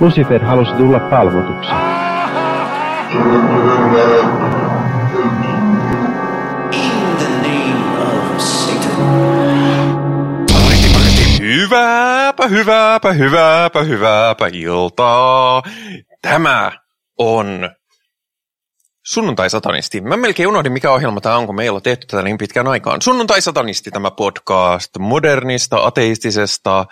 Lucifer 0.00 0.44
halusi 0.44 0.72
tulla 0.72 1.00
palvotuksi. 1.00 1.70
Hyvääpä, 11.40 12.48
hyvääpä, 12.48 13.12
hyvääpä, 13.12 13.82
hyvääpä 13.82 14.48
iltaa. 14.52 15.62
Tämä 16.22 16.72
on 17.18 17.70
Sunnuntai-satanisti. 19.06 20.00
Mä 20.00 20.16
melkein 20.16 20.48
unohdin, 20.48 20.72
mikä 20.72 20.90
ohjelma 20.92 21.20
tämä 21.20 21.36
on, 21.36 21.46
kun 21.46 21.54
meillä 21.54 21.76
on 21.76 21.82
tehty 21.82 22.06
tätä 22.06 22.22
niin 22.22 22.38
pitkään 22.38 22.66
aikaan. 22.66 23.02
Sunnuntai-satanisti 23.02 23.90
tämä 23.90 24.10
podcast 24.10 24.98
modernista, 24.98 25.84
ateistisesta, 25.84 26.86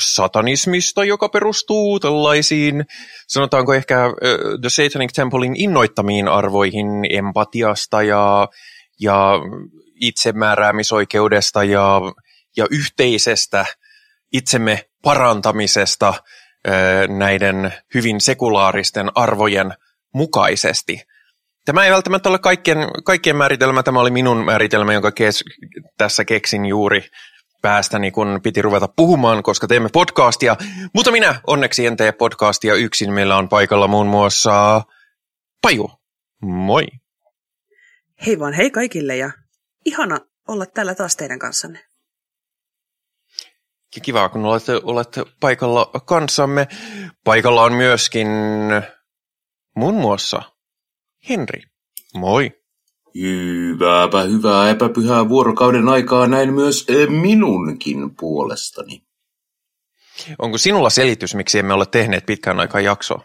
satanismista, 0.00 1.04
joka 1.04 1.28
perustuu 1.28 2.00
tällaisiin, 2.00 2.84
sanotaanko 3.28 3.74
ehkä 3.74 4.04
äh, 4.04 4.12
The 4.60 4.68
Satanic 4.68 5.12
Templein 5.14 5.56
innoittamiin 5.56 6.28
arvoihin 6.28 6.86
empatiasta 7.10 8.02
ja, 8.02 8.48
ja 9.00 9.32
itsemääräämisoikeudesta 10.00 11.64
ja, 11.64 12.00
ja 12.56 12.66
yhteisestä 12.70 13.64
itsemme 14.32 14.84
parantamisesta 15.02 16.08
äh, 16.08 17.08
näiden 17.08 17.72
hyvin 17.94 18.20
sekulaaristen 18.20 19.10
arvojen 19.14 19.74
mukaisesti. 20.14 21.02
Tämä 21.64 21.84
ei 21.84 21.92
välttämättä 21.92 22.28
ole 22.28 22.38
kaikkien, 22.38 22.78
kaikkien 23.04 23.36
määritelmä, 23.36 23.82
tämä 23.82 24.00
oli 24.00 24.10
minun 24.10 24.44
määritelmä, 24.44 24.92
jonka 24.92 25.12
kes, 25.12 25.44
tässä 25.98 26.24
keksin 26.24 26.66
juuri 26.66 27.04
päästäni, 27.62 28.10
kun 28.10 28.40
piti 28.42 28.62
ruveta 28.62 28.88
puhumaan, 28.96 29.42
koska 29.42 29.66
teemme 29.66 29.88
podcastia. 29.92 30.56
Mutta 30.94 31.10
minä 31.10 31.40
onneksi 31.46 31.86
en 31.86 31.96
tee 31.96 32.12
podcastia 32.12 32.74
yksin. 32.74 33.12
Meillä 33.12 33.36
on 33.36 33.48
paikalla 33.48 33.88
muun 33.88 34.06
muassa 34.06 34.82
Paju. 35.62 35.90
Moi. 36.42 36.86
Hei 38.26 38.38
vaan 38.38 38.52
hei 38.52 38.70
kaikille 38.70 39.16
ja 39.16 39.30
ihana 39.84 40.18
olla 40.48 40.66
täällä 40.66 40.94
taas 40.94 41.16
teidän 41.16 41.38
kanssanne. 41.38 41.84
Kiva, 44.02 44.28
kun 44.28 44.44
olette, 44.44 44.72
olette 44.82 45.24
paikalla 45.40 45.90
kanssamme. 46.06 46.68
Paikalla 47.24 47.62
on 47.62 47.72
myöskin 47.72 48.28
muun 49.76 49.94
muassa 49.94 50.42
Henri. 51.28 51.62
Moi. 52.14 52.61
Hyvääpä 53.14 54.22
hyvää 54.22 54.70
epäpyhää 54.70 55.28
vuorokauden 55.28 55.88
aikaa 55.88 56.26
näin 56.26 56.54
myös 56.54 56.86
eh, 56.88 57.08
minunkin 57.08 58.16
puolestani. 58.16 59.02
Onko 60.38 60.58
sinulla 60.58 60.90
selitys, 60.90 61.34
miksi 61.34 61.58
emme 61.58 61.74
ole 61.74 61.86
tehneet 61.86 62.26
pitkään 62.26 62.60
aikaa 62.60 62.80
jaksoa? 62.80 63.24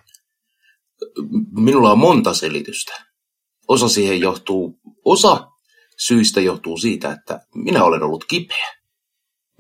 Minulla 1.52 1.92
on 1.92 2.00
monta 2.00 2.34
selitystä. 2.34 2.94
Osa 3.68 3.90
siihen 3.90 4.20
johtuu, 4.20 4.80
osa 5.06 5.48
syistä 5.98 6.42
johtuu 6.42 6.78
siitä, 6.78 7.12
että 7.12 7.40
minä 7.56 7.84
olen 7.84 8.04
ollut 8.04 8.26
kipeä. 8.26 8.74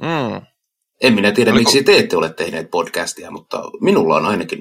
Mm. 0.02 0.42
En 1.02 1.14
minä 1.14 1.32
tiedä, 1.32 1.52
Oliko- 1.52 1.60
miksi 1.60 1.84
te 1.84 1.98
ette 1.98 2.18
ole 2.18 2.34
tehneet 2.34 2.72
podcastia, 2.72 3.32
mutta 3.32 3.64
minulla 3.82 4.16
on 4.16 4.26
ainakin 4.26 4.60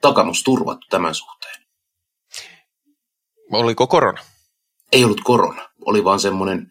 takamus 0.00 0.42
turvattu 0.42 0.86
tämän 0.90 1.14
suhteen. 1.14 1.66
Oliko 3.52 3.86
korona? 3.86 4.20
Ei 4.92 5.04
ollut 5.04 5.20
korona, 5.24 5.68
oli 5.80 6.04
vaan 6.04 6.20
semmoinen 6.20 6.70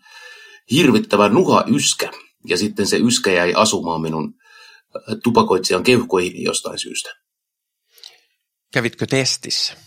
hirvittävä 0.72 1.30
nuha 1.30 1.64
yskä. 1.68 2.12
Ja 2.48 2.58
sitten 2.58 2.88
se 2.88 2.98
yskä 2.98 3.32
jäi 3.32 3.54
asumaan 3.54 4.02
minun 4.02 4.34
äh, 4.96 5.18
tupakoitsijan 5.24 5.84
keuhkoihin 5.84 6.44
jostain 6.44 6.80
syystä. 6.80 7.10
Kävitkö 8.74 9.06
testissä? 9.06 9.78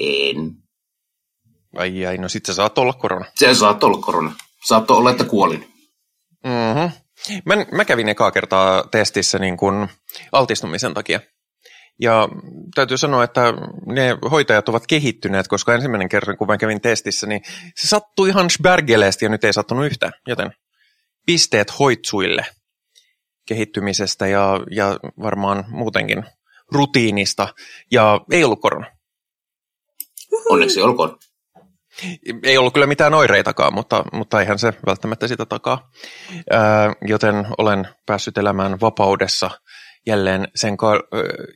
En. 0.00 0.56
Ai 1.76 2.06
ai, 2.06 2.18
no 2.18 2.28
sit 2.28 2.46
sä 2.46 2.54
saat 2.54 2.78
olla 2.78 2.92
korona. 2.92 3.24
Se 3.34 3.54
saattoi 3.54 3.90
olla 3.90 4.02
korona. 4.02 4.36
Saattoi 4.64 4.96
olla, 4.96 5.10
että 5.10 5.24
kuolin. 5.24 5.74
Mm-hmm. 6.44 6.90
Mä, 7.44 7.54
mä 7.72 7.84
kävin 7.84 8.08
ekaa 8.08 8.30
kertaa 8.30 8.84
testissä 8.90 9.38
niin 9.38 9.56
kun 9.56 9.88
altistumisen 10.32 10.94
takia. 10.94 11.20
Ja 12.00 12.28
täytyy 12.74 12.96
sanoa, 12.96 13.24
että 13.24 13.54
ne 13.86 14.16
hoitajat 14.30 14.68
ovat 14.68 14.86
kehittyneet, 14.86 15.48
koska 15.48 15.74
ensimmäinen 15.74 16.08
kerran, 16.08 16.36
kun 16.36 16.46
mä 16.46 16.58
kävin 16.58 16.80
testissä, 16.80 17.26
niin 17.26 17.42
se 17.76 17.88
sattui 17.88 18.28
ihan 18.28 18.50
sbergeleesti 18.50 19.24
ja 19.24 19.28
nyt 19.28 19.44
ei 19.44 19.52
sattunut 19.52 19.86
yhtään. 19.86 20.12
Joten 20.26 20.52
pisteet 21.26 21.78
hoitsuille 21.78 22.46
kehittymisestä 23.46 24.26
ja, 24.26 24.60
ja 24.70 24.98
varmaan 25.22 25.64
muutenkin 25.68 26.24
rutiinista. 26.72 27.48
Ja 27.90 28.20
ei 28.30 28.44
ollut 28.44 28.60
korona. 28.60 28.86
Onneksi 30.48 30.82
olkoon. 30.82 31.18
Ei 32.42 32.58
ollut 32.58 32.74
kyllä 32.74 32.86
mitään 32.86 33.14
oireitakaan, 33.14 33.74
mutta, 33.74 34.04
mutta 34.12 34.40
eihän 34.40 34.58
se 34.58 34.72
välttämättä 34.86 35.28
sitä 35.28 35.46
takaa. 35.46 35.90
Ää, 36.50 36.92
joten 37.02 37.46
olen 37.58 37.88
päässyt 38.06 38.38
elämään 38.38 38.80
vapaudessa 38.80 39.50
jälleen 40.06 40.48
sen 40.54 40.76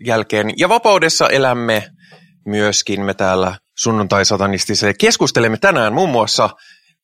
jälkeen. 0.07 0.53
Ja 0.57 0.69
vapaudessa 0.69 1.29
elämme 1.29 1.85
myöskin 2.47 3.05
me 3.05 3.15
täällä 3.15 3.55
sunnuntai-satanistiselle. 3.79 4.95
Keskustelemme 4.95 5.57
tänään 5.57 5.93
muun 5.93 6.11
muassa 6.11 6.51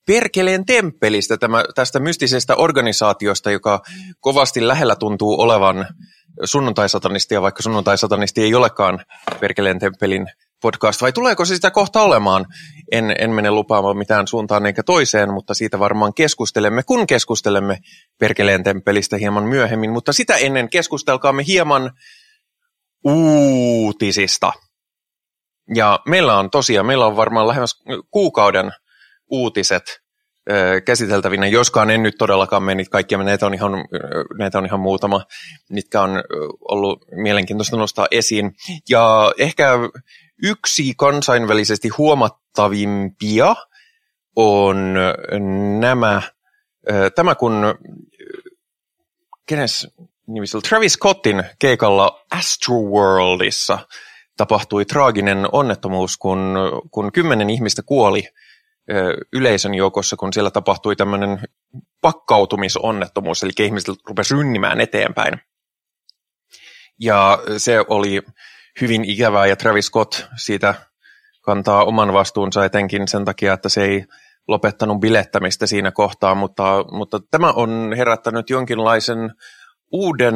Perkeleen 0.07 0.67
temppelistä, 0.67 1.37
tämä, 1.37 1.65
tästä 1.75 2.01
mystisestä 2.01 2.57
organisaatiosta, 2.57 3.51
joka 3.51 3.81
kovasti 4.21 4.69
lähellä 4.69 4.97
tuntuu 4.97 5.41
olevan 5.41 5.87
sunnuntai-satanistia, 6.45 7.43
vaikka 7.43 7.63
sunnuntai-satanisti 7.63 8.43
ei 8.43 8.55
olekaan 8.55 9.05
Perkeleen 9.41 9.79
temppelin 9.79 10.27
podcast, 10.65 11.03
vai 11.03 11.13
tuleeko 11.13 11.45
se 11.45 11.55
sitä 11.55 11.71
kohta 11.71 12.03
olemaan? 12.03 12.47
En, 12.93 13.15
en 13.19 13.31
mene 13.31 13.51
lupaamaan 13.51 13.97
mitään 13.97 14.27
suuntaan 14.27 14.67
eikä 14.67 14.83
toiseen, 14.83 15.33
mutta 15.33 15.55
siitä 15.55 15.79
varmaan 15.79 16.15
keskustelemme, 16.15 16.83
kun 16.83 17.07
keskustelemme 17.07 17.79
Perkeleen 18.19 18.65
temppelistä 18.65 19.17
hieman 19.17 19.45
myöhemmin, 19.45 19.91
mutta 19.91 20.13
sitä 20.13 20.37
ennen 20.37 20.69
keskustelkaamme 20.69 21.43
hieman 21.47 21.91
uutisista. 23.05 24.53
Ja 25.75 26.01
meillä 26.07 26.39
on 26.39 26.51
tosiaan, 26.51 26.87
meillä 26.87 27.07
on 27.07 27.17
varmaan 27.17 27.49
lähemmäs 27.49 27.83
kuukauden 28.11 28.73
uutiset 29.31 29.83
käsiteltävinä, 30.85 31.47
joskaan 31.47 31.91
en 31.91 32.03
nyt 32.03 32.15
todellakaan 32.19 32.63
mene 32.63 32.85
kaikkia, 32.85 33.19
näitä 33.19 33.47
on, 33.47 33.55
ihan, 33.55 33.73
näitä 34.39 34.59
on 34.59 34.67
ihan 34.67 34.81
muutama, 34.81 35.25
mitkä 35.71 36.01
on 36.01 36.11
ollut 36.69 37.05
mielenkiintoista 37.11 37.77
nostaa 37.77 38.07
esiin. 38.11 38.53
Ja 38.91 39.33
ehkä 39.39 39.71
yksi 40.43 40.95
kansainvälisesti 40.97 41.89
huomattavimpia 41.89 43.55
on 44.37 44.95
nämä, 45.81 46.23
tämä 47.15 47.35
kun, 47.35 47.75
kenes 49.47 49.89
nimisellä, 50.27 50.63
Travis 50.69 50.93
Scottin 50.93 51.45
keikalla 51.59 52.25
Astroworldissa 52.31 53.79
tapahtui 54.37 54.85
traaginen 54.85 55.49
onnettomuus, 55.53 56.17
kun, 56.17 56.57
kun 56.91 57.13
kymmenen 57.13 57.51
ihmistä 57.51 57.83
kuoli 57.83 58.29
yleisön 59.33 59.75
joukossa, 59.75 60.17
kun 60.17 60.33
siellä 60.33 60.51
tapahtui 60.51 60.97
tämmöinen 60.97 61.41
pakkautumisonnettomuus, 62.01 63.43
eli 63.43 63.53
ihmiset 63.59 63.97
rupesi 64.09 64.35
rynnimään 64.35 64.81
eteenpäin. 64.81 65.41
Ja 67.01 67.39
se 67.57 67.85
oli 67.89 68.23
hyvin 68.81 69.05
ikävää, 69.05 69.47
ja 69.47 69.57
Travis 69.57 69.87
Scott 69.87 70.27
siitä 70.37 70.75
kantaa 71.41 71.85
oman 71.85 72.13
vastuunsa 72.13 72.65
etenkin 72.65 73.09
sen 73.09 73.25
takia, 73.25 73.53
että 73.53 73.69
se 73.69 73.85
ei 73.85 74.05
lopettanut 74.49 75.01
bilettämistä 75.01 75.67
siinä 75.67 75.91
kohtaa, 75.91 76.35
mutta, 76.35 76.85
mutta 76.91 77.21
tämä 77.31 77.53
on 77.53 77.95
herättänyt 77.97 78.51
jonkinlaisen 78.51 79.35
uuden 79.93 80.35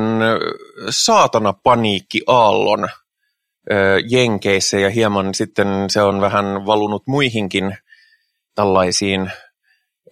saatanapaniikki-aallon 0.91 2.88
Jenkeissä, 4.08 4.79
ja 4.79 4.91
hieman 4.91 5.34
sitten 5.34 5.91
se 5.91 6.02
on 6.02 6.20
vähän 6.20 6.67
valunut 6.67 7.06
muihinkin 7.06 7.76
tällaisiin 8.55 9.32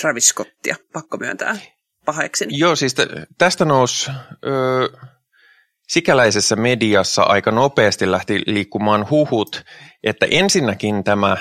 Travis 0.00 0.28
Scottia, 0.28 0.76
pakko 0.92 1.16
myöntää 1.16 1.58
pahakseni. 2.04 2.58
Joo, 2.58 2.76
siis 2.76 2.94
tä- 2.94 3.26
tästä 3.38 3.64
nousi 3.64 4.10
ö, 4.46 4.88
sikäläisessä 5.88 6.56
mediassa 6.56 7.22
aika 7.22 7.50
nopeasti 7.50 8.10
lähti 8.10 8.42
liikkumaan 8.46 9.10
huhut, 9.10 9.64
että 10.04 10.26
ensinnäkin 10.30 11.04
tämä, 11.04 11.36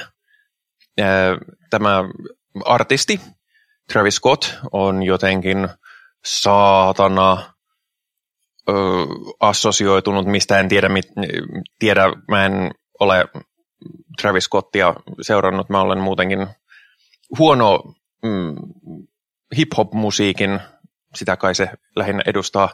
ö, 0.99 1.03
tämä 1.69 2.03
artisti, 2.65 3.21
Travis 3.93 4.15
Scott, 4.15 4.45
on 4.71 5.03
jotenkin 5.03 5.67
saatana 6.25 7.53
ö, 8.69 8.73
assosioitunut, 9.39 10.25
mistä 10.25 10.59
en 10.59 10.69
tiedä, 10.69 10.89
mit, 10.89 11.05
tiedä, 11.79 12.03
mä 12.27 12.45
en 12.45 12.71
ole 12.99 13.25
Travis 14.21 14.43
Scottia 14.43 14.93
seurannut, 15.21 15.69
mä 15.69 15.81
olen 15.81 15.99
muutenkin 15.99 16.47
huono 17.37 17.83
mm, 18.23 18.55
hip-hop-musiikin, 19.57 20.59
sitä 21.15 21.37
kai 21.37 21.55
se 21.55 21.69
lähinnä 21.95 22.23
edustaa, 22.25 22.69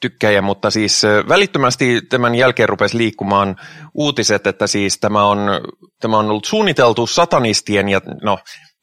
tykkäjä, 0.00 0.42
mutta 0.42 0.70
siis 0.70 1.02
välittömästi 1.28 2.00
tämän 2.08 2.34
jälkeen 2.34 2.68
rupesi 2.68 2.98
liikkumaan 2.98 3.56
uutiset, 3.94 4.46
että 4.46 4.66
siis 4.66 4.98
tämä 4.98 5.24
on, 5.24 5.38
tämä 6.00 6.18
on 6.18 6.30
ollut 6.30 6.44
suunniteltu 6.44 7.06
satanistien 7.06 7.88
ja 7.88 8.00
no 8.22 8.38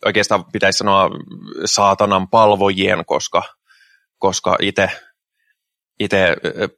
oikeastaan 0.06 0.46
pitäisi 0.46 0.78
sanoa 0.78 1.10
saatanan 1.66 2.28
palvojien, 2.28 3.06
koska, 3.06 3.44
koska 4.18 4.58
itse 4.62 4.90
itse 6.00 6.36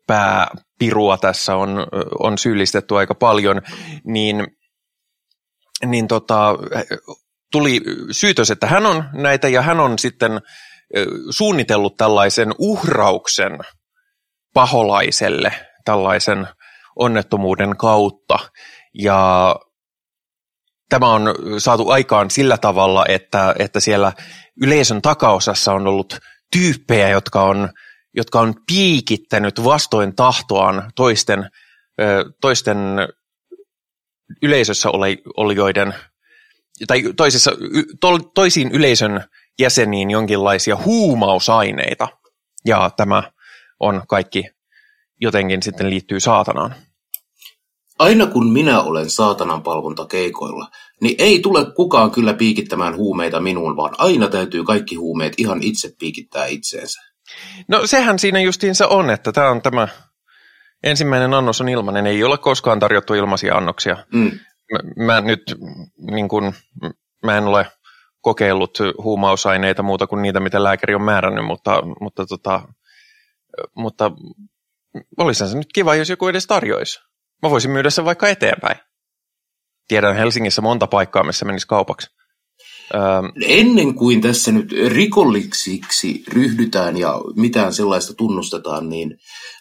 pääpirua 0.07 1.17
tässä 1.17 1.55
on, 1.55 1.87
on 2.19 2.37
syyllistetty 2.37 2.97
aika 2.97 3.15
paljon, 3.15 3.61
niin, 4.03 4.47
niin 5.85 6.07
tota, 6.07 6.55
tuli 7.51 7.81
syytös, 8.11 8.51
että 8.51 8.67
hän 8.67 8.85
on 8.85 9.03
näitä 9.13 9.47
ja 9.47 9.61
hän 9.61 9.79
on 9.79 9.99
sitten 9.99 10.41
suunnitellut 11.29 11.97
tällaisen 11.97 12.53
uhrauksen 12.57 13.59
paholaiselle 14.53 15.53
tällaisen 15.85 16.47
onnettomuuden 16.95 17.77
kautta. 17.77 18.39
Ja 18.93 19.55
tämä 20.89 21.09
on 21.09 21.35
saatu 21.57 21.89
aikaan 21.89 22.31
sillä 22.31 22.57
tavalla, 22.57 23.05
että, 23.09 23.55
että 23.59 23.79
siellä 23.79 24.13
yleisön 24.61 25.01
takaosassa 25.01 25.73
on 25.73 25.87
ollut 25.87 26.19
tyyppejä, 26.51 27.09
jotka 27.09 27.43
on, 27.43 27.69
jotka 28.17 28.39
on 28.39 28.53
piikittänyt 28.67 29.63
vastoin 29.63 30.15
tahtoaan 30.15 30.91
toisten, 30.95 31.49
toisten 32.41 32.77
yleisössä 34.41 34.89
olijoiden 35.37 35.93
tai 36.87 37.03
toisissa, 37.17 37.51
to, 38.01 38.19
toisiin 38.19 38.71
yleisön 38.71 39.23
jäseniin 39.59 40.11
jonkinlaisia 40.11 40.77
huumausaineita. 40.85 42.07
Ja 42.65 42.91
tämä 42.97 43.31
on 43.79 44.01
kaikki 44.07 44.43
jotenkin 45.21 45.63
sitten 45.63 45.89
liittyy 45.89 46.19
saatanaan. 46.19 46.75
Aina 47.99 48.25
kun 48.25 48.49
minä 48.49 48.81
olen 48.81 49.09
saatanan 49.09 49.63
palvontakeikoilla, 49.63 50.67
niin 51.01 51.15
ei 51.17 51.39
tule 51.39 51.71
kukaan 51.75 52.11
kyllä 52.11 52.33
piikittämään 52.33 52.95
huumeita 52.95 53.39
minuun, 53.39 53.77
vaan 53.77 53.95
aina 53.97 54.27
täytyy 54.27 54.63
kaikki 54.63 54.95
huumeet 54.95 55.33
ihan 55.37 55.63
itse 55.63 55.93
piikittää 55.99 56.45
itseensä. 56.45 57.06
No 57.67 57.87
sehän 57.87 58.19
siinä 58.19 58.39
justiinsa 58.39 58.87
on, 58.87 59.09
että 59.09 59.31
tämä 59.31 59.49
on 59.49 59.61
tämä 59.61 59.87
ensimmäinen 60.83 61.33
annos 61.33 61.61
on 61.61 61.69
ilmainen, 61.69 62.07
ei 62.07 62.23
ole 62.23 62.37
koskaan 62.37 62.79
tarjottu 62.79 63.13
ilmaisia 63.13 63.55
annoksia. 63.55 63.97
Mm. 64.13 64.31
Mä, 64.71 65.05
mä 65.05 65.21
nyt 65.21 65.55
niin 66.11 66.29
kun, 66.29 66.53
mä 67.23 67.37
en 67.37 67.43
ole 67.43 67.65
kokeillut 68.21 68.77
huumausaineita 69.03 69.83
muuta 69.83 70.07
kuin 70.07 70.21
niitä, 70.21 70.39
mitä 70.39 70.63
lääkäri 70.63 70.95
on 70.95 71.01
määrännyt, 71.01 71.45
mutta, 71.45 71.81
mutta, 72.01 72.25
tota, 72.25 72.61
mutta 73.75 74.11
olisihan 75.17 75.49
se 75.49 75.57
nyt 75.57 75.73
kiva, 75.73 75.95
jos 75.95 76.09
joku 76.09 76.27
edes 76.27 76.47
tarjoisi. 76.47 76.99
Mä 77.43 77.49
voisin 77.49 77.71
myydä 77.71 77.89
sen 77.89 78.05
vaikka 78.05 78.27
eteenpäin. 78.27 78.77
Tiedän 79.87 80.15
Helsingissä 80.15 80.61
monta 80.61 80.87
paikkaa, 80.87 81.23
missä 81.23 81.45
menisi 81.45 81.67
kaupaksi. 81.67 82.09
Öö, 82.93 83.01
Ennen 83.41 83.95
kuin 83.95 84.21
tässä 84.21 84.51
nyt 84.51 84.71
rikollisiksi 84.87 86.23
ryhdytään 86.27 86.97
ja 86.97 87.21
mitään 87.35 87.73
sellaista 87.73 88.13
tunnustetaan, 88.13 88.89
niin 88.89 89.17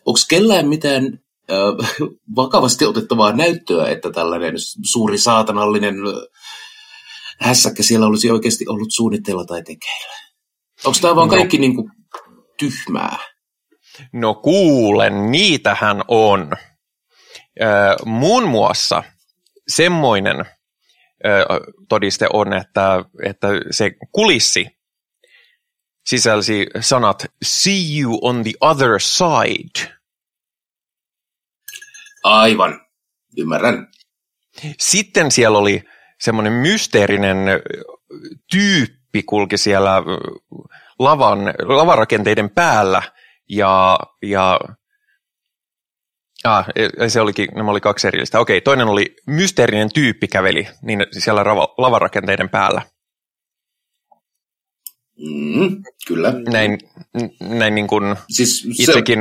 onko 0.07 0.21
kellään 0.29 0.69
mitään 0.69 1.19
ö, 1.51 1.55
vakavasti 2.37 2.85
otettavaa 2.85 3.33
näyttöä, 3.33 3.89
että 3.89 4.11
tällainen 4.11 4.55
suuri 4.85 5.19
saatanallinen 5.19 5.95
hässäkkä 7.41 7.83
siellä 7.83 8.07
olisi 8.07 8.31
oikeasti 8.31 8.65
ollut 8.69 8.89
suunnitteilla 8.91 9.45
tai 9.45 9.63
tekeillä? 9.63 10.15
Onko 10.85 10.99
tämä 11.03 11.17
vaan 11.17 11.29
no. 11.29 11.37
kaikki 11.37 11.59
niin 11.59 11.75
kuin 11.75 11.91
tyhmää? 12.59 13.19
No 14.13 14.35
kuulen, 14.35 15.31
niitähän 15.31 16.03
on. 16.09 16.53
Ö, 17.61 17.65
muun 18.05 18.49
muassa 18.49 19.03
semmoinen 19.69 20.45
todiste 21.89 22.27
on, 22.33 22.53
että, 22.53 23.05
että 23.23 23.49
se 23.71 23.91
kulissi 24.13 24.77
sisälsi 26.07 26.67
sanat 26.81 27.27
see 27.45 28.01
you 28.01 28.19
on 28.23 28.43
the 28.43 28.53
other 28.61 29.01
side. 29.01 29.97
Aivan, 32.25 32.81
ymmärrän. 33.39 33.89
Sitten 34.79 35.31
siellä 35.31 35.59
oli 35.59 35.83
semmoinen 36.21 36.53
mysteerinen 36.53 37.39
tyyppi 38.51 39.23
kulki 39.23 39.59
siellä 39.59 40.03
lavan, 40.99 41.39
lavarakenteiden 41.63 42.51
päällä 42.51 43.03
ja, 43.49 43.99
ja 44.23 44.61
Ah, 46.47 46.67
se 47.09 47.21
olikin, 47.21 47.49
nämä 47.55 47.71
oli 47.71 47.81
kaksi 47.81 48.09
erillistä. 48.09 48.41
Okei, 48.41 48.61
toinen 48.61 48.89
oli 48.89 49.17
mysteerinen 49.27 49.93
tyyppi 49.95 50.29
käveli 50.29 50.69
niin 50.83 51.07
siellä 51.19 51.43
rava, 51.43 51.75
lavarakenteiden 51.79 52.49
päällä. 52.49 52.83
Mm, 55.19 55.83
kyllä. 56.09 56.33
Näin, 56.49 56.79
näin 57.41 57.75
niin 57.75 57.87
kuin 57.87 58.17
siis 58.29 58.67
itsekin 58.79 59.19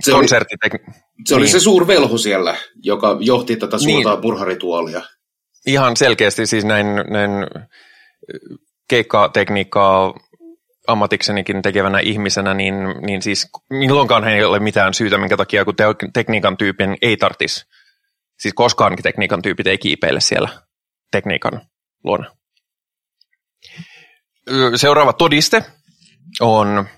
se, 0.00 0.10
konsertti... 0.10 0.56
Se 0.62 0.70
oli, 0.74 0.94
se 1.26 1.34
oli 1.34 1.44
niin. 1.44 1.52
se 1.52 1.60
suurvelho 1.60 2.18
siellä, 2.18 2.56
joka 2.82 3.16
johti 3.20 3.56
tätä 3.56 3.78
suurta 3.78 4.10
niin. 4.10 4.22
purharituolia. 4.22 5.02
Ihan 5.66 5.96
selkeästi 5.96 6.46
siis 6.46 6.64
näin, 6.64 6.86
näin 6.86 7.30
keikkatekniikkaa 8.88 10.14
ammatiksenikin 10.88 11.62
tekevänä 11.62 11.98
ihmisenä, 12.00 12.54
niin, 12.54 12.74
niin 13.06 13.22
siis 13.22 13.48
milloinkaan 13.70 14.28
ei 14.28 14.44
ole 14.44 14.58
mitään 14.58 14.94
syytä, 14.94 15.18
minkä 15.18 15.36
takia 15.36 15.64
kun 15.64 15.76
te, 15.76 15.84
tekniikan 16.12 16.56
tyypin 16.56 16.96
ei 17.02 17.16
tartisi. 17.16 17.66
Siis 18.38 18.54
koskaankin 18.54 19.02
tekniikan 19.02 19.42
tyypit 19.42 19.66
ei 19.66 19.78
kiipeile 19.78 20.20
siellä 20.20 20.48
tekniikan 21.10 21.60
luona. 22.04 22.30
Seuraava 24.76 25.12
todiste 25.12 25.64
on, 26.40 26.88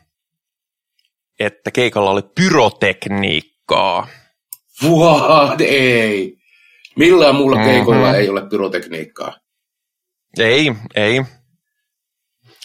että 1.40 1.70
keikalla 1.70 2.10
oli 2.10 2.22
pyrotekniikkaa. 2.34 4.08
What? 4.84 5.60
Ei. 5.60 6.36
Millään 6.96 7.34
muulla 7.34 7.56
mm-hmm. 7.56 7.70
keikoilla 7.70 8.16
ei 8.16 8.28
ole 8.28 8.48
pyrotekniikkaa. 8.50 9.36
Ei, 10.38 10.72
ei. 10.94 11.22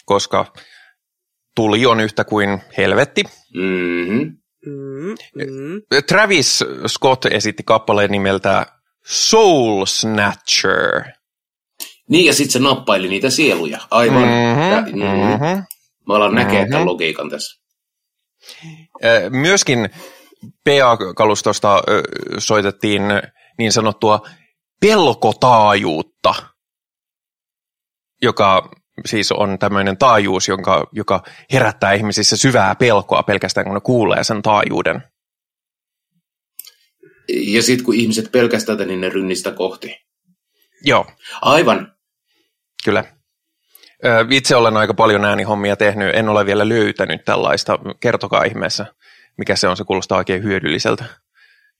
Koska 0.04 0.52
tuli 1.56 1.86
on 1.86 2.00
yhtä 2.00 2.24
kuin 2.24 2.62
helvetti. 2.76 3.24
Mm-hmm. 3.54 4.36
Mm-hmm. 4.66 5.82
Travis 6.08 6.64
Scott 6.86 7.24
esitti 7.24 7.62
kappaleen 7.62 8.10
nimeltä 8.10 8.66
Soul 9.06 9.84
Snatcher. 9.86 11.04
Niin, 12.08 12.26
ja 12.26 12.34
sitten 12.34 12.52
se 12.52 12.58
nappaili 12.58 13.08
niitä 13.08 13.30
sieluja. 13.30 13.78
Aivan. 13.90 14.22
Mm-hmm. 14.22 15.00
Mm-hmm. 15.00 15.64
Mä 16.06 16.14
alan 16.14 16.34
näkee 16.34 16.58
mm-hmm. 16.58 16.70
tämän 16.70 16.86
logiikan 16.86 17.30
tässä. 17.30 17.62
Myöskin 19.30 19.90
PA-kalustosta 20.64 21.82
soitettiin 22.38 23.02
niin 23.58 23.72
sanottua 23.72 24.20
pelkotaajuutta, 24.80 26.34
joka 28.22 28.70
siis 29.04 29.32
on 29.32 29.58
tämmöinen 29.58 29.98
taajuus, 29.98 30.48
jonka, 30.48 30.88
joka 30.92 31.22
herättää 31.52 31.92
ihmisissä 31.92 32.36
syvää 32.36 32.74
pelkoa 32.74 33.22
pelkästään, 33.22 33.64
kun 33.64 33.74
ne 33.74 33.80
kuulee 33.80 34.24
sen 34.24 34.42
taajuuden. 34.42 35.02
Ja 37.28 37.62
sitten 37.62 37.84
kun 37.84 37.94
ihmiset 37.94 38.32
pelkästään 38.32 38.78
niin 38.78 39.00
ne 39.00 39.08
rynnistä 39.08 39.52
kohti. 39.52 39.96
Joo. 40.84 41.06
Aivan. 41.42 41.92
Kyllä. 42.84 43.04
Itse 44.30 44.56
olen 44.56 44.76
aika 44.76 44.94
paljon 44.94 45.24
äänihommia 45.24 45.76
tehnyt, 45.76 46.14
en 46.14 46.28
ole 46.28 46.46
vielä 46.46 46.68
löytänyt 46.68 47.24
tällaista. 47.24 47.78
Kertokaa 48.00 48.44
ihmeessä, 48.44 48.86
mikä 49.38 49.56
se 49.56 49.68
on, 49.68 49.76
se 49.76 49.84
kuulostaa 49.84 50.18
oikein 50.18 50.42
hyödylliseltä. 50.42 51.04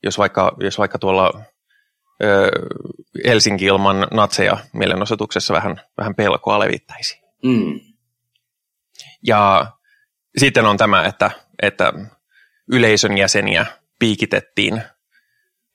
Jos 0.05 0.19
vaikka, 0.19 0.57
jos 0.61 0.79
vaikka 0.79 0.99
tuolla 0.99 1.43
Helsinki 3.27 3.65
ilman 3.65 4.07
natseja 4.11 4.57
mielenosoituksessa 4.73 5.55
vähän, 5.55 5.81
vähän 5.99 6.15
pelkoa 6.15 6.59
levittäisi. 6.59 7.21
Mm. 7.45 7.81
Ja 9.23 9.67
sitten 10.39 10.65
on 10.65 10.77
tämä, 10.77 11.05
että, 11.05 11.31
että 11.63 11.93
yleisön 12.73 13.19
jäseniä 13.19 13.67
piikitettiin 13.99 14.83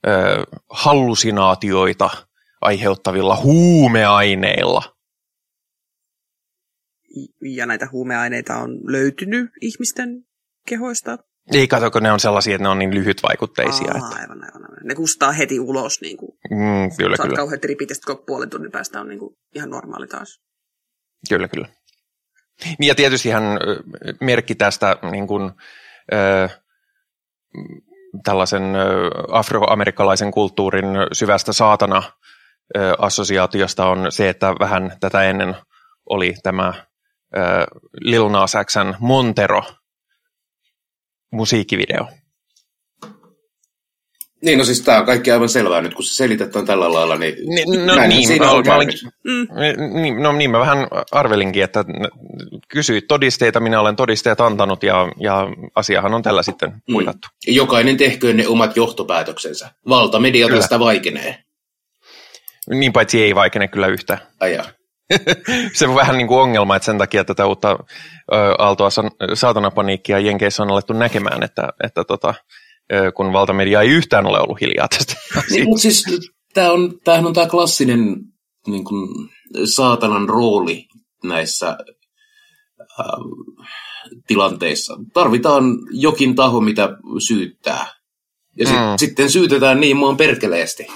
ö, 0.06 0.46
hallusinaatioita 0.70 2.10
aiheuttavilla 2.60 3.36
huumeaineilla. 3.36 4.82
Ja 7.40 7.66
näitä 7.66 7.88
huumeaineita 7.92 8.56
on 8.56 8.80
löytynyt 8.84 9.50
ihmisten 9.60 10.26
kehoista 10.68 11.18
Ei 11.52 11.68
kato, 11.68 11.90
kun 11.90 12.02
ne 12.02 12.12
on 12.12 12.20
sellaisia, 12.20 12.54
että 12.54 12.62
ne 12.62 12.68
on 12.68 12.78
niin 12.78 12.94
lyhytvaikutteisia. 12.94 13.92
Aa, 13.92 13.98
että, 13.98 14.20
aivan, 14.20 14.44
aivan. 14.44 14.61
Ne 14.84 14.94
kustaa 14.94 15.32
heti 15.32 15.60
ulos, 15.60 16.00
niin 16.00 16.16
kuin, 16.16 16.38
mm, 16.50 16.96
kyllä, 16.96 17.16
saat 17.16 17.26
kyllä, 17.26 17.36
kauheat 17.36 17.64
ripit, 17.64 17.88
ja 17.88 17.94
sitten 17.94 18.16
kun 18.16 18.24
puolen 18.26 18.50
tunnin 18.50 18.72
päästä 18.72 19.00
on 19.00 19.08
niin 19.08 19.18
kuin, 19.18 19.36
ihan 19.54 19.70
normaali 19.70 20.06
taas. 20.06 20.40
kyllä, 21.28 21.48
kyllä. 21.48 21.68
Niin 22.78 22.88
ja 22.88 22.94
tietysti 22.94 23.28
ihan 23.28 23.44
merkki 24.20 24.54
tästä 24.54 24.96
niin 25.10 25.26
kuin, 25.26 25.52
ö, 26.12 26.48
tällaisen 28.24 28.62
afroamerikkalaisen 29.32 30.30
kulttuurin 30.30 30.86
syvästä 31.12 31.52
saatana 31.52 32.02
assosiaatiosta 32.98 33.86
on 33.86 34.12
se, 34.12 34.28
että 34.28 34.54
vähän 34.60 34.96
tätä 35.00 35.22
ennen 35.22 35.56
oli 36.10 36.34
tämä 36.42 36.74
ö, 37.36 37.40
Lil 38.00 38.28
Nas 38.28 38.52
Xn 38.64 38.94
Montero 38.98 39.62
musiikkivideo. 41.32 42.08
Niin, 44.44 44.58
no 44.58 44.64
siis 44.64 44.80
tämä 44.80 44.98
on 44.98 45.06
kaikki 45.06 45.30
aivan 45.32 45.48
selvää 45.48 45.80
nyt, 45.80 45.94
kun 45.94 46.04
se 46.04 46.14
selitetään 46.14 46.66
tällä 46.66 46.92
lailla, 46.92 47.16
niin 47.16 47.34
Ni, 47.48 47.64
no 47.64 47.84
näinhän 47.84 48.08
niin, 48.08 48.26
siinä 48.26 48.46
mä, 48.46 48.52
on 48.52 48.64
mä 48.66 48.76
olin. 48.76 48.88
Mm. 49.24 49.46
niin, 50.02 50.22
no 50.22 50.32
niin, 50.32 50.50
mä 50.50 50.58
vähän 50.58 50.86
arvelinkin, 51.12 51.62
että 51.64 51.84
kysyit 52.68 53.06
todisteita, 53.08 53.60
minä 53.60 53.80
olen 53.80 53.96
todisteet 53.96 54.40
antanut 54.40 54.82
ja, 54.82 55.08
ja 55.20 55.46
asiahan 55.74 56.14
on 56.14 56.22
tällä 56.22 56.42
sitten 56.42 56.70
Mm. 56.70 56.80
puitattu. 56.92 57.28
Jokainen 57.46 57.96
tehköön 57.96 58.36
ne 58.36 58.46
omat 58.48 58.76
johtopäätöksensä. 58.76 59.70
Valtamedia 59.88 60.46
Kyllä. 60.46 60.60
tästä 60.60 60.78
vaikenee. 60.80 61.38
Niin 62.70 62.92
paitsi 62.92 63.22
ei 63.22 63.34
vaikene 63.34 63.68
kyllä 63.68 63.86
yhtään. 63.86 64.18
Aja. 64.40 64.64
Se 65.74 65.88
on 65.88 65.94
vähän 65.94 66.16
niin 66.18 66.28
kuin 66.28 66.40
ongelma, 66.40 66.76
että 66.76 66.86
sen 66.86 66.98
takia 66.98 67.24
tätä 67.24 67.46
uutta 67.46 67.70
ö, 67.70 67.76
aaltoa 68.58 68.90
san- 68.90 69.10
saatanapaniikkia 69.34 70.18
Jenkeissä 70.18 70.62
on 70.62 70.70
alettu 70.70 70.92
näkemään, 70.92 71.42
että, 71.42 71.68
että 71.84 72.04
tota, 72.04 72.34
kun 73.16 73.32
valtamedia 73.32 73.80
ei 73.80 73.88
yhtään 73.88 74.26
ole 74.26 74.40
ollut 74.40 74.60
hiljaa 74.60 74.88
tästä 74.88 75.14
Niin, 75.50 75.68
mutta 75.68 75.82
siis 75.82 76.04
tämä 76.54 76.72
on, 76.72 76.94
tämähän 77.04 77.26
on 77.26 77.32
tämä 77.34 77.46
klassinen 77.48 78.16
niin 78.66 78.84
kuin, 78.84 79.08
saatanan 79.74 80.28
rooli 80.28 80.86
näissä 81.24 81.68
äh, 81.68 83.06
tilanteissa. 84.26 84.96
Tarvitaan 85.14 85.64
jokin 85.90 86.34
taho, 86.34 86.60
mitä 86.60 86.88
syyttää. 87.26 87.86
Ja 88.58 88.66
sit, 88.66 88.76
Mm. 88.76 88.96
sitten 88.96 89.30
syytetään 89.30 89.80
niin 89.80 89.96
maan 89.96 90.16
perkeleesti. 90.16 90.86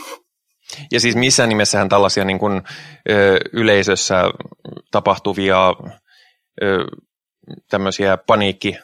Ja 0.92 1.00
siis 1.00 1.16
missään 1.16 1.48
nimessähän 1.48 1.88
tällaisia 1.88 2.24
niin 2.24 2.38
kuin, 2.38 2.62
ö, 3.10 3.38
yleisössä 3.52 4.22
tapahtuvia 4.90 5.68
ö, 6.62 6.84
tämmöisiä 7.70 8.16
paniikki 8.16 8.76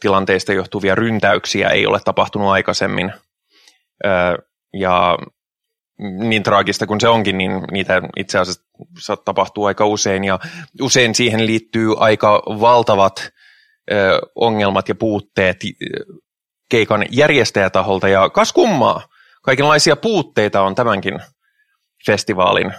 tilanteista 0.00 0.52
johtuvia 0.52 0.94
ryntäyksiä 0.94 1.68
ei 1.68 1.86
ole 1.86 2.00
tapahtunut 2.04 2.48
aikaisemmin. 2.48 3.12
Ja 4.72 5.18
niin 6.18 6.42
traagista 6.42 6.86
kuin 6.86 7.00
se 7.00 7.08
onkin, 7.08 7.38
niin 7.38 7.52
niitä 7.70 8.02
itse 8.16 8.38
asiassa 8.38 8.62
sa- 8.98 9.16
tapahtuu 9.16 9.64
aika 9.64 9.86
usein. 9.86 10.24
Ja 10.24 10.38
usein 10.80 11.14
siihen 11.14 11.46
liittyy 11.46 11.94
aika 11.98 12.42
valtavat 12.46 13.30
ongelmat 14.34 14.88
ja 14.88 14.94
puutteet 14.94 15.56
keikan 16.70 17.04
järjestäjätaholta. 17.10 18.08
Ja 18.08 18.30
kas 18.30 18.52
kummaa, 18.52 19.02
kaikenlaisia 19.42 19.96
puutteita 19.96 20.62
on 20.62 20.74
tämänkin 20.74 21.20
festivaalin 22.06 22.72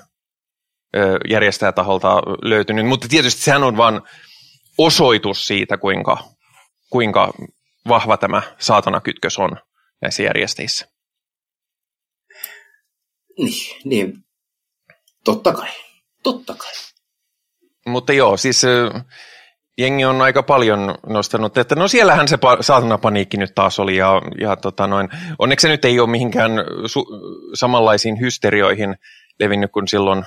järjestäjätaholta 1.30 2.22
löytynyt, 2.42 2.86
mutta 2.86 3.08
tietysti 3.08 3.42
sehän 3.42 3.64
on 3.64 3.78
vain 3.78 4.02
osoitus 4.78 5.48
siitä, 5.48 5.78
kuinka, 5.78 6.18
kuinka 6.92 7.34
vahva 7.88 8.18
tämä 8.18 8.42
saatanakytkös 8.60 9.40
on 9.40 9.58
näissä 10.02 10.24
järjestäjissä. 10.24 10.88
Niin, 13.38 13.82
niin. 13.86 14.14
Totta 15.26 15.54
kai. 15.54 15.70
Totta 16.24 16.56
kai. 16.56 16.72
Mutta 17.88 18.14
joo, 18.14 18.38
siis 18.38 18.62
jengi 19.78 20.06
on 20.06 20.22
aika 20.22 20.44
paljon 20.44 20.96
nostanut, 21.08 21.58
että 21.58 21.76
no 21.76 21.88
siellähän 21.88 22.28
se 22.28 22.36
pa- 22.36 22.64
saatanapaniikki 22.64 23.38
nyt 23.38 23.56
taas 23.56 23.80
oli 23.80 23.98
ja, 23.98 24.22
ja 24.42 24.56
tota 24.56 24.88
noin, 24.88 25.10
onneksi 25.40 25.62
se 25.62 25.68
nyt 25.68 25.86
ei 25.86 26.00
ole 26.00 26.10
mihinkään 26.10 26.52
su- 26.86 27.52
samanlaisiin 27.54 28.20
hysterioihin 28.20 28.96
levinnyt 29.40 29.72
kuin 29.72 29.88
silloin 29.88 30.24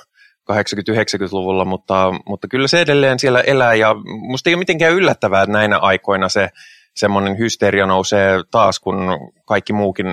80-90-luvulla, 0.53 1.65
mutta, 1.65 2.13
mutta 2.27 2.49
kyllä 2.49 2.69
se 2.69 2.81
edelleen 2.81 3.19
siellä 3.19 3.41
elää 3.41 3.75
ja 3.75 3.95
musta 4.29 4.51
ei 4.51 4.55
ole 4.55 4.59
mitenkään 4.59 4.93
yllättävää, 4.93 5.43
että 5.43 5.53
näinä 5.53 5.79
aikoina 5.79 6.29
se 6.29 6.49
semmoinen 6.95 7.39
hysteria 7.39 7.87
nousee 7.87 8.41
taas, 8.51 8.81
kun 8.81 8.97
kaikki 9.47 9.73
muukin 9.73 10.07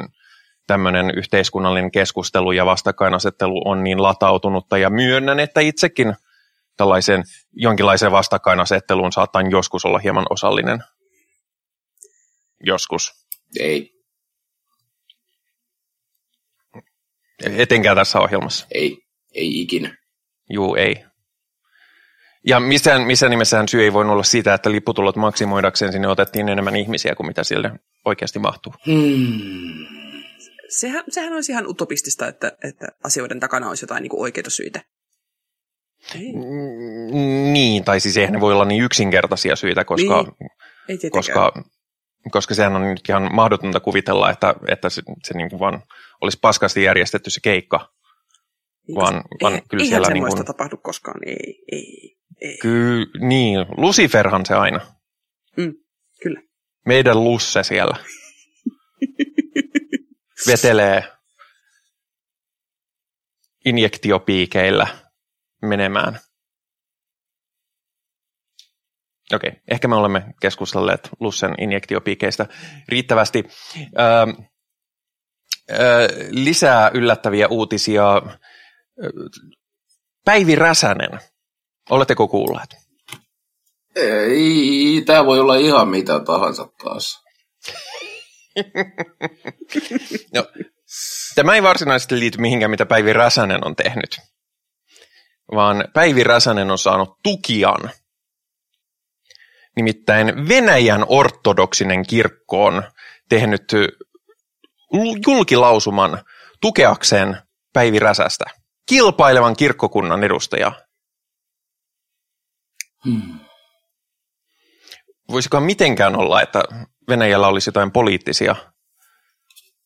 tämmöinen 0.68 1.12
yhteiskunnallinen 1.16 1.92
keskustelu 1.92 2.52
ja 2.52 2.66
vastakkainasettelu 2.66 3.62
on 3.70 3.84
niin 3.84 4.04
latautunutta 4.04 4.78
ja 4.78 4.90
myönnän, 4.90 5.40
että 5.40 5.62
itsekin 5.62 6.14
tällaiseen 6.78 7.24
jonkinlaiseen 7.54 8.12
vastakkainasetteluun 8.12 9.12
saattaa 9.12 9.42
joskus 9.42 9.86
olla 9.86 10.00
hieman 10.00 10.26
osallinen. 10.30 10.84
Joskus. 12.64 13.12
Ei, 13.60 13.92
Etenkään 17.44 17.98
tässä 17.98 18.20
ohjelmassa. 18.20 18.68
ei, 18.74 18.98
ei 19.34 19.62
ikinä. 19.62 20.01
Juu, 20.54 20.76
ei. 20.76 21.04
Ja 22.48 22.60
missään, 22.60 23.02
missään 23.02 23.30
nimessähän 23.30 23.68
syy 23.68 23.84
ei 23.84 23.94
voinut 23.94 24.14
olla 24.14 24.24
sitä, 24.24 24.54
että 24.54 24.72
lipputulot 24.72 25.16
maksimoidakseen 25.16 25.92
sinne 25.92 26.08
otettiin 26.08 26.50
enemmän 26.50 26.76
ihmisiä 26.76 27.16
kuin 27.16 27.28
mitä 27.28 27.44
sille 27.44 27.72
oikeasti 28.06 28.40
mahtuu. 28.40 28.74
Hmm. 28.86 29.86
Sehän, 30.70 31.04
sehän 31.10 31.34
olisi 31.34 31.52
ihan 31.52 31.68
utopistista, 31.68 32.28
että, 32.28 32.52
että 32.64 32.88
asioiden 33.04 33.40
takana 33.40 33.70
olisi 33.70 33.84
jotain 33.84 34.02
niin 34.02 34.12
oikeita 34.16 34.50
syitä. 34.50 34.82
Ei, 36.16 36.34
Mm, 36.34 37.54
Niin, 37.54 37.84
tai 37.84 38.00
siis 38.00 38.18
eihän 38.18 38.34
ne 38.34 38.40
voi 38.40 38.54
olla 38.54 38.66
niin 38.66 38.84
yksinkertaisia 38.84 39.56
syitä, 39.56 39.86
koska, 39.86 40.24
Niin, 40.24 41.00
ei 41.04 41.10
koska, 41.10 41.54
koska 42.32 42.54
sehän 42.54 42.76
on 42.76 42.82
nyt 42.82 43.10
ihan 43.10 43.30
mahdotonta 43.36 43.80
kuvitella, 43.80 44.30
että, 44.30 44.56
että 44.68 44.90
se, 44.90 45.02
se 45.24 45.38
niin 45.38 45.50
kuin 45.50 45.60
vaan 45.60 45.84
olisi 46.22 46.38
paskasti 46.42 46.84
järjestetty 46.84 47.30
se 47.30 47.40
keikka. 47.44 47.90
Vaan- 48.96 49.24
vaan 49.42 49.54
ei, 49.54 49.62
kyllä 49.70 49.86
siellä 49.86 50.10
niin 50.10 50.28
kuin- 50.28 50.46
tapahdu 50.46 50.78
koskaan. 50.78 51.20
Ei, 51.26 51.64
ei, 51.72 52.18
ei. 52.42 52.58
Kyllä, 52.58 53.06
niin, 53.28 53.60
Luciferhan 53.78 54.46
se 54.46 54.56
aina. 54.56 54.80
Mm, 55.58 55.74
kyllä. 56.24 56.42
Meidän 56.86 57.24
Lusse 57.24 57.64
siellä. 57.64 57.96
Vetelee 60.48 61.04
injektiopiikeillä 63.66 64.88
menemään. 65.62 66.20
Okei, 69.34 69.52
ehkä 69.72 69.88
me 69.88 69.96
olemme 69.96 70.34
keskustelleet 70.42 71.10
Lussen 71.20 71.56
injektiopiikeistä 71.58 72.46
riittävästi. 72.90 73.44
Öö, 74.00 74.26
öö, 75.80 76.08
lisää 76.30 76.92
yllättäviä 76.94 77.48
uutisia. 77.48 78.22
Päivi 80.26 80.56
Räsänen, 80.56 81.20
oletteko 81.90 82.28
kuulleet? 82.28 82.70
Ei, 83.96 85.04
tämä 85.06 85.26
voi 85.26 85.40
olla 85.40 85.56
ihan 85.56 85.88
mitä 85.88 86.20
tahansa 86.20 86.68
taas. 86.84 87.22
No, 90.34 90.46
tämä 91.36 91.56
ei 91.56 91.64
varsinaisesti 91.64 92.20
liity 92.20 92.38
mihinkään, 92.38 92.72
mitä 92.72 92.86
Päivi 92.86 93.14
Räsänen 93.14 93.68
on 93.68 93.76
tehnyt, 93.76 94.20
vaan 95.56 95.86
Päivi 95.94 96.24
Räsänen 96.24 96.72
on 96.72 96.78
saanut 96.78 97.10
tukian. 97.24 97.92
Nimittäin 99.76 100.48
Venäjän 100.48 101.06
ortodoksinen 101.08 102.08
kirkko 102.08 102.66
on 102.66 102.84
tehnyt 103.30 103.72
julkilausuman 105.28 106.24
tukeakseen 106.62 107.38
Päivi 107.74 108.00
Räsästä, 108.00 108.46
kilpailevan 108.90 109.56
kirkkokunnan 109.56 110.24
edustajaa. 110.24 110.76
Hmm. 113.06 113.40
Voisikohan 115.32 115.64
mitenkään 115.64 116.16
olla, 116.16 116.42
että 116.42 116.64
Venäjällä 117.10 117.48
olisi 117.48 117.68
jotain 117.68 117.92
poliittisia, 117.92 118.56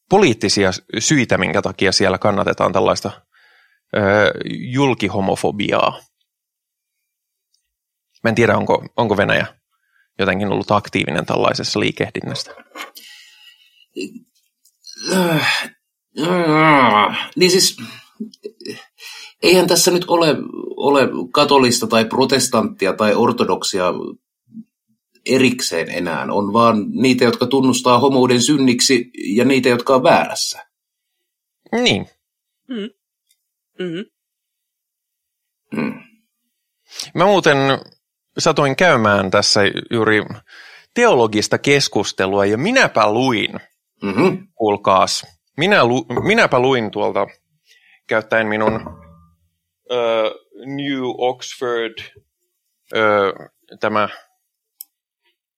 poliittisia 0.10 0.72
syitä, 1.00 1.38
minkä 1.38 1.62
takia 1.62 1.92
siellä 1.92 2.18
kannatetaan 2.18 2.74
tällaista 2.74 3.12
ö, 3.96 4.00
julkihomofobiaa. 4.74 6.00
Mä 8.24 8.30
en 8.30 8.36
tiedä, 8.36 8.58
onko, 8.58 8.86
onko 8.98 9.18
Venäjä 9.18 9.48
jotenkin 10.20 10.52
ollut 10.52 10.72
aktiivinen 10.72 11.25
tällaisessa 11.25 11.80
liikehdinnästä. 11.80 12.52
Niin 17.36 17.52
siis, 17.52 17.78
eihän 19.43 19.67
tässä 19.67 19.91
nyt 19.91 20.05
ole, 20.07 20.36
ole 20.77 21.01
katolista 21.31 21.88
tai 21.88 22.05
protestanttia 22.05 22.93
tai 22.93 23.15
ortodoksia 23.15 23.93
erikseen 25.25 25.89
enää. 25.89 26.27
On 26.31 26.53
vaan 26.53 26.91
niitä, 26.91 27.24
jotka 27.24 27.45
tunnustaa 27.48 28.00
homouden 28.00 28.41
synniksi 28.41 29.12
ja 29.36 29.45
niitä, 29.45 29.69
jotka 29.69 29.95
on 29.95 30.03
väärässä. 30.03 30.65
Niin. 31.72 32.07
Mm. 32.67 32.89
Mm-hmm. 33.79 34.05
Mm. 35.81 35.93
Mä 37.15 37.25
muuten 37.25 37.57
satuin 38.38 38.75
käymään 38.75 39.31
tässä 39.31 39.62
juuri 39.91 40.24
teologista 40.93 41.57
keskustelua 41.57 42.45
ja 42.45 42.57
minäpä 42.57 43.12
luin, 43.12 43.60
mm-hmm. 44.03 44.48
kuulkaas, 44.55 45.25
minä 45.57 45.86
lu, 45.86 46.05
minäpä 46.24 46.60
luin 46.60 46.91
tuolta 46.91 47.27
käyttäen 48.07 48.47
minun 48.47 48.74
uh, 49.91 50.31
New 50.65 51.03
Oxford, 51.17 51.93
uh, 52.93 53.50
tämä, 53.79 54.09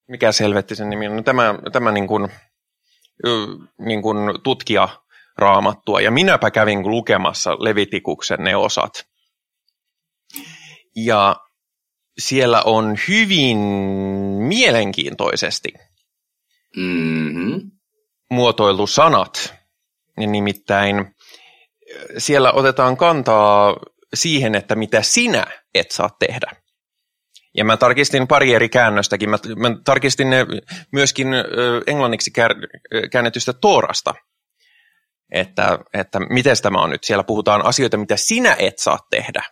mikä 0.07 0.31
selvetti 0.31 0.75
sen 0.75 0.89
nimi 0.89 1.09
no, 1.09 1.21
tämä, 1.21 1.55
tämä 1.71 1.91
niin 1.91 2.07
kuin, 2.07 2.29
niin 3.79 4.01
kuin 4.01 4.17
tutkija 4.43 4.89
raamattua, 5.37 6.01
ja 6.01 6.11
minäpä 6.11 6.51
kävin 6.51 6.91
lukemassa 6.91 7.51
Levitikuksen 7.59 8.43
ne 8.43 8.55
osat. 8.55 9.07
Ja 10.95 11.35
siellä 12.19 12.61
on 12.65 12.95
hyvin 13.07 13.57
mielenkiintoisesti 14.47 15.69
mm-hmm. 16.77 17.71
muotoiltu 18.31 18.87
sanat. 18.87 19.53
Nimittäin 20.17 21.15
siellä 22.17 22.51
otetaan 22.51 22.97
kantaa 22.97 23.75
siihen, 24.13 24.55
että 24.55 24.75
mitä 24.75 25.01
sinä 25.01 25.45
et 25.73 25.91
saa 25.91 26.09
tehdä. 26.19 26.51
Ja 27.57 27.65
mä 27.65 27.77
tarkistin 27.77 28.27
pari 28.27 28.53
eri 28.53 28.69
käännöstäkin. 28.69 29.29
Mä, 29.29 29.37
mä 29.55 29.69
tarkistin 29.85 30.29
ne 30.29 30.45
myöskin 30.91 31.27
englanniksi 31.87 32.31
käännetystä 33.11 33.53
Toorasta, 33.53 34.13
että, 35.31 35.79
että 35.93 36.19
miten 36.19 36.55
tämä 36.61 36.81
on 36.81 36.89
nyt. 36.89 37.03
Siellä 37.03 37.23
puhutaan 37.23 37.65
asioita, 37.65 37.97
mitä 37.97 38.17
sinä 38.17 38.55
et 38.59 38.79
saa 38.79 38.99
tehdä 39.11 39.43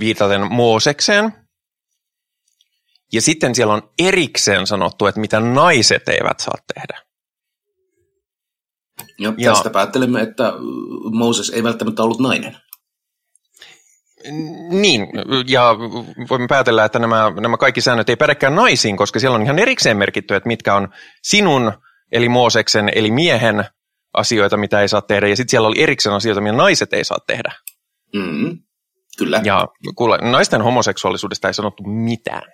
viitaten 0.00 0.52
Moosekseen. 0.52 1.32
Ja 3.12 3.22
sitten 3.22 3.54
siellä 3.54 3.74
on 3.74 3.90
erikseen 3.98 4.66
sanottu, 4.66 5.06
että 5.06 5.20
mitä 5.20 5.40
naiset 5.40 6.08
eivät 6.08 6.40
saa 6.40 6.54
tehdä. 6.74 7.09
Ja, 9.18 9.34
ja 9.38 9.52
tästä 9.52 9.70
päättelemme, 9.70 10.22
että 10.22 10.52
Mooses 11.12 11.50
ei 11.50 11.62
välttämättä 11.62 12.02
ollut 12.02 12.20
nainen. 12.20 12.56
Niin, 14.70 15.06
ja 15.46 15.76
voimme 16.30 16.46
päätellä, 16.48 16.84
että 16.84 16.98
nämä, 16.98 17.32
nämä 17.40 17.56
kaikki 17.56 17.80
säännöt 17.80 18.08
ei 18.08 18.16
pädekään 18.16 18.54
naisiin, 18.54 18.96
koska 18.96 19.20
siellä 19.20 19.34
on 19.34 19.42
ihan 19.42 19.58
erikseen 19.58 19.96
merkitty, 19.96 20.34
että 20.34 20.46
mitkä 20.46 20.74
on 20.74 20.88
sinun, 21.22 21.72
eli 22.12 22.28
Mooseksen, 22.28 22.90
eli 22.94 23.10
miehen 23.10 23.64
asioita, 24.14 24.56
mitä 24.56 24.80
ei 24.80 24.88
saa 24.88 25.02
tehdä, 25.02 25.28
ja 25.28 25.36
sitten 25.36 25.50
siellä 25.50 25.68
oli 25.68 25.82
erikseen 25.82 26.14
asioita, 26.14 26.40
mitä 26.40 26.56
naiset 26.56 26.92
ei 26.92 27.04
saa 27.04 27.18
tehdä. 27.26 27.52
Mm. 28.14 28.58
Kyllä. 29.18 29.40
Ja 29.44 29.68
kuule, 29.96 30.18
naisten 30.18 30.62
homoseksuaalisuudesta 30.62 31.48
ei 31.48 31.54
sanottu 31.54 31.82
mitään. 31.82 32.52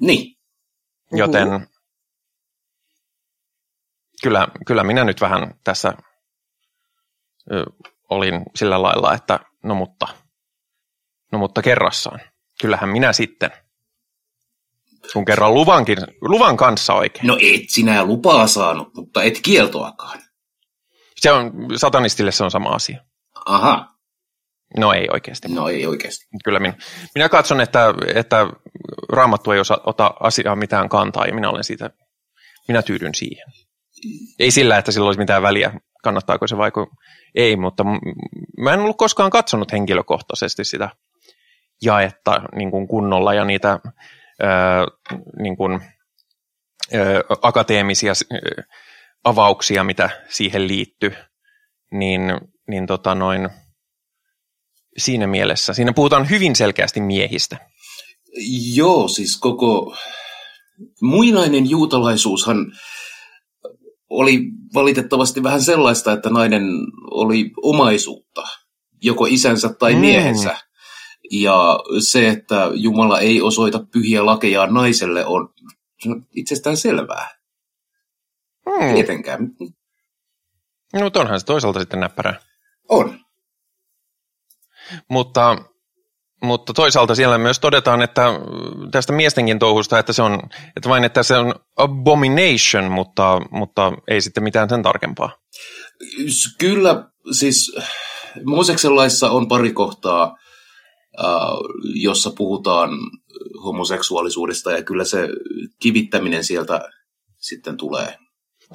Niin. 0.00 0.36
Joten 1.12 1.48
uhuh. 1.48 1.77
Kyllä, 4.22 4.48
kyllä 4.66 4.84
minä 4.84 5.04
nyt 5.04 5.20
vähän 5.20 5.54
tässä 5.64 5.92
ö, 7.52 7.64
olin 8.10 8.42
sillä 8.56 8.82
lailla, 8.82 9.14
että 9.14 9.40
no 9.64 9.74
mutta, 9.74 10.08
no 11.32 11.38
mutta 11.38 11.62
kerrassaan. 11.62 12.20
Kyllähän 12.60 12.88
minä 12.88 13.12
sitten, 13.12 13.50
kun 15.12 15.24
kerran 15.24 15.54
luvankin, 15.54 15.98
luvan 16.20 16.56
kanssa 16.56 16.94
oikein. 16.94 17.26
No 17.26 17.36
et 17.40 17.62
sinä 17.68 18.04
lupaa 18.04 18.46
saanut, 18.46 18.94
mutta 18.94 19.22
et 19.22 19.40
kieltoakaan. 19.42 20.18
Se 21.16 21.32
on, 21.32 21.52
satanistille 21.76 22.32
se 22.32 22.44
on 22.44 22.50
sama 22.50 22.68
asia. 22.68 23.04
Aha. 23.46 23.94
No 24.76 24.92
ei 24.92 25.08
oikeasti. 25.12 25.48
No 25.48 25.68
ei 25.68 25.86
oikeasti. 25.86 26.26
Kyllä 26.44 26.60
minä, 26.60 26.74
minä 27.14 27.28
katson, 27.28 27.60
että, 27.60 27.94
että 28.14 28.46
raamattu 29.08 29.50
ei 29.50 29.60
osa, 29.60 29.80
ota 29.86 30.14
asiaa 30.20 30.56
mitään 30.56 30.88
kantaa 30.88 31.26
ja 31.26 31.34
minä 31.34 31.50
olen 31.50 31.64
siitä, 31.64 31.90
minä 32.68 32.82
tyydyn 32.82 33.14
siihen. 33.14 33.46
Ei 34.38 34.50
sillä, 34.50 34.78
että 34.78 34.92
sillä 34.92 35.06
olisi 35.06 35.20
mitään 35.20 35.42
väliä, 35.42 35.80
kannattaako 36.02 36.46
se 36.46 36.56
vai 36.56 36.70
ei, 37.34 37.56
mutta 37.56 37.84
mä 38.58 38.72
en 38.72 38.80
ollut 38.80 38.98
koskaan 38.98 39.30
katsonut 39.30 39.72
henkilökohtaisesti 39.72 40.64
sitä 40.64 40.90
jaetta 41.82 42.42
niin 42.54 42.70
kuin 42.70 42.88
kunnolla 42.88 43.34
ja 43.34 43.44
niitä 43.44 43.80
ää, 44.42 44.86
niin 45.42 45.56
kuin, 45.56 45.72
ää, 46.92 47.20
akateemisia 47.42 48.12
ää, 48.32 48.64
avauksia, 49.24 49.84
mitä 49.84 50.10
siihen 50.28 50.68
liittyy, 50.68 51.14
niin, 51.90 52.20
niin 52.68 52.86
tota 52.86 53.14
noin, 53.14 53.48
siinä 54.98 55.26
mielessä. 55.26 55.72
Siinä 55.72 55.92
puhutaan 55.92 56.30
hyvin 56.30 56.56
selkeästi 56.56 57.00
miehistä. 57.00 57.56
Joo, 58.74 59.08
siis 59.08 59.36
koko 59.40 59.96
muinainen 61.02 61.70
juutalaisuushan 61.70 62.72
oli 64.10 64.40
valitettavasti 64.74 65.42
vähän 65.42 65.62
sellaista, 65.62 66.12
että 66.12 66.30
nainen 66.30 66.62
oli 67.10 67.50
omaisuutta, 67.62 68.42
joko 69.02 69.26
isänsä 69.26 69.68
tai 69.68 69.94
mm. 69.94 70.00
miehensä. 70.00 70.56
Ja 71.30 71.78
se, 71.98 72.28
että 72.28 72.70
Jumala 72.74 73.20
ei 73.20 73.42
osoita 73.42 73.86
pyhiä 73.92 74.26
lakeja 74.26 74.66
naiselle, 74.66 75.26
on 75.26 75.54
itsestään 76.34 76.76
selvää. 76.76 77.28
Mm. 78.66 78.94
Tietenkään. 78.94 79.50
No 80.92 81.10
onhan 81.14 81.40
se 81.40 81.46
toisaalta 81.46 81.80
sitten 81.80 82.00
näppärää. 82.00 82.40
On. 82.88 83.20
Mutta, 85.08 85.56
mutta 86.42 86.72
toisaalta 86.72 87.14
siellä 87.14 87.38
myös 87.38 87.60
todetaan, 87.60 88.02
että 88.02 88.22
tästä 88.90 89.12
miestenkin 89.12 89.58
touhusta, 89.58 89.98
että 89.98 90.12
se 90.12 90.22
on, 90.22 90.40
että 90.76 90.88
vain 90.88 91.04
että 91.04 91.22
se 91.22 91.36
on 91.36 91.54
abomination, 91.76 92.92
mutta, 92.92 93.40
mutta 93.50 93.92
ei 94.08 94.20
sitten 94.20 94.42
mitään 94.42 94.68
sen 94.68 94.82
tarkempaa. 94.82 95.30
Kyllä, 96.58 97.04
siis 97.30 97.76
Mooseksen 98.44 98.96
laissa 98.96 99.30
on 99.30 99.48
pari 99.48 99.72
kohtaa, 99.72 100.36
jossa 101.94 102.30
puhutaan 102.30 102.90
homoseksuaalisuudesta 103.64 104.72
ja 104.72 104.82
kyllä 104.82 105.04
se 105.04 105.28
kivittäminen 105.80 106.44
sieltä 106.44 106.80
sitten 107.38 107.76
tulee. 107.76 108.18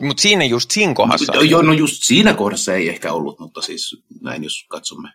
Mutta 0.01 0.21
siinä 0.21 0.45
just 0.45 0.71
siinä 0.71 0.93
kohdassa. 0.93 1.33
Joo, 1.35 1.61
no 1.61 1.73
just 1.73 2.03
siinä 2.03 2.33
kohdassa 2.33 2.73
ei 2.73 2.89
ehkä 2.89 3.13
ollut, 3.13 3.39
mutta 3.39 3.61
siis 3.61 4.03
näin 4.21 4.43
jos 4.43 4.65
katsomme 4.69 5.09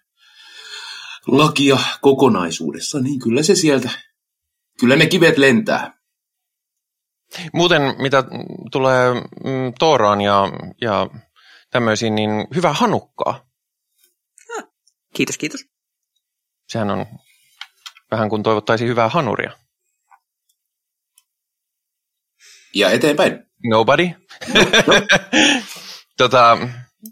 lakia 1.26 1.78
kokonaisuudessa, 2.00 3.00
niin 3.00 3.20
kyllä 3.20 3.42
se 3.42 3.54
sieltä, 3.54 3.90
kyllä 4.80 4.96
ne 4.96 5.06
kivet 5.06 5.38
lentää. 5.38 5.98
Muuten 7.52 7.82
mitä 7.98 8.24
tulee 8.72 9.14
mm, 9.14 9.72
Tooraan 9.78 10.20
ja, 10.20 10.42
ja 10.80 11.06
tämmöisiin, 11.70 12.14
niin 12.14 12.30
hyvää 12.54 12.72
hanukkaa. 12.72 13.48
Kiitos, 15.14 15.38
kiitos. 15.38 15.60
Sehän 16.68 16.90
on 16.90 17.06
vähän 18.10 18.28
kuin 18.28 18.42
toivottaisiin 18.42 18.90
hyvää 18.90 19.08
hanuria. 19.08 19.52
Ja 22.74 22.90
eteenpäin. 22.90 23.46
Nobody. 23.64 24.06
No, 24.54 24.60
no. 24.86 24.94
tota, 26.18 26.56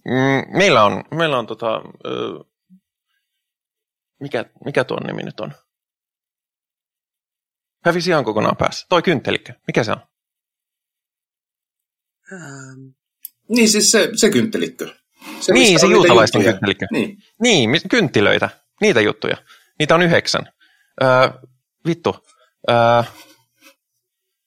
mm, 0.04 0.58
meillä 0.58 0.84
on, 0.84 1.04
meillä 1.10 1.38
on 1.38 1.46
tota, 1.46 1.80
mikä, 4.20 4.44
mikä 4.64 4.84
tuon 4.84 5.02
nimi 5.06 5.22
nyt 5.22 5.40
on? 5.40 5.52
Hävisi 7.84 8.10
ihan 8.10 8.24
kokonaan 8.24 8.56
päässä. 8.56 8.86
Toi 8.88 9.02
kynttelikkö. 9.02 9.52
Mikä 9.66 9.84
se 9.84 9.92
on? 9.92 10.00
Ähm. 12.32 12.88
Niin 13.48 13.68
siis 13.68 13.90
se, 13.90 14.10
se 14.14 14.30
kynttelikkö. 14.30 14.94
Se, 15.40 15.52
niin, 15.52 15.80
se 15.80 15.86
juutalaisten 15.86 16.42
kynttelikkö. 16.42 16.86
Niin. 16.90 17.18
niin, 17.42 17.70
kynttilöitä. 17.90 18.50
Niitä 18.80 19.00
juttuja. 19.00 19.36
Niitä 19.78 19.94
on 19.94 20.02
yhdeksän. 20.02 20.52
Öö, 21.02 21.28
vittu. 21.86 22.16
Öö, 22.70 23.02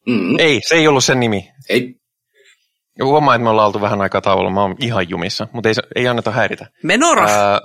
mm. 0.08 0.40
Ei, 0.40 0.62
se 0.68 0.76
ei 0.76 0.88
ollut 0.88 1.04
sen 1.04 1.20
nimi. 1.20 1.52
Ei. 1.70 1.96
Huomaa, 3.04 3.36
että 3.36 3.44
me 3.44 3.50
ollaan 3.50 3.68
oltu 3.68 3.82
vähän 3.82 4.02
aikaa 4.02 4.22
tauolla. 4.22 4.50
Mä 4.50 4.62
oon 4.62 4.76
ihan 4.80 5.10
jumissa, 5.10 5.48
mutta 5.52 5.70
ei, 5.70 5.76
ei 5.96 6.08
anneta 6.08 6.32
häiritä. 6.32 6.68
Menora! 6.84 7.26
Öö, 7.30 7.60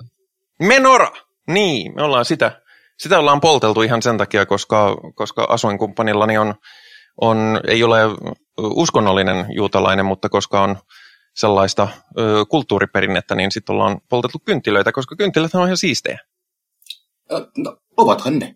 Menora! 0.61 1.11
Niin, 1.49 1.95
me 1.95 2.03
ollaan 2.03 2.25
sitä, 2.25 2.63
sitä 2.99 3.19
ollaan 3.19 3.41
polteltu 3.41 3.83
ihan 3.83 4.03
sen 4.03 4.19
takia, 4.19 4.47
koska, 4.47 4.97
koska 5.15 5.47
asuinkumppanillani 5.49 6.39
on, 6.39 6.55
on, 7.21 7.61
ei 7.69 7.83
ole 7.85 8.01
uskonnollinen 8.59 9.47
juutalainen, 9.55 10.07
mutta 10.07 10.29
koska 10.29 10.63
on 10.63 10.77
sellaista 11.35 11.89
ö, 12.19 12.45
kulttuuriperinnettä, 12.49 13.35
niin 13.35 13.53
sitten 13.53 13.73
ollaan 13.73 14.01
poltettu 14.09 14.39
kynttilöitä, 14.45 14.93
koska 14.93 15.17
kynttilät 15.17 15.55
on 15.55 15.65
ihan 15.65 15.77
siistejä. 15.77 16.19
No, 17.57 17.77
ovathan 17.97 18.39
ne. 18.39 18.55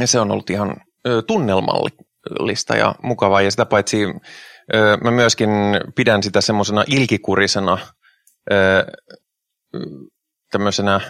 Ja 0.00 0.06
se 0.06 0.20
on 0.20 0.30
ollut 0.30 0.50
ihan 0.50 0.76
ö, 1.06 1.22
tunnelmallista 1.22 2.76
ja 2.76 2.94
mukavaa. 3.02 3.42
Ja 3.42 3.50
sitä 3.50 3.66
paitsi 3.66 4.04
ö, 4.74 4.96
mä 5.04 5.10
myöskin 5.10 5.50
pidän 5.94 6.22
sitä 6.22 6.40
semmoisena 6.40 6.84
ilkikurisena 6.86 7.78
ö, 8.52 8.86
tämmöisenä 10.54 11.00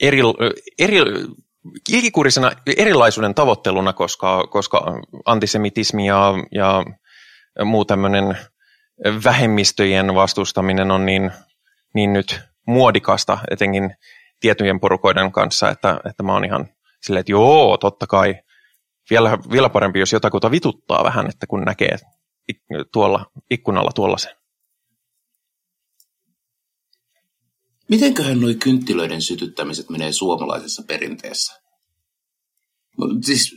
eri, 0.00 0.18
eri, 0.78 0.98
ilkikurisena 1.88 2.52
erilaisuuden 2.76 3.34
tavoitteluna, 3.34 3.92
koska, 3.92 4.46
koska 4.46 5.00
antisemitismi 5.24 6.06
ja, 6.06 6.34
ja 6.52 6.84
muu 7.64 7.84
tämmöinen 7.84 8.38
vähemmistöjen 9.24 10.14
vastustaminen 10.14 10.90
on 10.90 11.06
niin, 11.06 11.30
niin 11.94 12.12
nyt 12.12 12.40
muodikasta, 12.66 13.38
etenkin 13.50 13.90
tiettyjen 14.40 14.80
porukoiden 14.80 15.32
kanssa, 15.32 15.70
että, 15.70 16.00
että 16.10 16.22
mä 16.22 16.32
oon 16.32 16.44
ihan 16.44 16.68
silleen, 17.02 17.20
että 17.20 17.32
joo, 17.32 17.76
totta 17.76 18.06
kai. 18.06 18.34
Vielä, 19.10 19.38
vielä 19.52 19.68
parempi, 19.68 20.00
jos 20.00 20.12
jotakuta 20.12 20.50
vituttaa 20.50 21.04
vähän, 21.04 21.28
että 21.28 21.46
kun 21.46 21.62
näkee 21.62 21.96
tuolla 22.92 23.26
ikkunalla 23.50 23.90
tuollaisen. 23.94 24.32
Mitenköhän 27.88 28.40
nuo 28.40 28.50
kynttilöiden 28.62 29.22
sytyttämiset 29.22 29.90
menee 29.90 30.12
suomalaisessa 30.12 30.82
perinteessä? 30.88 31.52
No, 32.98 33.06
siis 33.24 33.56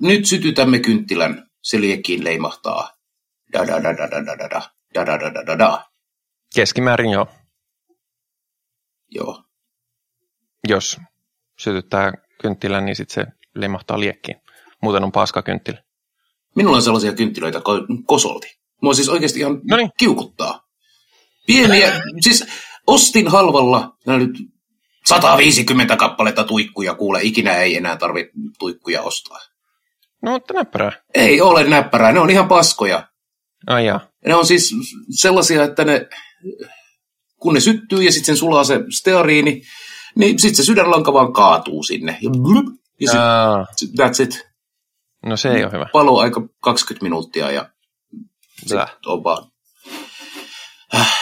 nyt 0.00 0.26
sytytämme 0.26 0.78
kynttilän, 0.78 1.46
se 1.62 1.80
liekkiin 1.80 2.24
leimahtaa. 2.24 2.90
Da 3.52 3.66
da 3.66 3.82
da 3.82 3.96
da 3.96 4.10
da 4.10 4.26
da 4.26 4.38
da 4.38 4.48
da 4.94 5.06
da 5.06 5.18
da 5.20 5.34
da 5.34 5.46
da 5.46 5.58
da. 5.58 5.84
Keskimäärin 6.54 7.10
joo. 7.10 7.26
Joo. 9.10 9.44
Jos 10.68 10.96
sytyttää 11.58 12.12
kynttilän, 12.40 12.84
niin 12.84 12.96
sitten 12.96 13.14
se 13.14 13.32
leimahtaa 13.54 14.00
liekkiin. 14.00 14.40
Muuten 14.82 15.04
on 15.04 15.12
paska 15.12 15.42
kynttilä. 15.42 15.82
Minulla 16.56 16.76
on 16.76 16.82
sellaisia 16.82 17.12
kynttilöitä 17.12 17.58
ko- 17.58 18.02
kosolti. 18.06 18.58
Mua 18.82 18.94
siis 18.94 19.08
oikeasti 19.08 19.38
ihan 19.40 19.60
Noniin. 19.70 19.90
kiukuttaa. 19.98 20.68
Pieniä, 21.46 22.00
siis 22.20 22.44
ostin 22.88 23.28
halvalla, 23.28 23.96
nämä 24.06 24.18
nyt 24.18 24.38
150 25.06 25.96
kappaletta 25.96 26.44
tuikkuja, 26.44 26.94
kuule, 26.94 27.20
ikinä 27.22 27.56
ei 27.56 27.76
enää 27.76 27.96
tarvitse 27.96 28.32
tuikkuja 28.58 29.02
ostaa. 29.02 29.38
No, 30.22 30.30
mutta 30.30 30.54
näppärää. 30.54 30.92
Ei 31.14 31.40
ole 31.40 31.64
näppärää, 31.64 32.12
ne 32.12 32.20
on 32.20 32.30
ihan 32.30 32.48
paskoja. 32.48 33.08
Ai 33.66 33.86
jaa. 33.86 34.00
Ne 34.26 34.34
on 34.34 34.46
siis 34.46 34.74
sellaisia, 35.10 35.64
että 35.64 35.84
ne, 35.84 36.08
kun 37.36 37.54
ne 37.54 37.60
syttyy 37.60 38.02
ja 38.02 38.12
sitten 38.12 38.26
sen 38.26 38.36
sulaa 38.36 38.64
se 38.64 38.80
steariini, 38.90 39.62
niin 40.16 40.38
sitten 40.38 40.56
se 40.56 40.64
sydänlanka 40.64 41.12
vaan 41.12 41.32
kaatuu 41.32 41.82
sinne. 41.82 42.18
Ja, 42.22 42.30
blup, 42.30 42.66
ja 43.00 43.10
sit, 43.10 43.20
Aa, 43.20 43.66
that's 44.00 44.22
it. 44.22 44.48
no 45.26 45.36
se 45.36 45.48
ei 45.50 45.64
ole 45.64 45.72
hyvä. 45.72 45.86
Palo 45.92 46.18
aika 46.18 46.48
20 46.60 47.02
minuuttia 47.02 47.50
ja 47.50 47.68
Blä. 48.68 48.86
sit 48.86 49.06
on 49.06 49.24
vaan. 49.24 49.50
Äh. 50.94 51.17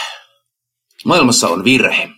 Maailmassa 1.07 1.47
on 1.47 1.63
virhe. 1.63 2.09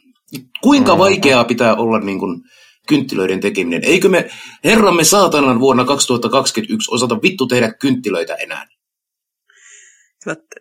Kuinka 0.62 0.94
Mm. 0.96 1.00
vaikeaa 1.00 1.44
pitää 1.44 1.76
olla 1.76 2.00
niin 2.00 2.20
kuin 2.20 2.42
kynttilöiden 2.88 3.40
tekeminen? 3.40 3.82
Eikö 3.84 4.10
me 4.10 4.30
herramme 4.64 5.04
saatanan 5.04 5.60
vuonna 5.60 5.86
2021 5.86 6.92
osata 6.92 7.22
vittu 7.22 7.48
tehdä 7.48 7.74
kynttilöitä 7.74 8.36
enää? 8.36 8.66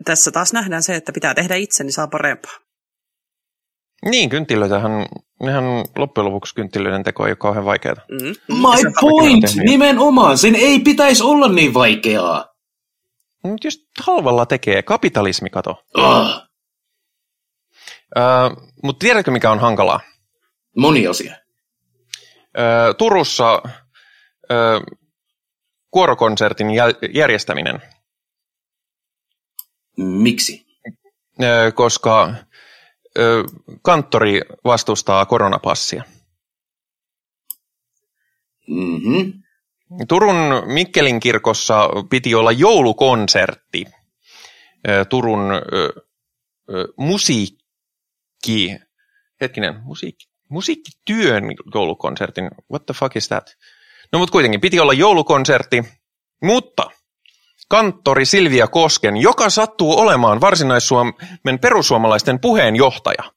Tässä 0.05 0.31
taas 0.31 0.53
nähdään 0.53 0.83
se, 0.83 0.95
että 0.95 1.13
pitää 1.13 1.35
tehdä 1.35 1.55
itse, 1.57 1.85
niin 1.85 1.93
saa 1.93 2.07
parempaa. 2.09 2.53
Niin, 4.05 4.29
kynttilöitähän, 4.31 5.07
nehän 5.43 5.65
loppujen 5.97 6.27
lopuksi 6.27 6.55
kynttilöiden 6.55 7.03
teko 7.05 7.27
ei 7.27 7.31
ole 7.31 7.37
kauhean 7.37 7.65
vaikeaa. 7.65 7.95
Mm. 7.95 8.57
My 8.59 8.93
point! 9.01 9.45
Nimenomaan! 9.65 10.39
Sen 10.39 10.55
ei 10.55 10.79
pitäisi 10.79 11.23
olla 11.23 11.49
niin 11.49 11.75
vaikeaa. 11.75 12.45
Mutta 13.45 13.67
just 13.67 13.81
halvalla 14.01 14.47
tekee, 14.47 14.83
kapitalismi 14.83 15.51
kato. 15.51 15.75
Ah, 15.95 16.48
Öö, 18.17 18.25
Mutta 18.83 18.99
tiedätkö 19.05 19.31
mikä 19.31 19.51
on 19.51 19.59
hankalaa? 19.59 20.01
moni 20.77 21.07
asia. 21.07 21.37
Öö, 22.59 22.95
Turussa 22.95 23.63
öö, 24.51 24.81
kuorokonsertin 25.91 26.67
jäl- 26.67 27.11
järjestäminen, 27.15 27.83
Miksi? 29.97 30.67
öö, 31.43 31.73
koska 31.73 32.35
öö, 33.19 33.43
kanttori 33.83 34.41
vastustaa 34.65 35.27
koronapassia. 35.27 36.03
Mm-hmm. 38.69 39.33
Turun 40.09 40.37
Mikkelin 40.67 41.21
kirkossa 41.21 41.89
piti 42.11 42.35
olla 42.35 42.53
joulukonsertti. 42.53 43.85
Turun 45.09 45.41
ö, 45.53 45.93
musiikki, 48.47 48.79
hetkinen, 49.41 49.81
musiikki, 49.83 50.27
musiikkityön 50.49 51.45
joulukonsertin, 51.75 52.51
what 52.71 52.87
the 52.87 52.95
fuck 52.95 53.17
is 53.17 53.29
that? 53.29 53.57
No 54.13 54.19
mutta 54.19 54.33
kuitenkin 54.33 54.61
piti 54.61 54.81
olla 54.81 54.93
joulukonsertti, 54.93 55.85
mutta 56.43 56.91
kanttori 57.69 58.25
Silvia 58.25 58.67
Kosken, 58.67 59.17
joka 59.17 59.51
sattuu 59.51 59.99
olemaan 59.99 60.41
Varsinais-Suomen 60.41 61.59
perussuomalaisten 61.61 62.41
puheenjohtaja, 62.41 63.33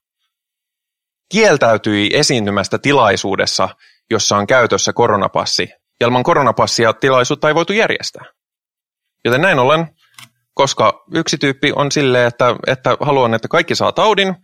kieltäytyi 1.29 2.09
esiintymästä 2.13 2.77
tilaisuudessa, 2.77 3.69
jossa 4.09 4.37
on 4.37 4.47
käytössä 4.47 4.93
koronapassi. 4.93 5.69
Ja 5.99 6.07
ilman 6.07 6.23
koronapassia 6.23 6.93
tilaisuutta 6.93 7.47
ei 7.47 7.55
voitu 7.55 7.73
järjestää. 7.73 8.25
Joten 9.25 9.41
näin 9.41 9.59
ollen, 9.59 9.87
koska 10.53 11.03
yksi 11.15 11.37
tyyppi 11.37 11.71
on 11.75 11.91
silleen, 11.91 12.27
että, 12.27 12.55
että 12.67 12.97
haluan, 12.99 13.33
että 13.33 13.47
kaikki 13.47 13.75
saa 13.75 13.91
taudin, 13.91 14.35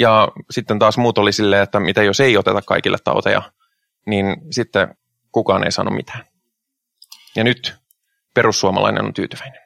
ja 0.00 0.28
sitten 0.50 0.78
taas 0.78 0.98
muut 0.98 1.18
oli 1.18 1.32
silleen, 1.32 1.62
että 1.62 1.80
mitä 1.80 2.02
jos 2.02 2.20
ei 2.20 2.36
oteta 2.36 2.62
kaikille 2.62 2.96
tauteja, 3.04 3.52
niin 4.06 4.36
sitten 4.50 4.96
kukaan 5.32 5.64
ei 5.64 5.72
sano 5.72 5.90
mitään. 5.90 6.24
Ja 7.36 7.44
nyt 7.44 7.74
perussuomalainen 8.34 9.04
on 9.04 9.14
tyytyväinen. 9.14 9.60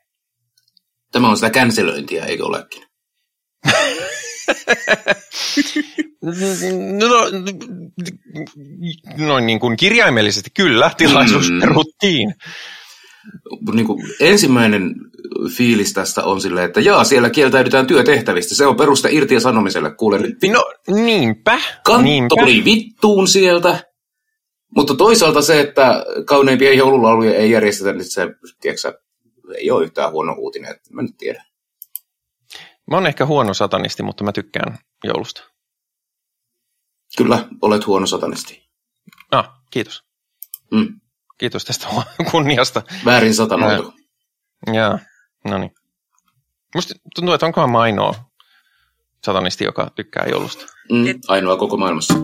Tämä 1.13 1.29
on 1.29 1.37
sitä 1.37 1.51
känselöintiä, 1.51 2.25
eikö 2.25 2.45
olekin? 2.47 2.83
No, 6.99 7.09
noin 9.27 9.47
niin 9.47 9.61
kuin 9.61 9.77
kirjaimellisesti 9.77 10.51
kyllä, 10.55 10.91
tilaisuus 10.97 11.51
Mm. 11.51 11.61
peruttiin. 11.61 12.35
Niin 13.75 13.87
kuin 13.87 14.07
ensimmäinen 14.21 14.95
fiilis 15.57 15.93
tästä 15.93 16.25
on 16.25 16.41
silleen, 16.41 16.67
että 16.67 16.81
jaa, 16.81 17.05
siellä 17.05 17.31
kieltäydytään 17.31 17.87
työtehtävistä. 17.87 18.55
Se 18.55 18.67
on 18.67 18.77
peruste 18.77 19.09
irti 19.13 19.35
ja 19.35 19.41
sanomiselle. 19.41 19.95
Kuule 19.95 20.19
nyt, 20.19 20.37
No 20.53 20.65
niinpä, 20.95 21.59
niinpä. 22.03 22.29
kanttori 22.37 22.65
vittuun 22.65 23.29
sieltä. 23.29 23.85
Mutta 24.77 24.95
toisaalta 24.95 25.43
se, 25.43 25.61
että 25.61 26.05
kauneimpia 26.27 26.75
joululauluja 26.75 27.35
ei 27.35 27.51
järjestetä, 27.51 27.93
niin 27.93 28.05
se, 28.05 28.29
tiedätkö, 28.61 29.01
ei 29.59 29.71
ole 29.71 29.85
yhtään 29.85 30.13
huono 30.13 30.35
uutinen. 30.39 30.71
että 30.71 30.95
Mä 30.95 31.03
nyt 31.03 31.17
tiedän. 31.19 31.45
Mä 32.91 32.97
oon 32.97 33.07
ehkä 33.07 33.27
huono 33.27 33.55
satanisti, 33.55 34.03
mutta 34.03 34.25
mä 34.25 34.33
tykkään 34.33 34.79
joulusta. 35.05 35.43
Kyllä, 37.17 37.49
olet 37.63 37.87
huono 37.87 38.07
satanisti. 38.07 38.71
Ah, 39.31 39.51
kiitos. 39.71 40.05
Mm. 40.71 41.01
Kiitos 41.41 41.65
tästä 41.65 41.87
kunniasta. 42.31 42.83
Väärin 43.05 43.35
satanoitu. 43.35 43.93
Jaa, 44.73 44.99
no 45.45 45.59
niin. 45.59 45.71
Musta 46.75 46.95
tuntuu, 47.15 47.35
että 47.35 47.47
onkohan 47.47 47.71
mä 47.71 47.81
ainoa 47.81 48.15
satanisti, 49.25 49.65
joka 49.65 49.91
tykkää 49.97 50.27
joulusta. 50.31 50.67
Mm, 50.93 51.05
ainoa 51.29 51.57
koko 51.57 51.77
maailmassa. 51.77 52.15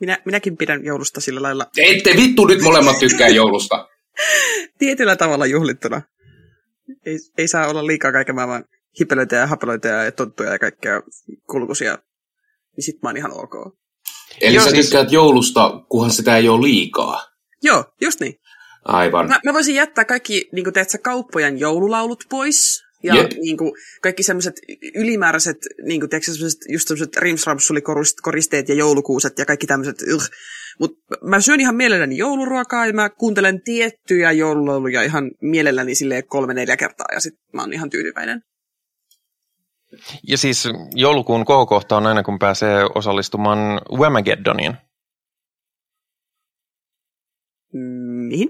Minä, 0.00 0.18
minäkin 0.24 0.56
pidän 0.56 0.84
joulusta 0.84 1.20
sillä 1.20 1.42
lailla 1.42 1.66
Ette 1.76 2.10
vittu 2.16 2.46
nyt 2.46 2.60
molemmat 2.62 2.98
tykkää 2.98 3.28
joulusta. 3.28 3.88
tietyllä 4.78 5.16
tavalla 5.16 5.46
juhlittuna. 5.46 6.02
Ei, 7.06 7.18
ei 7.38 7.48
saa 7.48 7.68
olla 7.68 7.86
liikaa 7.86 8.12
kaiken 8.12 8.34
maailman 8.34 8.64
hipelöitä 9.00 9.36
ja 9.36 9.46
hapeloita 9.46 9.88
ja 9.88 10.12
tonttuja 10.12 10.52
ja 10.52 10.58
kaikkea 10.58 11.02
kulkusia. 11.50 11.98
Niin 12.76 12.84
sit 12.84 13.02
mä 13.02 13.08
oon 13.08 13.16
ihan 13.16 13.32
ok. 13.32 13.54
Eli 14.40 14.54
Joo, 14.54 14.64
sä 14.64 14.70
siis- 14.70 14.86
tykkäät 14.86 15.12
joulusta, 15.12 15.70
kunhan 15.88 16.10
sitä 16.10 16.36
ei 16.36 16.48
ole 16.48 16.62
liikaa. 16.62 17.33
Joo, 17.64 17.84
just 18.00 18.20
niin. 18.20 18.34
Aivan. 18.84 19.28
Mä, 19.28 19.40
mä 19.44 19.52
voisin 19.52 19.74
jättää 19.74 20.04
kaikki 20.04 20.48
niin 20.52 20.64
kuin 20.64 20.74
teetkö, 20.74 20.98
kauppojen 21.02 21.60
joululaulut 21.60 22.24
pois. 22.30 22.84
Ja 23.02 23.14
Jep. 23.14 23.30
niin 23.32 23.56
kuin, 23.56 23.72
kaikki 24.02 24.22
semmoiset 24.22 24.54
ylimääräiset, 24.94 25.56
niin 25.82 26.00
kuin, 26.00 26.10
tiedätkö, 26.10 26.32
semmoset, 26.32 26.60
just 26.68 26.88
semmoiset 26.88 27.16
rimsramsulikoristeet 27.16 28.68
ja 28.68 28.74
joulukuuset 28.74 29.38
ja 29.38 29.46
kaikki 29.46 29.66
tämmöiset. 29.66 29.96
Mutta 30.78 30.98
mä 31.22 31.40
syön 31.40 31.60
ihan 31.60 31.76
mielelläni 31.76 32.16
jouluruokaa 32.16 32.86
ja 32.86 32.92
mä 32.92 33.10
kuuntelen 33.10 33.62
tiettyjä 33.62 34.32
joululauluja 34.32 35.02
ihan 35.02 35.30
mielelläni 35.40 35.94
silleen 35.94 36.26
kolme-neljä 36.26 36.76
kertaa 36.76 37.06
ja 37.12 37.20
sit 37.20 37.34
mä 37.52 37.62
oon 37.62 37.72
ihan 37.72 37.90
tyytyväinen. 37.90 38.42
Ja 40.28 40.38
siis 40.38 40.68
joulukuun 40.94 41.44
kohokohta 41.44 41.96
on 41.96 42.06
aina, 42.06 42.22
kun 42.22 42.38
pääsee 42.38 42.84
osallistumaan 42.94 43.80
Whamageddoniin. 43.98 44.76
Mihin? 48.34 48.48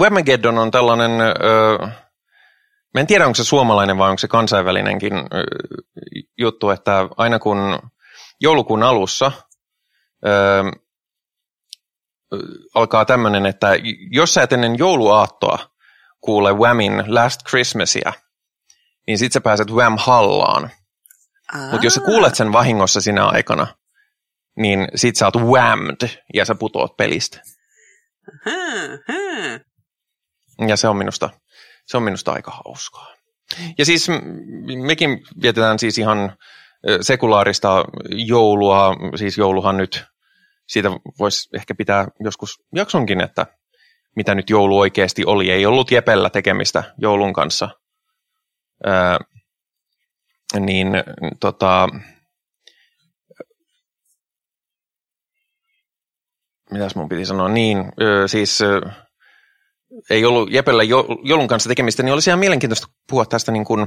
Wemageddon 0.00 0.58
on 0.58 0.70
tällainen, 0.70 1.20
ö, 1.20 1.86
mä 2.94 3.00
en 3.00 3.06
tiedä 3.06 3.26
onko 3.26 3.34
se 3.34 3.44
suomalainen 3.44 3.98
vai 3.98 4.10
onko 4.10 4.18
se 4.18 4.28
kansainvälinenkin 4.28 5.14
ö, 5.14 5.22
juttu, 6.38 6.70
että 6.70 7.08
aina 7.16 7.38
kun 7.38 7.78
joulukuun 8.40 8.82
alussa 8.82 9.32
ö, 10.26 10.64
alkaa 12.74 13.04
tämmöinen, 13.04 13.46
että 13.46 13.68
jos 14.10 14.34
sä 14.34 14.42
et 14.42 14.52
ennen 14.52 14.78
jouluaattoa 14.78 15.58
kuule 16.20 16.52
Whamin 16.52 17.04
Last 17.06 17.40
Christmasia, 17.48 18.12
niin 19.06 19.18
sit 19.18 19.32
sä 19.32 19.40
pääset 19.40 19.70
Wham 19.70 19.96
hallaan. 19.98 20.70
Mutta 21.70 21.86
jos 21.86 21.94
sä 21.94 22.00
kuulet 22.00 22.34
sen 22.34 22.52
vahingossa 22.52 23.00
sinä 23.00 23.26
aikana, 23.26 23.66
niin 24.56 24.88
sit 24.94 25.16
sä 25.16 25.26
oot 25.26 25.36
whammed 25.36 26.08
ja 26.34 26.44
sä 26.44 26.54
putoat 26.54 26.96
pelistä. 26.96 27.40
Ja 30.68 30.76
se 30.76 30.88
on 30.88 30.96
minusta, 30.96 31.30
se 31.86 31.96
on 31.96 32.02
minusta 32.02 32.32
aika 32.32 32.50
hauskaa. 32.50 33.14
Ja 33.78 33.84
siis 33.84 34.08
mekin 34.86 35.22
vietetään 35.42 35.78
siis 35.78 35.98
ihan 35.98 36.36
sekulaarista 37.00 37.84
joulua, 38.08 38.96
siis 39.16 39.38
jouluhan 39.38 39.76
nyt, 39.76 40.04
siitä 40.66 40.90
voisi 41.18 41.48
ehkä 41.54 41.74
pitää 41.74 42.08
joskus 42.20 42.62
jaksonkin, 42.74 43.20
että 43.20 43.46
mitä 44.16 44.34
nyt 44.34 44.50
joulu 44.50 44.78
oikeasti 44.78 45.24
oli. 45.24 45.50
Ei 45.50 45.66
ollut 45.66 45.90
Jepellä 45.90 46.30
tekemistä 46.30 46.94
joulun 46.98 47.32
kanssa. 47.32 47.68
Ää, 48.84 49.18
niin 50.60 50.88
tota, 51.40 51.88
mitäs 56.70 56.94
mun 56.94 57.08
piti 57.08 57.26
sanoa, 57.26 57.48
niin 57.48 57.78
ö, 57.78 58.28
siis 58.28 58.62
ö, 58.62 58.80
ei 60.10 60.24
ollut 60.24 60.52
Jepellä 60.52 60.82
joulun 61.22 61.48
kanssa 61.48 61.68
tekemistä, 61.68 62.02
niin 62.02 62.12
olisi 62.12 62.30
ihan 62.30 62.40
mielenkiintoista 62.40 62.86
puhua 63.10 63.26
tästä 63.26 63.52
niin 63.52 63.64
kuin, 63.64 63.86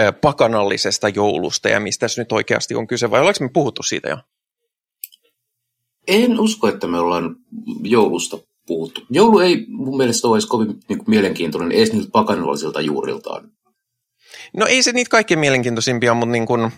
ö, 0.00 0.12
pakanallisesta 0.12 1.08
joulusta 1.08 1.68
ja 1.68 1.80
mistä 1.80 2.00
tässä 2.00 2.20
nyt 2.20 2.32
oikeasti 2.32 2.74
on 2.74 2.86
kyse, 2.86 3.10
vai 3.10 3.20
ollaanko 3.20 3.44
me 3.44 3.50
puhuttu 3.52 3.82
siitä 3.82 4.08
jo? 4.08 4.16
En 6.08 6.40
usko, 6.40 6.68
että 6.68 6.86
me 6.86 6.98
ollaan 6.98 7.36
joulusta 7.82 8.38
puhuttu. 8.66 9.00
Joulu 9.10 9.38
ei 9.38 9.66
mun 9.68 9.96
mielestä 9.96 10.28
olisi 10.28 10.48
kovin 10.48 10.68
niin 10.68 10.98
kuin, 10.98 11.10
mielenkiintoinen 11.10 11.72
edes 11.72 11.92
niiltä 11.92 12.10
pakanallisilta 12.12 12.80
juuriltaan. 12.80 13.50
No 14.56 14.66
ei 14.66 14.82
se 14.82 14.92
niitä 14.92 15.08
kaikkein 15.08 15.40
mielenkiintoisimpia, 15.40 16.14
mutta 16.14 16.32
niin 16.32 16.46
kuin, 16.46 16.72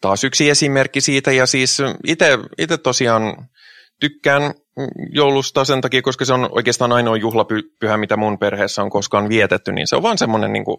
taas 0.00 0.24
yksi 0.24 0.50
esimerkki 0.50 1.00
siitä, 1.00 1.32
ja 1.32 1.46
siis 1.46 1.78
itse 2.58 2.78
tosiaan 2.82 3.48
tykkään 4.02 4.54
joulusta 5.10 5.64
sen 5.64 5.80
takia, 5.80 6.02
koska 6.02 6.24
se 6.24 6.32
on 6.32 6.48
oikeastaan 6.52 6.92
ainoa 6.92 7.16
juhlapyhä, 7.16 7.96
mitä 7.96 8.16
mun 8.16 8.38
perheessä 8.38 8.82
on 8.82 8.90
koskaan 8.90 9.28
vietetty, 9.28 9.72
niin 9.72 9.86
se 9.86 9.96
on 9.96 10.02
vaan 10.02 10.18
semmoinen 10.18 10.52
niin 10.52 10.64
kuin 10.64 10.78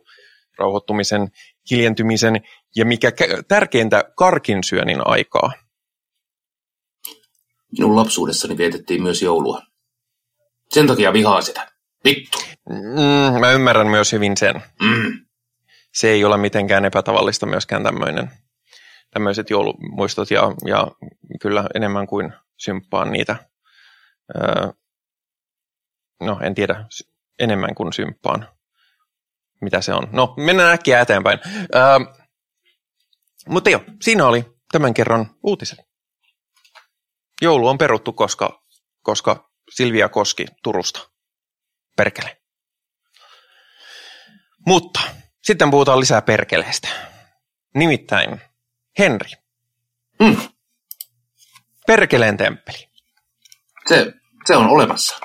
rauhoittumisen, 0.57 1.27
hiljentymisen 1.71 2.41
ja 2.75 2.85
mikä 2.85 3.11
tärkeintä, 3.47 4.03
karkinsyönnin 4.17 5.01
aikaa. 5.05 5.51
Minun 7.77 7.95
lapsuudessani 7.95 8.57
vietettiin 8.57 9.03
myös 9.03 9.21
joulua. 9.21 9.61
Sen 10.69 10.87
takia 10.87 11.13
vihaa 11.13 11.41
sitä. 11.41 11.71
Vittu. 12.05 12.37
Mm, 12.69 13.39
mä 13.39 13.51
ymmärrän 13.51 13.87
myös 13.87 14.11
hyvin 14.11 14.37
sen. 14.37 14.55
Mm. 14.81 15.25
Se 15.93 16.09
ei 16.09 16.25
ole 16.25 16.37
mitenkään 16.37 16.85
epätavallista 16.85 17.45
myöskään 17.45 17.83
tämmöinen, 17.83 18.31
tämmöiset 19.11 19.49
joulumuistot 19.49 20.31
ja, 20.31 20.53
ja 20.65 20.87
kyllä 21.41 21.69
enemmän 21.75 22.07
kuin 22.07 22.33
symppaan 22.63 23.11
niitä. 23.11 23.35
Öö, 24.35 24.71
no, 26.21 26.39
en 26.43 26.55
tiedä 26.55 26.85
enemmän 27.39 27.75
kuin 27.75 27.93
symppaan, 27.93 28.49
mitä 29.61 29.81
se 29.81 29.93
on. 29.93 30.07
No, 30.11 30.33
mennään 30.37 30.73
äkkiä 30.73 31.01
eteenpäin. 31.01 31.39
Öö, 31.75 31.99
mutta 33.47 33.69
joo, 33.69 33.81
siinä 34.01 34.27
oli 34.27 34.45
tämän 34.71 34.93
kerran 34.93 35.35
uutiset. 35.43 35.79
Joulu 37.41 37.67
on 37.67 37.77
peruttu, 37.77 38.13
koska, 38.13 38.63
koska 39.01 39.51
Silvia 39.69 40.09
Koski 40.09 40.45
Turusta. 40.63 41.09
Perkele. 41.97 42.41
Mutta 44.67 44.99
sitten 45.43 45.71
puhutaan 45.71 45.99
lisää 45.99 46.21
perkeleestä. 46.21 46.87
Nimittäin 47.75 48.41
Henri. 48.99 49.29
Mm. 50.19 50.52
Perkeleen 51.87 52.37
temppeli. 52.37 52.87
Se, 53.87 54.13
se 54.45 54.55
on 54.55 54.67
olemassa. 54.67 55.19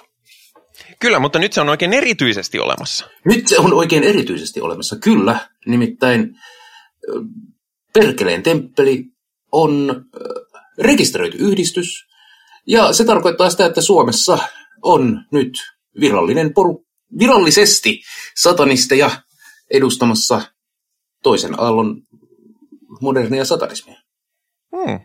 Kyllä, 1.01 1.19
mutta 1.19 1.39
nyt 1.39 1.53
se 1.53 1.61
on 1.61 1.69
oikein 1.69 1.93
erityisesti 1.93 2.59
olemassa. 2.59 3.07
Nyt 3.25 3.49
se 3.49 3.59
on 3.59 3.73
oikein 3.73 4.05
erityisesti 4.05 4.61
olemassa, 4.61 4.97
kyllä. 4.97 5.49
Nimittäin 5.67 6.35
Perkeleen 7.95 8.43
temppeli 8.43 9.05
on 9.53 10.05
rekisteröity 10.79 11.39
yhdistys, 11.39 12.07
ja 12.67 12.93
se 12.93 13.05
tarkoittaa 13.05 13.51
sitä, 13.51 13.67
että 13.67 13.81
Suomessa 13.81 14.39
on 14.83 15.25
nyt 15.33 15.53
virallinen 16.01 16.55
poru, 16.55 16.87
virallisesti 17.19 18.01
satanisteja 18.37 19.11
edustamassa 19.71 20.43
toisen 21.23 21.61
aallon 21.61 22.03
modernia 23.01 23.45
satanismia. 23.45 24.01
Hmm. 24.77 25.01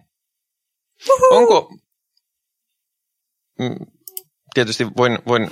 Onko, 1.32 1.78
mm, 3.60 3.76
tietysti 4.54 4.88
voin, 4.98 5.20
voin 5.28 5.52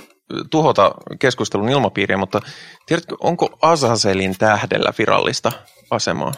tuhota 0.50 0.94
keskustelun 1.18 1.68
ilmapiiriä, 1.68 2.16
mutta 2.16 2.40
tiedätkö, 2.86 3.16
onko 3.20 3.58
Azazelin 3.62 4.38
tähdellä 4.38 4.92
virallista 4.98 5.52
asemaa? 5.90 6.32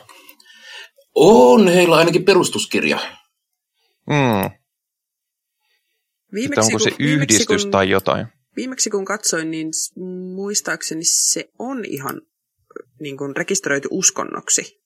On, 1.14 1.68
heillä 1.68 1.96
ainakin 1.96 2.24
perustuskirja. 2.24 2.98
Hmm. 4.10 4.50
Viimeksi, 6.34 6.66
onko 6.66 6.78
se 6.78 6.90
kun, 6.90 7.00
yhdistys 7.00 7.62
kun, 7.62 7.70
tai 7.70 7.90
jotain? 7.90 8.26
Viimeksi 8.56 8.90
kun 8.90 9.04
katsoin, 9.04 9.50
niin 9.50 9.68
muistaakseni 10.34 11.04
se 11.04 11.44
on 11.58 11.84
ihan 11.84 12.20
niin 13.00 13.16
kuin 13.16 13.36
rekisteröity 13.36 13.88
uskonnoksi. 13.90 14.82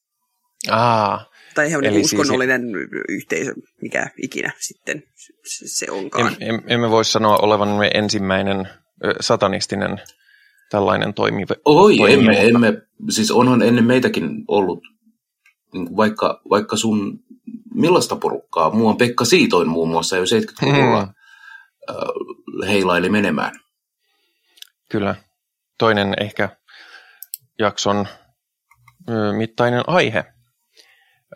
Aa, 0.70 1.26
tai 1.54 1.68
ihan 1.68 1.82
niin 1.82 2.04
uskonnollinen 2.04 2.62
siis... 2.62 3.04
yhteisö, 3.08 3.52
mikä 3.82 4.10
ikinä 4.22 4.52
sitten 4.58 5.02
se 5.44 5.90
onkaan. 5.90 6.36
Em, 6.40 6.54
em, 6.54 6.62
emme 6.66 6.90
voi 6.90 7.04
sanoa 7.04 7.36
olevan 7.36 7.68
ensimmäinen 7.94 8.68
satanistinen 9.20 10.00
tällainen 10.70 11.14
toimiva. 11.14 11.54
Oi, 11.64 11.96
toimiva. 11.96 12.32
emme, 12.32 12.46
emme, 12.46 12.82
siis 13.10 13.30
onhan 13.30 13.62
ennen 13.62 13.84
meitäkin 13.84 14.44
ollut, 14.48 14.80
niin 15.72 15.96
vaikka, 15.96 16.40
vaikka 16.50 16.76
sun, 16.76 17.20
millaista 17.74 18.16
porukkaa, 18.16 18.70
muuan 18.70 18.96
Pekka 18.96 19.24
Siitoin 19.24 19.68
muun 19.68 19.88
muassa 19.88 20.16
jo 20.16 20.24
70-luvulla 20.24 21.02
hmm. 21.02 22.66
heilaili 22.66 23.08
menemään. 23.08 23.52
Kyllä. 24.90 25.14
Toinen 25.78 26.14
ehkä 26.20 26.48
jakson 27.58 28.06
mittainen 29.36 29.82
aihe. 29.86 30.24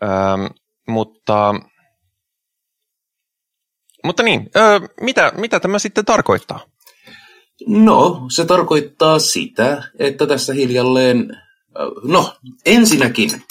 Ähm, 0.03 0.45
mutta, 0.87 1.55
mutta 4.03 4.23
niin, 4.23 4.49
ö, 4.55 4.87
mitä, 5.01 5.31
mitä 5.37 5.59
tämä 5.59 5.79
sitten 5.79 6.05
tarkoittaa? 6.05 6.59
No, 7.67 8.25
se 8.31 8.45
tarkoittaa 8.45 9.19
sitä, 9.19 9.83
että 9.99 10.27
tässä 10.27 10.53
hiljalleen, 10.53 11.37
no 12.03 12.33
ensinnäkin 12.65 13.43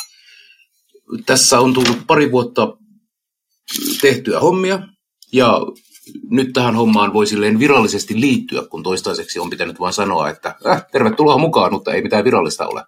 tässä 1.26 1.60
on 1.60 1.74
tullut 1.74 1.98
pari 2.06 2.32
vuotta 2.32 2.76
tehtyä 4.00 4.40
hommia 4.40 4.78
ja 5.32 5.60
nyt 6.30 6.52
tähän 6.52 6.74
hommaan 6.74 7.12
voi 7.12 7.26
silleen 7.26 7.58
virallisesti 7.58 8.20
liittyä, 8.20 8.62
kun 8.70 8.82
toistaiseksi 8.82 9.38
on 9.38 9.50
pitänyt 9.50 9.80
vain 9.80 9.94
sanoa, 9.94 10.30
että 10.30 10.54
äh, 10.66 10.86
tervetuloa 10.92 11.38
mukaan, 11.38 11.72
mutta 11.72 11.92
ei 11.92 12.02
mitään 12.02 12.24
virallista 12.24 12.66
ole 12.66 12.84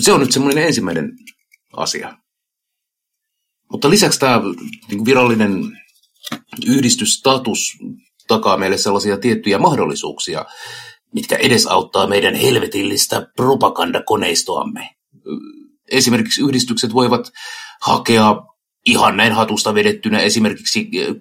se 0.00 0.12
on 0.12 0.20
nyt 0.20 0.32
semmoinen 0.32 0.64
ensimmäinen 0.64 1.12
asia. 1.76 2.16
Mutta 3.72 3.90
lisäksi 3.90 4.20
tämä 4.20 4.40
niin 4.88 5.04
virallinen 5.04 5.78
yhdistysstatus 6.66 7.78
takaa 8.28 8.56
meille 8.56 8.78
sellaisia 8.78 9.18
tiettyjä 9.18 9.58
mahdollisuuksia, 9.58 10.44
mitkä 11.14 11.36
edesauttaa 11.36 12.06
meidän 12.06 12.34
helvetillistä 12.34 13.26
propagandakoneistoamme. 13.36 14.90
Esimerkiksi 15.90 16.42
yhdistykset 16.42 16.94
voivat 16.94 17.32
hakea 17.80 18.36
ihan 18.86 19.16
näin 19.16 19.32
hatusta 19.32 19.74
vedettynä 19.74 20.20
esimerkiksi 20.20 20.88
eh, 20.92 21.14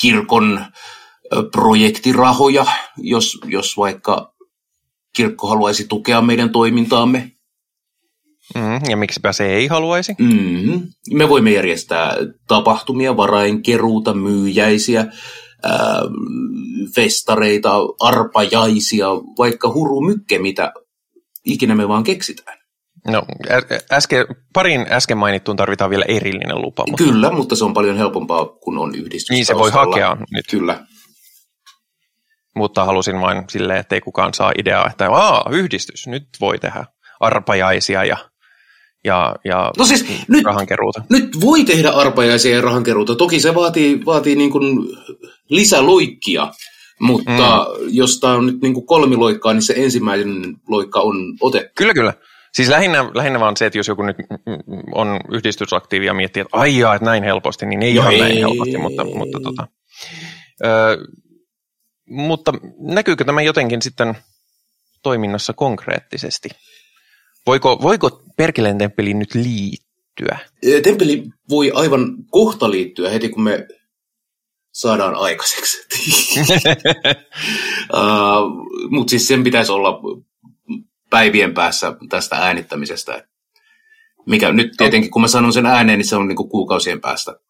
kirkon 0.00 0.58
eh, 0.58 1.38
projektirahoja, 1.52 2.66
jos, 2.96 3.38
jos 3.44 3.76
vaikka 3.76 4.34
kirkko 5.16 5.48
haluaisi 5.48 5.86
tukea 5.88 6.20
meidän 6.20 6.50
toimintaamme. 6.50 7.32
Mm, 8.54 8.90
ja 8.90 8.96
miksipä 8.96 9.32
se 9.32 9.46
ei 9.46 9.66
haluaisi? 9.66 10.14
Mm, 10.18 10.82
me 11.12 11.28
voimme 11.28 11.52
järjestää 11.52 12.16
tapahtumia, 12.48 13.16
varainkeruuta, 13.16 14.14
myyjäisiä, 14.14 15.06
ää, 15.62 16.02
festareita, 16.94 17.72
arpajaisia, 18.00 19.08
vaikka 19.38 19.72
huru 19.72 20.00
mykke, 20.00 20.38
mitä 20.38 20.72
ikinä 21.46 21.74
me 21.74 21.88
vaan 21.88 22.04
keksitään. 22.04 22.58
No, 23.08 23.22
äsken, 23.92 24.26
parin 24.52 24.86
äsken 24.90 25.18
mainittuun 25.18 25.56
tarvitaan 25.56 25.90
vielä 25.90 26.04
erillinen 26.08 26.62
lupa. 26.62 26.84
Mutta... 26.90 27.04
Kyllä, 27.04 27.30
mutta 27.30 27.56
se 27.56 27.64
on 27.64 27.74
paljon 27.74 27.96
helpompaa, 27.96 28.46
kun 28.46 28.78
on 28.78 28.94
yhdistys. 28.94 29.30
Niin 29.30 29.46
se 29.46 29.54
voi 29.54 29.70
hakea 29.70 30.16
nyt. 30.30 30.44
Kyllä. 30.50 30.86
Mutta 32.60 32.84
halusin 32.84 33.20
vain 33.20 33.44
silleen, 33.48 33.78
että 33.78 33.94
ei 33.94 34.00
kukaan 34.00 34.34
saa 34.34 34.52
ideaa, 34.58 34.86
että 34.90 35.10
Aa, 35.10 35.48
yhdistys, 35.50 36.06
nyt 36.06 36.28
voi 36.40 36.58
tehdä 36.58 36.84
arpajaisia 37.20 38.04
ja, 38.04 38.16
ja, 39.04 39.36
ja 39.44 39.70
no 39.78 39.84
siis, 39.84 40.06
nyt, 40.28 40.44
rahankeruuta. 40.44 41.02
Nyt 41.10 41.40
voi 41.40 41.64
tehdä 41.64 41.90
arpajaisia 41.90 42.54
ja 42.54 42.60
rahankeruuta. 42.60 43.14
Toki 43.14 43.40
se 43.40 43.54
vaatii, 43.54 44.04
vaatii 44.06 44.36
niin 44.36 44.50
kuin 44.50 44.78
lisäloikkia, 45.50 46.52
mutta 47.00 47.66
mm. 47.80 47.86
jos 47.88 48.20
tämä 48.20 48.34
on 48.34 48.46
nyt 48.46 48.60
niin 48.62 48.74
kuin 48.74 48.86
kolmiloikkaa, 48.86 49.52
niin 49.52 49.62
se 49.62 49.74
ensimmäinen 49.76 50.56
loikka 50.68 51.00
on 51.00 51.16
otettu. 51.40 51.72
Kyllä, 51.76 51.94
kyllä. 51.94 52.14
Siis 52.54 52.68
lähinnä, 52.68 53.10
lähinnä 53.14 53.40
vaan 53.40 53.56
se, 53.56 53.66
että 53.66 53.78
jos 53.78 53.88
joku 53.88 54.02
nyt 54.02 54.16
on 54.94 55.20
yhdistysaktiivi 55.32 56.06
ja 56.06 56.14
miettii, 56.14 56.40
että 56.40 56.58
aijaa, 56.58 56.94
että 56.94 57.04
näin 57.04 57.24
helposti, 57.24 57.66
niin 57.66 57.82
ei 57.82 57.94
ihan 57.94 58.18
näin 58.18 58.38
helposti, 58.38 58.78
mutta, 58.78 59.04
mutta, 59.04 59.40
tota, 59.42 59.66
ö, 60.64 60.98
mutta 62.10 62.52
näkyykö 62.78 63.24
tämä 63.24 63.42
jotenkin 63.42 63.82
sitten 63.82 64.14
toiminnassa 65.02 65.52
konkreettisesti? 65.52 66.48
Voiko, 67.46 67.78
voiko 67.82 68.22
Perkeleen 68.36 68.78
temppeliin 68.78 69.18
nyt 69.18 69.34
liittyä? 69.34 70.38
Temppeli 70.82 71.24
voi 71.48 71.70
aivan 71.74 72.16
kohta 72.30 72.70
liittyä 72.70 73.10
heti, 73.10 73.28
kun 73.28 73.42
me 73.42 73.66
saadaan 74.72 75.14
aikaiseksi. 75.14 75.78
uh, 77.94 78.90
Mutta 78.90 79.10
siis 79.10 79.28
sen 79.28 79.44
pitäisi 79.44 79.72
olla 79.72 80.00
päivien 81.10 81.54
päässä 81.54 81.96
tästä 82.08 82.36
äänittämisestä. 82.36 83.28
Mikä 84.26 84.52
nyt 84.52 84.72
tietenkin, 84.76 85.10
kun 85.10 85.22
mä 85.22 85.28
sanon 85.28 85.52
sen 85.52 85.66
ääneen, 85.66 85.98
niin 85.98 86.06
se 86.06 86.16
on 86.16 86.28
niinku 86.28 86.48
kuukausien 86.48 87.00
päästä. 87.00 87.40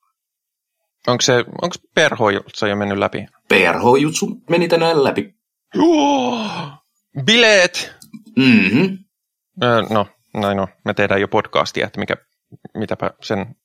Onko 1.06 1.22
se, 1.22 1.36
onko 1.38 1.76
PRH-jutsu 1.94 2.66
jo 2.66 2.76
mennyt 2.76 2.98
läpi? 2.98 3.26
PRH-jutsu 3.48 4.42
meni 4.50 4.68
tänään 4.68 5.04
läpi. 5.04 5.34
Joo! 5.74 6.46
Bileet! 7.24 7.92
Mm-hmm. 8.36 8.98
Öö, 9.62 9.82
no, 9.90 10.06
näin 10.34 10.56
no, 10.56 10.68
me 10.84 10.94
tehdään 10.94 11.20
jo 11.20 11.28
podcastia, 11.28 11.86
että 11.86 12.00
mikä, 12.00 12.16
mitäpä 12.74 13.10
sen 13.22 13.56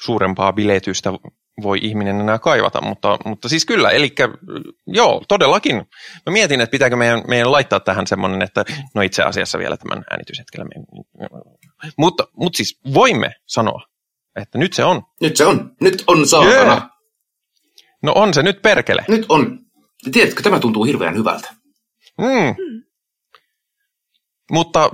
suurempaa 0.00 0.52
biletystä 0.52 1.10
voi 1.62 1.78
ihminen 1.82 2.20
enää 2.20 2.38
kaivata, 2.38 2.80
mutta, 2.80 3.18
mutta 3.24 3.48
siis 3.48 3.66
kyllä, 3.66 3.90
eli 3.90 4.14
joo, 4.86 5.24
todellakin. 5.28 5.76
Mä 6.26 6.32
mietin, 6.32 6.60
että 6.60 6.70
pitääkö 6.70 6.96
meidän, 6.96 7.22
meidän 7.28 7.52
laittaa 7.52 7.80
tähän 7.80 8.06
semmoinen, 8.06 8.42
että 8.42 8.64
no 8.94 9.02
itse 9.02 9.22
asiassa 9.22 9.58
vielä 9.58 9.76
tämän 9.76 10.04
äänityshetkellä. 10.10 10.66
Mutta, 11.98 12.26
mutta 12.36 12.56
siis 12.56 12.80
voimme 12.94 13.30
sanoa, 13.46 13.82
että 14.36 14.58
nyt 14.58 14.72
se 14.72 14.84
on. 14.84 15.02
Nyt 15.20 15.36
se 15.36 15.46
on. 15.46 15.76
Nyt 15.80 16.04
on 16.06 16.28
saatana. 16.28 16.52
Yeah. 16.54 16.90
No 18.02 18.12
on 18.12 18.34
se 18.34 18.42
nyt 18.42 18.62
perkele. 18.62 19.04
Nyt 19.08 19.26
on. 19.28 19.58
Tiedätkö, 20.12 20.42
tämä 20.42 20.60
tuntuu 20.60 20.84
hirveän 20.84 21.16
hyvältä. 21.16 21.54
Mm. 22.18 22.82
Mutta 24.50 24.90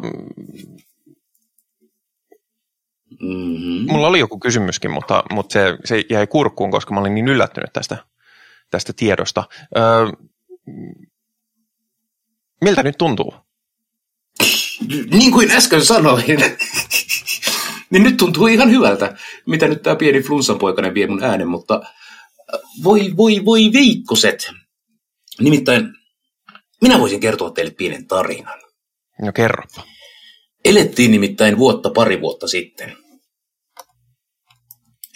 Mm-hmm. 3.20 3.92
Mulla 3.92 4.08
oli 4.08 4.18
joku 4.18 4.38
kysymyskin, 4.38 4.90
mutta, 4.90 5.22
mutta 5.32 5.52
se, 5.52 5.76
se 5.84 6.04
jäi 6.10 6.26
kurkkuun, 6.26 6.70
koska 6.70 6.94
mä 6.94 7.00
olin 7.00 7.14
niin 7.14 7.28
yllättynyt 7.28 7.72
tästä, 7.72 7.96
tästä 8.70 8.92
tiedosta. 8.92 9.44
Öö, 9.76 10.12
miltä 12.64 12.82
nyt 12.82 12.98
tuntuu? 12.98 13.34
Niin 15.10 15.32
kuin 15.32 15.50
äsken 15.50 15.84
sanoin, 15.84 16.24
niin 17.90 18.02
nyt 18.02 18.16
tuntuu 18.16 18.46
ihan 18.46 18.70
hyvältä, 18.70 19.16
mitä 19.46 19.68
nyt 19.68 19.82
tämä 19.82 19.96
pieni 19.96 20.22
flunssanpoikainen 20.22 20.94
vie 20.94 21.06
mun 21.06 21.24
äänen, 21.24 21.48
mutta 21.48 21.82
voi, 22.84 23.16
voi, 23.16 23.44
voi 23.44 23.70
viikkoset. 23.72 24.50
Nimittäin 25.40 25.94
minä 26.80 26.98
voisin 26.98 27.20
kertoa 27.20 27.50
teille 27.50 27.70
pienen 27.70 28.06
tarinan. 28.06 28.60
No 29.22 29.32
kerropa. 29.32 29.82
Elettiin 30.64 31.10
nimittäin 31.10 31.58
vuotta 31.58 31.90
pari 31.90 32.20
vuotta 32.20 32.48
sitten. 32.48 32.96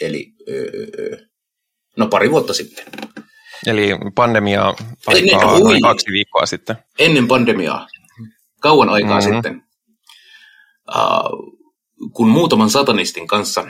Eli 0.00 0.32
öö, 0.48 1.16
no 1.96 2.06
pari 2.06 2.30
vuotta 2.30 2.54
sitten. 2.54 2.85
Eli 3.66 3.88
pandemia 4.14 4.74
aikaa 5.06 5.58
noin 5.58 5.80
kaksi 5.80 6.12
viikkoa 6.12 6.46
sitten. 6.46 6.76
Ennen 6.98 7.28
pandemiaa. 7.28 7.87
Kauan 8.61 8.88
aikaa 8.88 9.20
mm-hmm. 9.20 9.35
sitten. 9.35 9.62
Uh, 10.88 11.62
kun 12.12 12.28
muutaman 12.28 12.70
satanistin 12.70 13.26
kanssa 13.26 13.68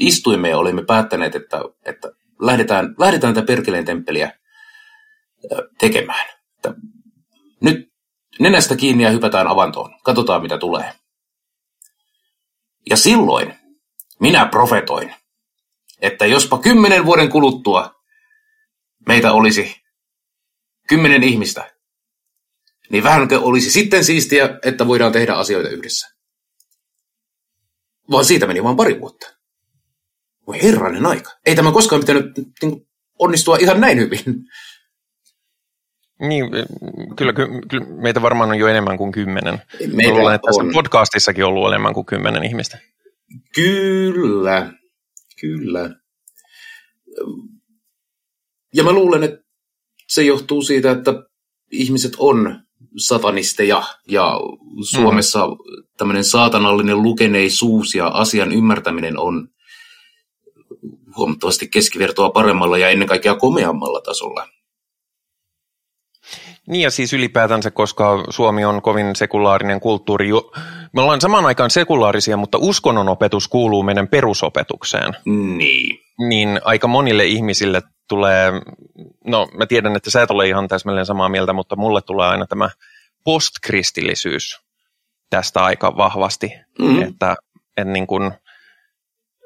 istuimme 0.00 0.48
ja 0.48 0.58
olimme 0.58 0.84
päättäneet, 0.84 1.34
että, 1.34 1.60
että 1.84 2.08
lähdetään, 2.40 2.94
lähdetään 2.98 3.34
tätä 3.34 3.46
Perkeleen 3.46 3.84
temppeliä 3.84 4.38
tekemään. 5.78 6.28
Että 6.56 6.74
nyt 7.60 7.92
nenästä 8.38 8.76
kiinni 8.76 9.04
ja 9.04 9.10
hypätään 9.10 9.46
avantoon. 9.46 9.98
Katsotaan, 10.02 10.42
mitä 10.42 10.58
tulee. 10.58 10.92
Ja 12.90 12.96
silloin 12.96 13.54
minä 14.20 14.46
profetoin, 14.46 15.14
että 16.00 16.26
jospa 16.26 16.58
kymmenen 16.58 17.06
vuoden 17.06 17.28
kuluttua 17.28 17.94
meitä 19.08 19.32
olisi 19.32 19.76
kymmenen 20.88 21.22
ihmistä, 21.22 21.74
niin 22.90 23.04
vähänkö 23.04 23.40
olisi 23.40 23.70
sitten 23.70 24.04
siistiä, 24.04 24.58
että 24.64 24.86
voidaan 24.86 25.12
tehdä 25.12 25.34
asioita 25.34 25.68
yhdessä. 25.68 26.15
Vaan 28.10 28.24
siitä 28.24 28.46
meni 28.46 28.62
vain 28.62 28.76
pari 28.76 29.00
vuotta. 29.00 29.36
Voi 30.46 30.62
herranen 30.62 31.06
aika. 31.06 31.30
Ei 31.46 31.56
tämä 31.56 31.72
koskaan 31.72 32.00
pitänyt 32.00 32.26
niin, 32.62 32.86
onnistua 33.18 33.56
ihan 33.56 33.80
näin 33.80 33.98
hyvin. 33.98 34.24
Niin, 36.20 36.44
kyllä, 37.16 37.32
kyllä 37.68 37.86
meitä 37.86 38.22
varmaan 38.22 38.50
on 38.50 38.58
jo 38.58 38.68
enemmän 38.68 38.98
kuin 38.98 39.12
kymmenen. 39.12 39.62
Luulen, 40.08 40.34
että 40.34 40.46
tässä 40.46 40.62
on. 40.62 40.72
podcastissakin 40.72 41.44
on 41.44 41.50
ollut 41.50 41.68
enemmän 41.68 41.94
kuin 41.94 42.06
kymmenen 42.06 42.44
ihmistä. 42.44 42.78
Kyllä, 43.54 44.72
kyllä. 45.40 45.90
Ja 48.74 48.84
mä 48.84 48.92
luulen, 48.92 49.22
että 49.22 49.38
se 50.08 50.22
johtuu 50.22 50.62
siitä, 50.62 50.90
että 50.90 51.12
ihmiset 51.70 52.12
on 52.18 52.65
satanisteja 52.96 53.82
ja 54.08 54.40
Suomessa 54.90 55.46
mm. 55.46 55.56
tämmöinen 55.96 56.24
saatanallinen 56.24 57.02
lukeneisuus 57.02 57.94
ja 57.94 58.06
asian 58.06 58.52
ymmärtäminen 58.52 59.18
on 59.18 59.48
huomattavasti 61.16 61.68
keskivertoa 61.68 62.30
paremmalla 62.30 62.78
ja 62.78 62.88
ennen 62.88 63.08
kaikkea 63.08 63.34
komeammalla 63.34 64.00
tasolla. 64.00 64.48
Niin 66.66 66.82
ja 66.82 66.90
siis 66.90 67.12
ylipäätänsä, 67.12 67.70
koska 67.70 68.24
Suomi 68.30 68.64
on 68.64 68.82
kovin 68.82 69.16
sekulaarinen 69.16 69.80
kulttuuri. 69.80 70.28
Me 70.92 71.02
ollaan 71.02 71.20
samaan 71.20 71.46
aikaan 71.46 71.70
sekulaarisia, 71.70 72.36
mutta 72.36 72.58
uskonnonopetus 72.60 73.48
kuuluu 73.48 73.82
meidän 73.82 74.08
perusopetukseen. 74.08 75.16
Niin. 75.56 76.05
Niin 76.18 76.60
aika 76.64 76.88
monille 76.88 77.24
ihmisille 77.24 77.82
tulee, 78.08 78.52
no 79.24 79.48
mä 79.58 79.66
tiedän, 79.66 79.96
että 79.96 80.10
sä 80.10 80.22
et 80.22 80.30
ole 80.30 80.48
ihan 80.48 80.68
täsmälleen 80.68 81.06
samaa 81.06 81.28
mieltä, 81.28 81.52
mutta 81.52 81.76
mulle 81.76 82.02
tulee 82.02 82.26
aina 82.26 82.46
tämä 82.46 82.70
postkristillisyys 83.24 84.60
tästä 85.30 85.64
aika 85.64 85.96
vahvasti. 85.96 86.52
Mm-hmm. 86.78 87.02
Että, 87.02 87.36
että 87.76 87.92
niin 87.92 88.06
kun, 88.06 88.32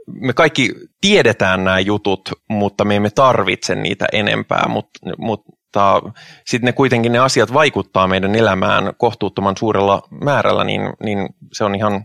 me 0.07 0.33
kaikki 0.33 0.75
tiedetään 1.01 1.64
nämä 1.64 1.81
jutut, 1.81 2.29
mutta 2.49 2.85
me 2.85 2.97
emme 2.97 3.11
tarvitse 3.11 3.75
niitä 3.75 4.07
enempää, 4.12 4.68
mutta, 4.68 4.99
mutta 5.18 5.53
mutta 5.77 6.12
sitten 6.47 6.66
ne 6.66 6.73
kuitenkin 6.73 7.12
ne 7.12 7.18
asiat 7.18 7.53
vaikuttaa 7.53 8.07
meidän 8.09 8.35
elämään 8.35 8.93
kohtuuttoman 8.97 9.57
suurella 9.57 10.03
määrällä, 10.25 10.64
niin, 10.64 10.81
niin 11.03 11.29
se 11.53 11.64
on 11.64 11.75
ihan 11.75 12.05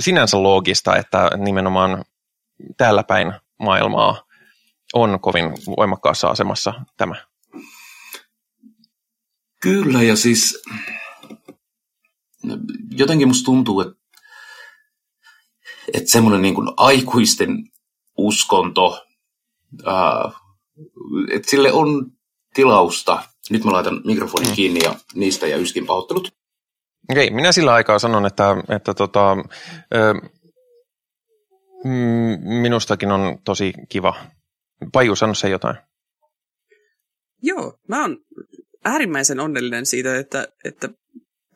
sinänsä 0.00 0.42
loogista, 0.42 0.96
että 0.96 1.30
nimenomaan 1.36 2.04
täällä 2.76 3.02
päin 3.02 3.32
maailmaa 3.58 4.26
on 4.94 5.20
kovin 5.20 5.44
voimakkaassa 5.76 6.28
asemassa 6.28 6.74
tämä. 6.96 7.14
Kyllä, 9.62 10.02
ja 10.02 10.16
siis 10.16 10.62
jotenkin 12.90 13.28
musta 13.28 13.44
tuntuu, 13.44 13.80
että, 13.80 13.94
että 15.94 16.10
semmoinen 16.10 16.42
niin 16.42 16.54
kuin 16.54 16.68
aikuisten 16.76 17.50
uskonto, 18.16 19.06
ää, 19.84 20.30
että 21.32 21.50
sille 21.50 21.72
on 21.72 22.12
tilausta. 22.54 23.22
Nyt 23.50 23.64
mä 23.64 23.72
laitan 23.72 24.00
mikrofonin 24.04 24.48
mm. 24.48 24.54
kiinni 24.54 24.80
ja 24.84 24.94
niistä 25.14 25.46
ja 25.46 25.56
yskin 25.56 25.86
pahoittelut. 25.86 26.32
Okei, 27.10 27.30
minä 27.30 27.52
sillä 27.52 27.72
aikaa 27.72 27.98
sanon, 27.98 28.26
että, 28.26 28.56
että 28.68 28.94
tota, 28.94 29.36
ö, 29.94 30.14
minustakin 32.62 33.12
on 33.12 33.38
tosi 33.44 33.72
kiva. 33.88 34.26
Paju, 34.92 35.16
sano 35.16 35.34
se 35.34 35.48
jotain. 35.48 35.76
Joo, 37.42 37.78
mä 37.88 38.00
oon 38.02 38.18
äärimmäisen 38.84 39.40
onnellinen 39.40 39.86
siitä, 39.86 40.18
että, 40.18 40.48
että 40.64 40.88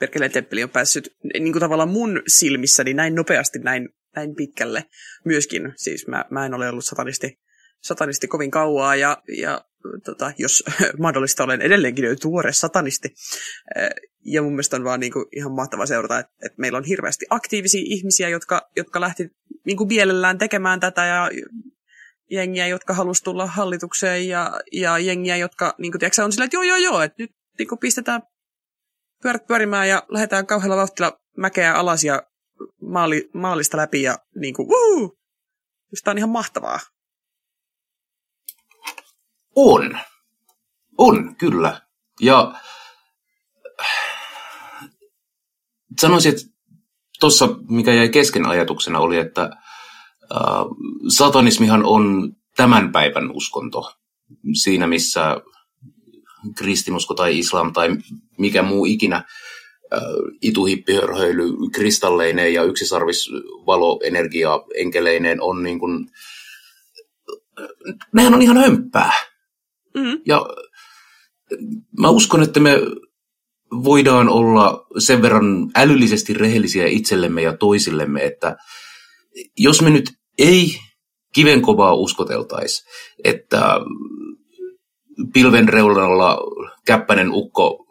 Perkeleen 0.01 0.33
temppeli 0.33 0.63
on 0.63 0.71
päässyt 0.71 1.17
niin 1.25 1.53
kuin 1.53 1.61
tavallaan 1.61 1.89
mun 1.89 2.23
silmissäni 2.27 2.95
näin 2.95 3.15
nopeasti 3.15 3.59
näin, 3.59 3.89
näin 4.17 4.35
pitkälle 4.35 4.85
myöskin. 5.25 5.73
Siis 5.77 6.07
mä, 6.07 6.25
mä 6.31 6.47
en 6.47 6.55
ole 6.55 6.69
ollut 6.69 6.85
satanisti, 6.85 7.39
satanisti 7.83 8.29
kovin 8.29 8.51
kauaa 8.51 8.97
ja, 8.97 9.23
ja 9.39 9.65
tota, 10.05 10.33
jos 10.39 10.65
mahdollista 10.99 11.45
olen 11.45 11.63
edelleenkin 11.63 12.05
tuore 12.23 12.53
satanisti. 12.53 13.09
Ja 14.25 14.43
mun 14.43 14.53
mielestä 14.53 14.77
on 14.77 14.85
vaan 14.85 15.01
niin 15.01 15.13
kuin 15.13 15.25
ihan 15.37 15.53
mahtava 15.53 15.87
seurata, 15.87 16.19
että, 16.19 16.33
että 16.47 16.61
meillä 16.61 16.79
on 16.79 16.85
hirveästi 16.85 17.27
aktiivisia 17.31 17.83
ihmisiä, 17.85 18.29
jotka, 18.29 18.71
jotka 18.77 19.01
lähti 19.01 19.31
niin 19.67 19.77
kuin 19.77 19.89
mielellään 19.89 20.39
tekemään 20.39 20.81
tätä 20.81 21.05
ja 21.05 21.31
jengiä, 22.31 22.67
jotka 22.67 22.95
halusi 22.95 23.25
tulla 23.25 23.47
hallitukseen 23.47 24.29
ja, 24.29 24.61
ja 24.73 24.99
jengiä, 24.99 25.37
jotka 25.37 25.75
niin 25.79 25.93
kuin, 25.93 26.01
tiedätkö, 26.01 26.25
on 26.25 26.33
sillä, 26.33 26.45
että 26.45 26.57
joo, 26.57 26.63
joo, 26.63 26.77
joo, 26.77 27.01
että 27.01 27.23
nyt 27.23 27.31
niin 27.59 27.69
kuin 27.69 27.79
pistetään 27.79 28.23
pyörät 29.23 29.47
pyörimään 29.47 29.89
ja 29.89 30.03
lähdetään 30.09 30.47
kauhealla 30.47 30.77
vauhtilla 30.77 31.21
mäkeä 31.37 31.75
alas 31.75 32.05
ja 32.05 32.23
maali, 32.83 33.31
maalista 33.35 33.77
läpi 33.77 34.03
ja 34.03 34.19
niin 34.35 34.55
kuin, 34.55 34.69
wuu! 34.69 35.19
Tämä 36.05 36.13
on 36.13 36.19
ihan 36.19 36.31
mahtavaa. 36.31 36.79
On. 39.57 39.99
On, 40.99 41.37
kyllä. 41.37 41.81
Ja 42.21 42.55
sanoisin, 45.99 46.33
että 46.33 46.43
tuossa, 47.21 47.49
mikä 47.69 47.93
jäi 47.93 48.09
kesken 48.09 48.47
ajatuksena, 48.47 48.99
oli, 48.99 49.17
että 49.17 49.43
äh, 49.43 49.51
satanismihan 51.09 51.85
on 51.85 52.33
tämän 52.57 52.93
päivän 52.93 53.31
uskonto. 53.31 53.93
Siinä, 54.55 54.87
missä 54.87 55.37
kristinusko 56.57 57.15
tai 57.15 57.39
islam 57.39 57.73
tai 57.73 57.89
mikä 58.39 58.63
muu 58.63 58.85
ikinä 58.85 59.17
äh, 59.17 59.25
ituhippihörhöily 60.43 61.53
kristalleineen 61.73 62.55
ja 62.55 62.63
yksisarvisvaloenergia 62.63 64.61
enkeleineen 64.75 65.43
on 65.43 65.63
niin 65.63 65.79
kuin, 65.79 66.11
nehän 68.13 68.35
on 68.35 68.43
ihan 68.43 68.57
hömppää. 68.57 69.13
Mm. 69.95 70.21
Ja 70.27 70.47
mä 71.99 72.09
uskon, 72.09 72.43
että 72.43 72.61
me 72.61 72.79
voidaan 73.71 74.29
olla 74.29 74.87
sen 74.99 75.23
verran 75.23 75.71
älyllisesti 75.77 76.35
rehellisiä 76.35 76.87
itsellemme 76.87 77.43
ja 77.43 77.57
toisillemme, 77.57 78.25
että 78.25 78.57
jos 79.59 79.83
me 79.83 79.91
nyt 79.91 80.11
ei 80.39 80.79
kivenkovaa 81.33 81.95
uskoteltaisi, 81.95 82.85
että 83.25 83.81
pilven 85.33 85.69
reunalla 85.69 86.39
käppäinen 86.87 87.31
ukko 87.33 87.87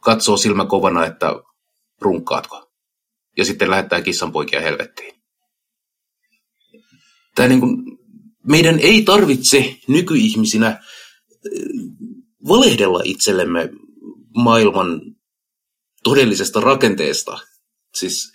katsoo 0.00 0.36
silmäkovana, 0.36 1.06
että 1.06 1.34
runkkaatko. 2.00 2.70
Ja 3.36 3.44
sitten 3.44 3.70
lähettää 3.70 4.02
kissanpoikia 4.02 4.60
helvettiin. 4.60 5.14
Tämä 7.34 7.48
niin 7.48 7.60
kuin, 7.60 7.76
meidän 8.46 8.78
ei 8.78 9.02
tarvitse 9.02 9.76
nykyihmisinä 9.88 10.80
valehdella 12.48 13.00
itsellemme 13.04 13.70
maailman 14.34 15.00
todellisesta 16.04 16.60
rakenteesta. 16.60 17.38
Siis, 17.94 18.32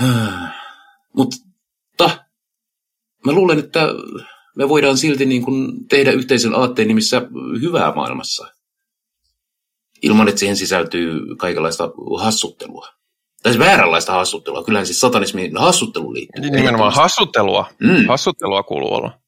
mutta 1.16 1.36
mä 3.26 3.32
luulen, 3.32 3.58
että 3.58 3.88
me 4.56 4.68
voidaan 4.68 4.98
silti 4.98 5.26
niin 5.26 5.42
kuin 5.42 5.88
tehdä 5.88 6.12
yhteisen 6.12 6.54
aatteen 6.54 6.88
nimissä 6.88 7.22
hyvää 7.60 7.94
maailmassa. 7.94 8.46
Ilman, 10.02 10.28
että 10.28 10.38
siihen 10.38 10.56
sisältyy 10.56 11.36
kaikenlaista 11.36 11.90
hassuttelua. 12.18 12.88
Tai 13.42 13.52
siis 13.52 13.64
vääränlaista 13.64 14.12
hassuttelua. 14.12 14.64
Kyllähän 14.64 14.86
siis 14.86 15.00
satanismin 15.00 15.56
hassuttelu 15.56 16.12
liittyy. 16.14 16.50
Nimenomaan 16.50 16.92
hassuttelua. 16.94 17.66
Mm. 17.80 18.08
Hassuttelua 18.08 18.62
kuuluu 18.62 18.94
olla. 18.94 19.19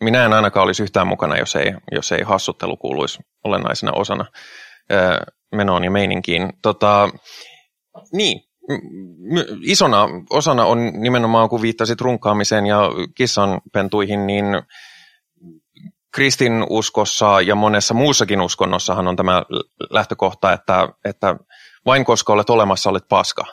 Minä 0.00 0.24
en 0.24 0.32
ainakaan 0.32 0.64
olisi 0.64 0.82
yhtään 0.82 1.06
mukana, 1.06 1.38
jos 1.38 1.56
ei, 1.56 1.74
jos 1.92 2.12
ei 2.12 2.22
hassuttelu 2.22 2.76
kuuluisi 2.76 3.18
olennaisena 3.44 3.92
osana 3.92 4.24
menoon 5.54 5.84
ja 5.84 5.90
meininkiin. 5.90 6.52
Tota, 6.62 7.08
niin, 8.12 8.40
isona 9.62 10.08
osana 10.30 10.64
on 10.64 10.92
nimenomaan, 10.94 11.48
kun 11.48 11.62
viittasit 11.62 12.00
runkaamiseen 12.00 12.66
ja 12.66 12.80
kissanpentuihin, 13.14 14.26
niin 14.26 14.44
kristinuskossa 16.14 17.40
ja 17.40 17.54
monessa 17.54 17.94
muussakin 17.94 18.40
uskonnossahan 18.40 19.08
on 19.08 19.16
tämä 19.16 19.42
lähtökohta, 19.90 20.52
että, 20.52 20.88
että 21.04 21.36
vain 21.86 22.04
koska 22.04 22.32
olet 22.32 22.50
olemassa, 22.50 22.90
olet 22.90 23.08
paska. 23.08 23.44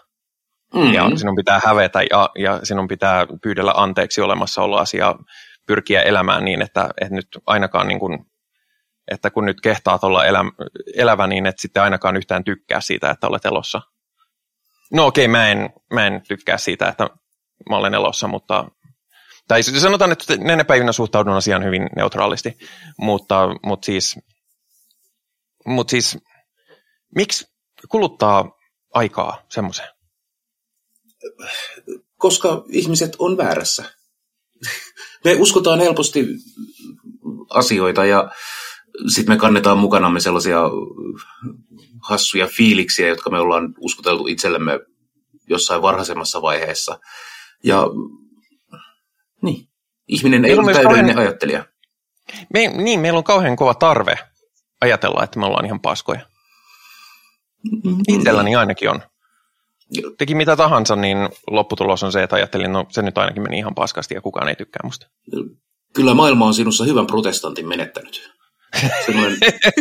Mm-hmm. 0.73 0.93
Ja 0.93 1.09
sinun 1.15 1.35
pitää 1.35 1.61
hävetä 1.65 2.01
ja, 2.09 2.29
ja 2.37 2.59
sinun 2.63 2.87
pitää 2.87 3.27
pyydellä 3.43 3.73
anteeksi 3.75 4.21
olemassaoloasi 4.21 4.97
ja 4.97 5.15
pyrkiä 5.65 6.01
elämään 6.01 6.45
niin, 6.45 6.61
että, 6.61 6.89
että 7.01 7.15
nyt 7.15 7.27
ainakaan 7.45 7.87
niin 7.87 7.99
kuin, 7.99 8.25
että 9.11 9.29
kun 9.29 9.45
nyt 9.45 9.61
kehtaat 9.61 10.03
olla 10.03 10.25
elä, 10.25 10.39
elävä, 10.95 11.27
niin 11.27 11.45
et 11.45 11.59
sitten 11.59 11.83
ainakaan 11.83 12.17
yhtään 12.17 12.43
tykkää 12.43 12.81
siitä, 12.81 13.09
että 13.09 13.27
olet 13.27 13.45
elossa. 13.45 13.81
No 14.91 15.05
okei, 15.05 15.25
okay, 15.25 15.31
mä, 15.31 15.49
en, 15.49 15.69
mä 15.93 16.07
en 16.07 16.21
tykkää 16.27 16.57
siitä, 16.57 16.87
että 16.87 17.09
mä 17.69 17.77
olen 17.77 17.93
elossa, 17.93 18.27
mutta 18.27 18.65
tai 19.47 19.63
sanotaan, 19.63 20.11
että 20.11 20.37
näinä 20.37 20.65
päivinä 20.65 20.91
suhtaudun 20.91 21.33
asiaan 21.33 21.63
hyvin 21.63 21.89
neutraalisti, 21.95 22.57
mutta, 22.97 23.47
mutta 23.63 23.85
siis, 23.85 24.19
mutta 25.65 25.91
siis 25.91 26.17
miksi 27.15 27.47
kuluttaa 27.89 28.57
aikaa 28.93 29.45
semmoiseen? 29.49 29.89
Koska 32.17 32.63
ihmiset 32.69 33.15
on 33.19 33.37
väärässä. 33.37 33.83
Me 35.23 35.35
uskotaan 35.39 35.79
helposti 35.79 36.27
asioita 37.49 38.05
ja 38.05 38.31
sitten 39.07 39.35
me 39.35 39.39
kannetaan 39.39 39.77
mukanamme 39.77 40.19
sellaisia 40.19 40.59
hassuja 42.01 42.47
fiiliksiä, 42.47 43.07
jotka 43.07 43.29
me 43.29 43.39
ollaan 43.39 43.73
uskoteltu 43.79 44.27
itsellemme 44.27 44.79
jossain 45.49 45.81
varhaisemmassa 45.81 46.41
vaiheessa. 46.41 46.99
Ja 47.63 47.83
niin, 49.41 49.67
ihminen 50.07 50.45
ei 50.45 50.53
ole 50.53 50.73
täydellinen 50.73 51.05
kauhean... 51.05 51.27
ajattelija. 51.27 51.65
Me, 52.53 52.67
niin, 52.67 52.99
meillä 52.99 53.17
on 53.17 53.23
kauhean 53.23 53.55
kova 53.55 53.73
tarve 53.73 54.19
ajatella, 54.81 55.23
että 55.23 55.39
me 55.39 55.45
ollaan 55.45 55.65
ihan 55.65 55.79
paskoja. 55.79 56.21
Mm-hmm. 57.71 58.03
Itselläni 58.07 58.55
ainakin 58.55 58.89
on. 58.89 59.01
Teki 60.17 60.35
mitä 60.35 60.55
tahansa, 60.55 60.95
niin 60.95 61.17
lopputulos 61.47 62.03
on 62.03 62.11
se, 62.11 62.23
että 62.23 62.35
ajattelin, 62.35 62.71
no 62.71 62.85
se 62.89 63.01
nyt 63.01 63.17
ainakin 63.17 63.43
meni 63.43 63.57
ihan 63.57 63.75
paskasti 63.75 64.15
ja 64.15 64.21
kukaan 64.21 64.47
ei 64.47 64.55
tykkää 64.55 64.79
musta. 64.83 65.07
Kyllä 65.93 66.13
maailma 66.13 66.45
on 66.45 66.53
sinussa 66.53 66.83
hyvän 66.83 67.07
protestantin 67.07 67.67
menettänyt 67.67 68.33
semmoinen 69.05 69.37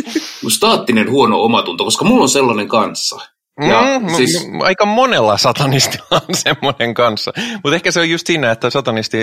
staattinen 0.55 1.11
huono 1.11 1.41
omatunto, 1.41 1.83
koska 1.83 2.05
mulla 2.05 2.23
on 2.23 2.29
sellainen 2.29 2.67
kanssa. 2.67 3.19
Ja 3.67 3.99
mm, 3.99 4.15
siis... 4.15 4.47
Aika 4.61 4.85
monella 4.85 5.37
satanistilla 5.37 6.21
on 6.29 6.35
semmoinen 6.35 6.93
kanssa. 6.93 7.31
Mutta 7.53 7.75
ehkä 7.75 7.91
se 7.91 7.99
on 7.99 8.09
just 8.09 8.27
siinä, 8.27 8.51
että 8.51 8.69
satanisti 8.69 9.17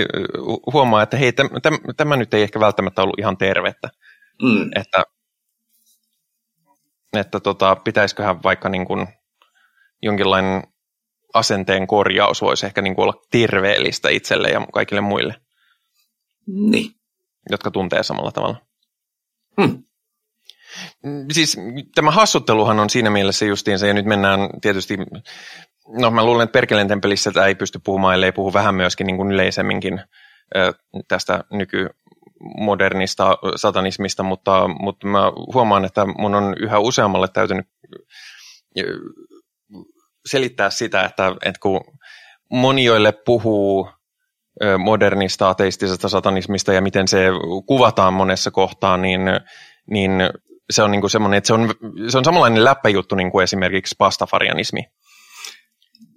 huomaa, 0.72 1.02
että 1.02 1.16
hei, 1.16 1.32
täm, 1.32 1.48
täm, 1.62 1.78
tämä 1.96 2.16
nyt 2.16 2.34
ei 2.34 2.42
ehkä 2.42 2.60
välttämättä 2.60 3.02
ollut 3.02 3.18
ihan 3.18 3.36
tervettä. 3.36 3.88
Mm. 4.42 4.70
Että, 4.76 5.02
että 7.12 7.40
tota, 7.40 7.76
pitäisiköhän 7.76 8.42
vaikka 8.42 8.68
niin 8.68 8.86
kuin 8.86 9.08
jonkinlainen 10.02 10.62
asenteen 11.34 11.86
korjaus 11.86 12.42
voisi 12.42 12.66
ehkä 12.66 12.82
niin 12.82 12.94
kuin 12.94 13.02
olla 13.02 13.22
terveellistä 13.30 14.08
itselle 14.08 14.48
ja 14.48 14.66
kaikille 14.72 15.00
muille. 15.00 15.34
Niin. 16.46 16.90
Jotka 17.50 17.70
tuntee 17.70 18.02
samalla 18.02 18.32
tavalla. 18.32 18.56
Hmm. 19.60 19.82
Siis 21.32 21.56
tämä 21.94 22.10
hassutteluhan 22.10 22.80
on 22.80 22.90
siinä 22.90 23.10
mielessä 23.10 23.44
justiinsa, 23.44 23.86
ja 23.86 23.94
nyt 23.94 24.06
mennään 24.06 24.40
tietysti, 24.60 24.96
no 25.88 26.10
mä 26.10 26.24
luulen, 26.24 26.44
että 26.44 26.52
Perkeleen 26.52 26.88
temppelissä 26.88 27.32
tämä 27.32 27.46
ei 27.46 27.54
pysty 27.54 27.80
puhumaan, 27.84 28.14
ellei 28.14 28.32
puhu 28.32 28.52
vähän 28.52 28.74
myöskin 28.74 29.06
niin 29.06 29.16
kuin 29.16 29.32
yleisemminkin 29.32 30.00
tästä 31.08 31.44
nykymodernista 31.50 33.38
satanismista, 33.56 34.22
mutta, 34.22 34.68
mutta 34.68 35.06
mä 35.06 35.32
huomaan, 35.54 35.84
että 35.84 36.06
mun 36.18 36.34
on 36.34 36.54
yhä 36.60 36.78
useammalle 36.78 37.28
täytynyt 37.28 37.66
selittää 40.26 40.70
sitä, 40.70 41.04
että, 41.04 41.26
että 41.28 41.60
kun 41.60 41.80
moni, 42.50 42.84
joille 42.84 43.12
puhuu 43.12 43.90
modernista 44.78 45.48
ateistisesta 45.48 46.08
satanismista 46.08 46.72
ja 46.72 46.82
miten 46.82 47.08
se 47.08 47.26
kuvataan 47.66 48.14
monessa 48.14 48.50
kohtaa, 48.50 48.96
niin, 48.96 49.20
niin 49.90 50.12
se 50.70 50.82
on 50.82 50.90
niin 50.90 51.00
kuin 51.00 51.10
semmoinen, 51.10 51.38
että 51.38 51.46
se 51.46 51.54
on, 51.54 51.74
se 52.08 52.18
on 52.18 52.24
samanlainen 52.24 52.64
läppäjuttu 52.64 53.14
niin 53.14 53.30
kuin 53.30 53.42
esimerkiksi 53.42 53.94
pastafarianismi. 53.98 54.80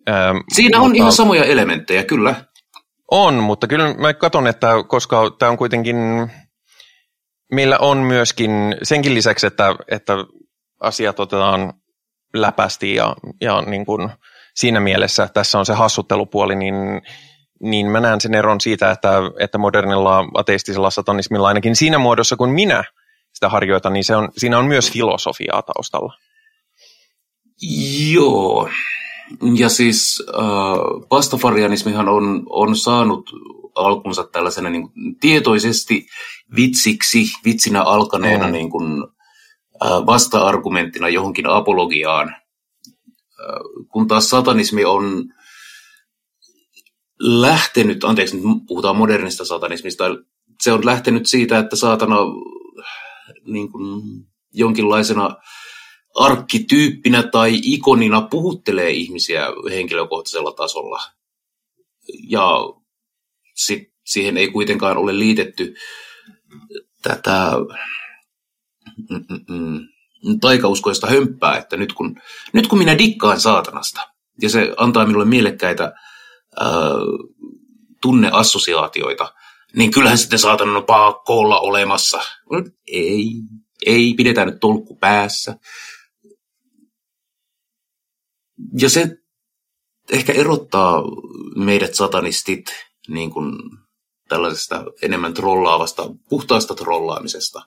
Ähm, 0.09 0.37
Siinä 0.53 0.77
on 0.77 0.83
mutta, 0.83 0.97
ihan 0.97 1.11
samoja 1.11 1.43
elementtejä, 1.43 2.03
kyllä. 2.03 2.35
On, 3.11 3.33
mutta 3.33 3.67
kyllä 3.67 3.93
mä 3.93 4.13
katson, 4.13 4.47
että 4.47 4.67
koska 4.87 5.35
tämä 5.39 5.49
on 5.49 5.57
kuitenkin, 5.57 5.97
meillä 7.51 7.77
on 7.77 7.97
myöskin 7.97 8.51
senkin 8.83 9.15
lisäksi, 9.15 9.47
että, 9.47 9.75
että 9.91 10.13
asiat 10.79 11.19
otetaan 11.19 11.73
läpästi 12.33 12.95
ja, 12.95 13.15
ja 13.41 13.61
niin 13.61 13.85
kuin 13.85 14.09
siinä 14.55 14.79
mielessä 14.79 15.29
tässä 15.33 15.59
on 15.59 15.65
se 15.65 15.73
hassuttelupuoli, 15.73 16.55
niin, 16.55 16.75
niin 17.61 17.87
mä 17.87 17.99
näen 17.99 18.21
sen 18.21 18.35
eron 18.35 18.61
siitä, 18.61 18.91
että, 18.91 19.13
että 19.39 19.57
modernilla 19.57 20.25
ateistisella 20.33 20.89
satanismilla 20.89 21.47
ainakin 21.47 21.75
siinä 21.75 21.97
muodossa, 21.97 22.35
kun 22.35 22.49
minä 22.49 22.83
sitä 23.33 23.49
harjoitan, 23.49 23.93
niin 23.93 24.03
se 24.03 24.15
on, 24.15 24.29
siinä 24.37 24.57
on 24.57 24.65
myös 24.65 24.91
filosofiaa 24.91 25.61
taustalla. 25.61 26.13
Joo, 28.11 28.69
ja 29.55 29.69
siis 29.69 30.23
äh, 30.29 31.07
pastafarianismihan 31.09 32.09
on, 32.09 32.43
on 32.49 32.75
saanut 32.75 33.29
alkunsa 33.75 34.23
tällaisena 34.23 34.69
niin 34.69 34.81
kuin, 34.81 35.15
tietoisesti 35.19 36.07
vitsiksi, 36.55 37.23
vitsinä 37.45 37.81
alkaneena 37.81 38.45
mm. 38.45 38.51
niin 38.51 38.69
kuin, 38.69 39.03
vasta-argumenttina 40.05 41.09
johonkin 41.09 41.49
apologiaan, 41.49 42.35
kun 43.91 44.07
taas 44.07 44.29
satanismi 44.29 44.85
on 44.85 45.33
lähtenyt, 47.19 48.03
anteeksi 48.03 48.35
nyt 48.35 48.43
puhutaan 48.67 48.97
modernista 48.97 49.45
satanismista, 49.45 50.03
se 50.61 50.71
on 50.71 50.85
lähtenyt 50.85 51.25
siitä, 51.25 51.59
että 51.59 51.75
saatana 51.75 52.17
niin 53.45 53.71
kuin, 53.71 54.01
jonkinlaisena 54.53 55.35
arkkityyppinä 56.15 57.23
tai 57.23 57.59
ikonina 57.63 58.21
puhuttelee 58.21 58.89
ihmisiä 58.89 59.47
henkilökohtaisella 59.69 60.51
tasolla. 60.51 61.01
Ja 62.29 62.57
sit 63.55 63.93
siihen 64.05 64.37
ei 64.37 64.47
kuitenkaan 64.51 64.97
ole 64.97 65.19
liitetty 65.19 65.75
tätä 67.01 67.51
mm, 69.09 69.25
mm, 69.29 69.55
mm, 70.25 70.39
taikauskoista 70.39 71.07
hömppää, 71.07 71.57
että 71.57 71.77
nyt 71.77 71.93
kun, 71.93 72.21
nyt 72.53 72.67
kun 72.67 72.79
minä 72.79 72.97
dikkaan 72.97 73.39
saatanasta, 73.39 74.01
ja 74.41 74.49
se 74.49 74.73
antaa 74.77 75.05
minulle 75.05 75.25
mielekkäitä 75.25 75.93
ää, 76.59 76.69
tunneassosiaatioita, 78.01 79.33
niin 79.75 79.91
kyllähän 79.91 80.17
sitten 80.17 80.39
saatana 80.39 80.77
on 80.77 80.83
pakko 80.83 81.39
olla 81.39 81.59
olemassa. 81.59 82.21
Ei, 82.87 83.27
ei, 83.85 84.13
pidetään 84.13 84.47
nyt 84.47 84.59
tolkku 84.59 84.95
päässä 84.95 85.57
ja 88.79 88.89
se 88.89 89.17
ehkä 90.11 90.33
erottaa 90.33 91.03
meidät 91.55 91.95
satanistit 91.95 92.65
niin 93.07 93.31
kuin 93.31 93.55
tällaisesta 94.33 94.85
enemmän 95.01 95.33
trollaavasta, 95.33 96.09
puhtaasta 96.29 96.75
trollaamisesta. 96.75 97.61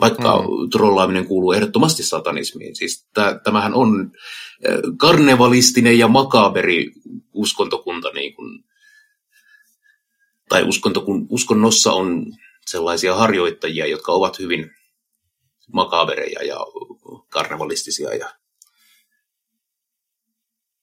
Vaikka 0.00 0.38
mm. 0.38 0.70
trollaaminen 0.70 1.26
kuuluu 1.26 1.52
ehdottomasti 1.52 2.02
satanismiin. 2.02 2.76
Siis 2.76 3.08
tämähän 3.44 3.74
on 3.74 4.12
karnevalistinen 4.96 5.98
ja 5.98 6.08
makaberi 6.08 6.92
uskontokunta. 7.32 8.10
Niin 8.10 8.34
kuin, 8.34 8.64
tai 10.48 10.62
uskontokun, 10.62 11.26
uskonnossa 11.28 11.92
on 11.92 12.26
sellaisia 12.66 13.14
harjoittajia, 13.14 13.86
jotka 13.86 14.12
ovat 14.12 14.38
hyvin 14.38 14.70
makabereja 15.72 16.42
ja 16.42 16.56
karnevalistisia 17.28 18.14
ja 18.14 18.30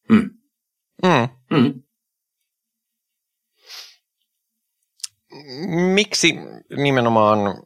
Mm. 0.10 0.30
Mm. 1.04 1.30
Mm. 1.58 1.84
Miksi 5.94 6.36
nimenomaan 6.78 7.64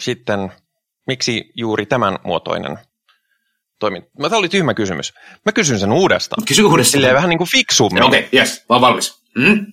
sitten, 0.00 0.52
miksi 1.06 1.52
juuri 1.54 1.86
tämän 1.86 2.18
muotoinen 2.24 2.78
toiminta? 3.78 4.10
Tämä 4.22 4.36
oli 4.36 4.48
tyhmä 4.48 4.74
kysymys. 4.74 5.14
Mä 5.46 5.52
kysyn 5.52 5.78
sen 5.78 5.92
uudestaan. 5.92 6.44
Kysy 6.46 6.62
uudestaan. 6.62 6.92
Silleen 6.92 7.14
vähän 7.14 7.30
niin 7.30 7.38
kuin 7.38 7.50
fiksummin. 7.50 8.02
Okei, 8.02 8.18
okay, 8.18 8.30
yes, 8.40 8.64
vaan 8.68 8.80
valmis. 8.80 9.24
Mm? 9.36 9.66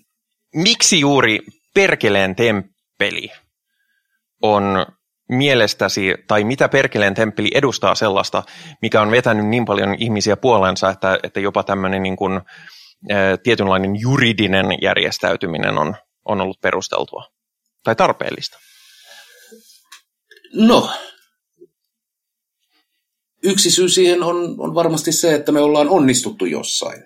Miksi 0.55 0.99
juuri 0.99 1.39
Perkeleen 1.73 2.35
temppeli 2.35 3.31
on 4.41 4.85
mielestäsi, 5.29 6.15
tai 6.27 6.43
mitä 6.43 6.69
Perkeleen 6.69 7.13
temppeli 7.13 7.51
edustaa 7.53 7.95
sellaista, 7.95 8.43
mikä 8.81 9.01
on 9.01 9.11
vetänyt 9.11 9.45
niin 9.45 9.65
paljon 9.65 9.95
ihmisiä 9.99 10.37
puolensa, 10.37 10.89
että, 10.89 11.19
että 11.23 11.39
jopa 11.39 11.63
tämmöinen 11.63 12.03
niin 12.03 12.15
kuin, 12.15 12.33
ä, 12.33 12.41
tietynlainen 13.43 13.99
juridinen 13.99 14.65
järjestäytyminen 14.81 15.77
on, 15.77 15.95
on 16.25 16.41
ollut 16.41 16.61
perusteltua 16.61 17.23
tai 17.83 17.95
tarpeellista? 17.95 18.57
No, 20.53 20.89
yksi 23.43 23.71
syy 23.71 23.89
siihen 23.89 24.23
on, 24.23 24.55
on 24.57 24.75
varmasti 24.75 25.11
se, 25.11 25.33
että 25.33 25.51
me 25.51 25.61
ollaan 25.61 25.89
onnistuttu 25.89 26.45
jossain. 26.45 27.03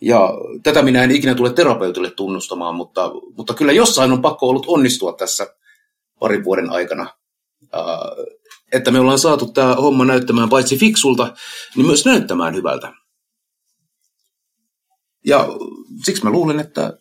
Ja 0.00 0.30
tätä 0.62 0.82
minä 0.82 1.04
en 1.04 1.10
ikinä 1.10 1.34
tule 1.34 1.52
terapeutille 1.52 2.10
tunnustamaan, 2.10 2.74
mutta, 2.74 3.10
mutta 3.36 3.54
kyllä 3.54 3.72
jossain 3.72 4.12
on 4.12 4.22
pakko 4.22 4.48
ollut 4.48 4.66
onnistua 4.66 5.12
tässä 5.12 5.54
parin 6.20 6.44
vuoden 6.44 6.70
aikana. 6.70 7.02
Äh, 7.74 7.82
että 8.72 8.90
me 8.90 9.00
ollaan 9.00 9.18
saatu 9.18 9.46
tämä 9.46 9.74
homma 9.74 10.04
näyttämään 10.04 10.48
paitsi 10.48 10.78
fiksulta, 10.78 11.34
niin 11.76 11.86
myös 11.86 12.04
näyttämään 12.04 12.54
hyvältä. 12.54 12.92
Ja 15.26 15.46
siksi 16.04 16.24
mä 16.24 16.30
luulen, 16.30 16.60
että, 16.60 16.92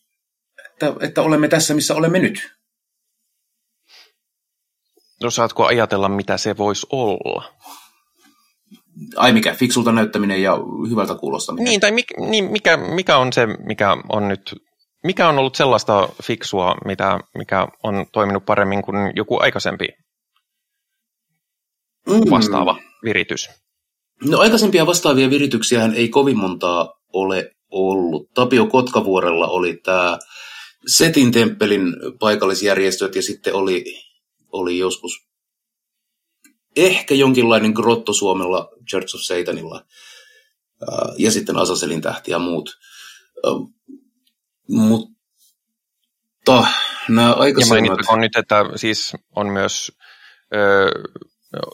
että, 0.74 1.06
että 1.06 1.22
olemme 1.22 1.48
tässä, 1.48 1.74
missä 1.74 1.96
olemme 1.96 2.20
nyt. 2.20 2.52
Osaatko 5.24 5.66
ajatella, 5.66 6.10
mitä 6.10 6.38
se 6.38 6.58
voisi 6.58 6.88
olla? 6.90 7.54
Ai 9.16 9.34
mikä, 9.34 9.54
fiksulta 9.54 9.92
näyttäminen 9.92 10.42
ja 10.42 10.58
hyvältä 10.90 11.16
kuulostaminen. 11.16 11.66
Niin, 11.66 11.80
tai 11.80 11.92
mikä, 11.92 12.16
niin, 12.30 12.52
mikä, 12.52 12.78
mikä 12.78 13.18
on 13.18 13.34
se, 13.34 13.46
mikä 13.46 13.98
on 14.10 14.28
nyt, 14.28 14.56
mikä 15.04 15.30
on 15.30 15.40
ollut 15.40 15.56
sellaista 15.56 16.10
fiksua, 16.24 16.76
mitä, 16.86 17.20
mikä 17.38 17.68
on 17.84 18.06
toiminut 18.12 18.46
paremmin 18.46 18.82
kuin 18.82 18.96
joku 19.16 19.38
aikaisempi 19.42 19.88
mm. 22.08 22.30
vastaava 22.30 22.78
viritys? 23.04 23.50
No 24.24 24.40
aikaisempia 24.40 24.86
vastaavia 24.86 25.30
virityksiä 25.30 25.90
ei 25.96 26.10
kovin 26.10 26.38
montaa 26.38 26.94
ole 27.14 27.52
ollut. 27.72 28.34
Tapio 28.34 28.68
Kotkavuorella 28.68 29.48
oli 29.48 29.78
tämä 29.84 30.20
Setin 30.88 31.32
temppelin 31.32 31.84
paikallisjärjestöt 32.20 33.16
ja 33.16 33.22
sitten 33.22 33.54
oli, 33.54 33.86
oli 34.52 34.78
joskus 34.78 35.12
ehkä 36.76 37.16
jonkinlainen 37.16 37.72
grotto 37.72 38.14
Suomella 38.14 38.70
Church 38.90 39.16
of 39.16 39.22
Satanilla 39.22 39.86
ja 41.18 41.32
sitten 41.32 41.58
Asaselin 41.58 42.02
tähti 42.02 42.32
ja 42.32 42.40
muut. 42.40 42.78
Mutta 44.70 46.64
nämä 47.10 47.34
aikaisemmat... 47.34 48.00
Ja 48.10 48.18
nyt, 48.18 48.36
että 48.36 48.66
siis 48.76 49.14
on 49.36 49.48
myös 49.48 49.92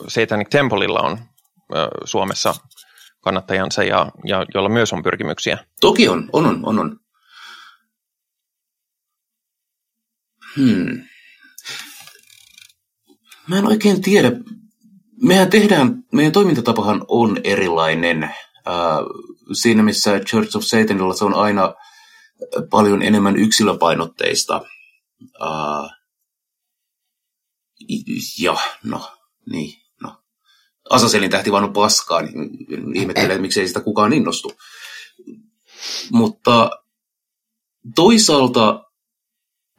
Satanic 0.07 0.49
Templeilla 0.49 0.99
on 0.99 1.17
Suomessa 2.05 2.55
kannattajansa 3.27 3.83
ja, 3.83 4.11
ja 4.25 4.45
jolla 4.53 4.69
myös 4.69 4.93
on 4.93 5.03
pyrkimyksiä. 5.03 5.57
Toki 5.81 6.07
on, 6.07 6.29
on, 6.33 6.45
on, 6.45 6.65
on. 6.65 6.79
on. 6.79 6.99
Hmm. 10.55 11.01
Mä 13.47 13.57
en 13.57 13.67
oikein 13.67 14.01
tiedä. 14.01 14.31
Mehän 15.21 15.49
tehdään, 15.49 16.03
meidän 16.13 16.31
toimintatapahan 16.31 17.05
on 17.07 17.37
erilainen. 17.43 18.23
Äh, 18.23 18.33
siinä 19.53 19.83
missä 19.83 20.19
Church 20.19 20.57
of 20.57 20.63
Satanilla 20.63 21.13
se 21.13 21.25
on 21.25 21.33
aina 21.33 21.73
paljon 22.69 23.01
enemmän 23.01 23.35
yksilöpainotteista. 23.35 24.61
Äh, 25.41 25.91
ja, 28.39 28.57
no, 28.83 29.11
niin. 29.51 29.86
Asaselin 30.89 31.29
tähti 31.29 31.51
vaan 31.51 31.63
on 31.63 31.73
paskaa, 31.73 32.21
niin 32.21 32.95
ihmettelee, 32.95 33.31
että 33.31 33.41
miksei 33.41 33.67
sitä 33.67 33.79
kukaan 33.79 34.13
innostu. 34.13 34.51
Mutta 36.11 36.69
toisaalta 37.95 38.83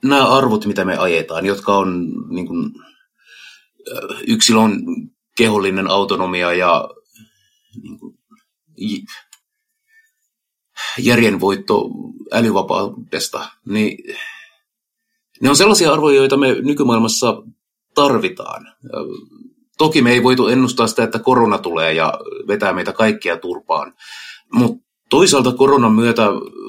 nämä 0.04 0.26
arvot, 0.26 0.66
mitä 0.66 0.84
me 0.84 0.96
ajetaan, 0.96 1.46
jotka 1.46 1.76
on 1.76 2.06
niin 2.28 2.46
kuin, 2.46 2.72
yksilön 4.26 4.82
kehollinen 5.36 5.90
autonomia 5.90 6.52
ja 6.52 6.88
niin 7.82 7.98
kuin, 7.98 8.18
järjenvoitto 10.98 11.90
älyvapaudesta, 12.32 13.48
niin 13.66 14.16
ne 15.42 15.48
on 15.48 15.56
sellaisia 15.56 15.92
arvoja, 15.92 16.16
joita 16.16 16.36
me 16.36 16.54
nykymaailmassa 16.62 17.42
tarvitaan 17.94 18.66
toki 19.78 20.02
me 20.02 20.12
ei 20.12 20.22
voitu 20.22 20.46
ennustaa 20.46 20.86
sitä, 20.86 21.04
että 21.04 21.18
korona 21.18 21.58
tulee 21.58 21.92
ja 21.92 22.14
vetää 22.48 22.72
meitä 22.72 22.92
kaikkia 22.92 23.36
turpaan. 23.36 23.94
Mutta 24.52 24.86
toisaalta 25.10 25.52
koronan 25.52 25.92
myötä 25.92 26.24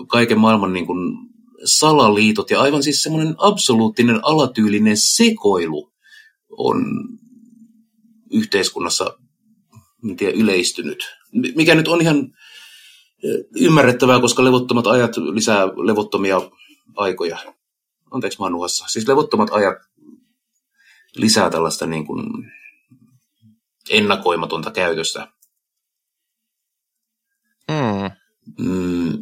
kaiken 0.07 0.39
maailman 0.39 0.73
niin 0.73 0.85
kuin 0.85 1.17
salaliitot 1.65 2.51
ja 2.51 2.61
aivan 2.61 2.83
siis 2.83 3.03
semmoinen 3.03 3.35
absoluuttinen 3.37 4.19
alatyylinen 4.23 4.97
sekoilu 4.97 5.93
on 6.57 6.85
yhteiskunnassa 8.31 9.17
en 10.09 10.15
tiedä, 10.15 10.37
yleistynyt. 10.37 11.15
Mikä 11.55 11.75
nyt 11.75 11.87
on 11.87 12.01
ihan 12.01 12.33
ymmärrettävää, 13.55 14.19
koska 14.19 14.43
levottomat 14.43 14.87
ajat 14.87 15.17
lisää 15.17 15.67
levottomia 15.67 16.41
aikoja. 16.95 17.37
Anteeksi, 18.11 18.39
mä 18.39 18.45
oon 18.45 18.69
Siis 18.87 19.07
levottomat 19.07 19.49
ajat 19.51 19.77
lisää 21.15 21.49
tällaista 21.49 21.85
niin 21.85 22.05
kuin 22.05 22.25
ennakoimatonta 23.89 24.71
käytöstä. 24.71 25.27
Mm. 27.69 28.11
Mm, 28.59 29.17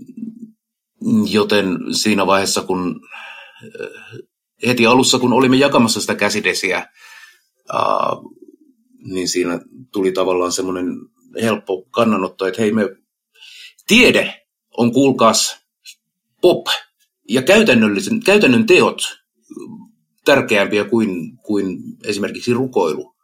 joten 1.30 1.78
siinä 1.92 2.26
vaiheessa, 2.26 2.62
kun 2.62 3.02
heti 4.68 4.86
alussa, 4.86 5.20
kun 5.20 5.34
olimme 5.34 5.56
jakamassa 5.56 6.02
sitä 6.02 6.16
käsidesiä, 6.16 6.88
niin 9.00 9.30
siinä 9.30 9.60
tuli 9.92 10.12
tavallaan 10.12 10.52
semmoinen 10.52 10.86
helppo 11.42 11.86
kannanotto, 11.92 12.46
että 12.46 12.62
hei 12.62 12.72
me 12.72 12.90
tiede 13.88 14.46
on 14.78 14.92
kuulkaas 14.92 15.58
pop 16.42 16.68
ja 17.30 17.42
käytännöllisen, 17.42 18.20
käytännön 18.24 18.66
teot 18.66 19.02
tärkeämpiä 20.26 20.84
kuin, 20.84 21.38
kuin 21.38 21.78
esimerkiksi 22.04 22.54
rukoilu. 22.54 23.17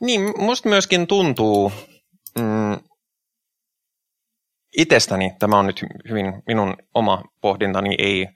Niin, 0.00 0.34
musta 0.38 0.68
myöskin 0.68 1.06
tuntuu 1.06 1.72
mm, 2.38 2.78
itsestäni, 4.76 5.32
tämä 5.38 5.58
on 5.58 5.66
nyt 5.66 5.84
hyvin 6.08 6.42
minun 6.46 6.76
oma 6.94 7.22
pohdintani, 7.40 7.94
ei, 7.98 8.28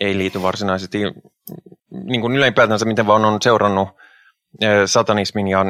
ei 0.00 0.18
liity 0.18 0.42
varsinaisesti 0.42 0.98
niin 1.90 2.20
kuin 2.20 2.36
ylipäätänsä, 2.36 2.84
miten 2.84 3.06
vaan 3.06 3.24
on 3.24 3.42
seurannut 3.42 3.88
satanismin 4.86 5.48
ja 5.48 5.64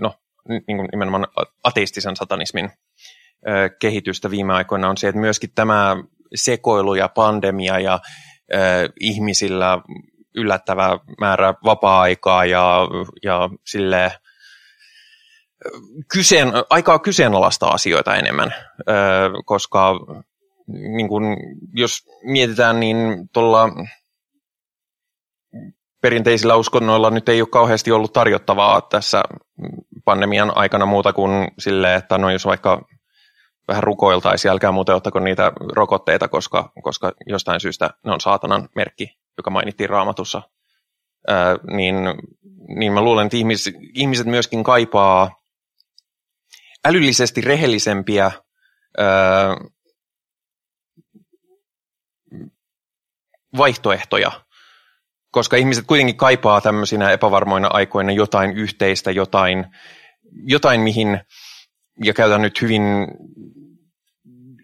no, 0.00 0.14
niin 0.48 0.76
kuin 0.76 0.88
nimenomaan 0.92 1.26
ateistisen 1.64 2.16
satanismin 2.16 2.70
kehitystä 3.80 4.30
viime 4.30 4.54
aikoina 4.54 4.90
on 4.90 4.96
se, 4.96 5.08
että 5.08 5.20
myöskin 5.20 5.50
tämä 5.54 5.96
sekoilu 6.34 6.94
ja 6.94 7.08
pandemia 7.08 7.78
ja 7.78 8.00
ihmisillä 9.00 9.78
yllättävä 10.34 10.98
määrä 11.20 11.54
vapaa-aikaa 11.64 12.44
ja, 12.44 12.88
ja 13.22 13.48
sille 13.66 14.12
kyseen, 16.12 16.52
aikaa 16.70 16.98
kyseenalaista 16.98 17.68
asioita 17.68 18.16
enemmän, 18.16 18.54
koska 19.44 19.92
niin 20.68 21.08
kun, 21.08 21.36
jos 21.72 21.92
mietitään, 22.22 22.80
niin 22.80 23.28
tuolla 23.32 23.68
perinteisillä 26.02 26.56
uskonnoilla 26.56 27.10
nyt 27.10 27.28
ei 27.28 27.40
ole 27.40 27.48
kauheasti 27.52 27.92
ollut 27.92 28.12
tarjottavaa 28.12 28.80
tässä 28.80 29.22
pandemian 30.04 30.56
aikana 30.56 30.86
muuta 30.86 31.12
kuin 31.12 31.48
sille, 31.58 31.94
että 31.94 32.18
no 32.18 32.30
jos 32.30 32.46
vaikka 32.46 32.82
vähän 33.68 33.82
rukoiltaisiin, 33.82 34.52
älkää 34.52 34.72
muuten 34.72 34.94
ottako 34.94 35.20
niitä 35.20 35.52
rokotteita, 35.72 36.28
koska, 36.28 36.72
koska 36.82 37.12
jostain 37.26 37.60
syystä 37.60 37.90
ne 38.04 38.12
on 38.12 38.20
saatanan 38.20 38.68
merkki, 38.74 39.19
joka 39.40 39.50
mainittiin 39.50 39.90
raamatussa. 39.90 40.42
Ää, 41.28 41.56
niin, 41.70 41.94
niin 42.68 42.92
mä 42.92 43.00
luulen, 43.00 43.26
että 43.26 43.36
ihmis, 43.36 43.70
ihmiset 43.94 44.26
myöskin 44.26 44.64
kaipaa 44.64 45.40
älyllisesti 46.84 47.40
rehellisempiä 47.40 48.30
ää, 48.98 49.56
vaihtoehtoja 53.56 54.32
koska 55.30 55.56
ihmiset 55.56 55.86
kuitenkin 55.86 56.16
kaipaa 56.16 56.60
tämmöisinä 56.60 57.10
epävarmoina 57.10 57.68
aikoina 57.68 58.12
jotain 58.12 58.50
yhteistä, 58.56 59.10
jotain, 59.10 59.66
jotain 60.44 60.80
mihin, 60.80 61.20
ja 62.04 62.14
käytän 62.14 62.42
nyt 62.42 62.62
hyvin 62.62 62.82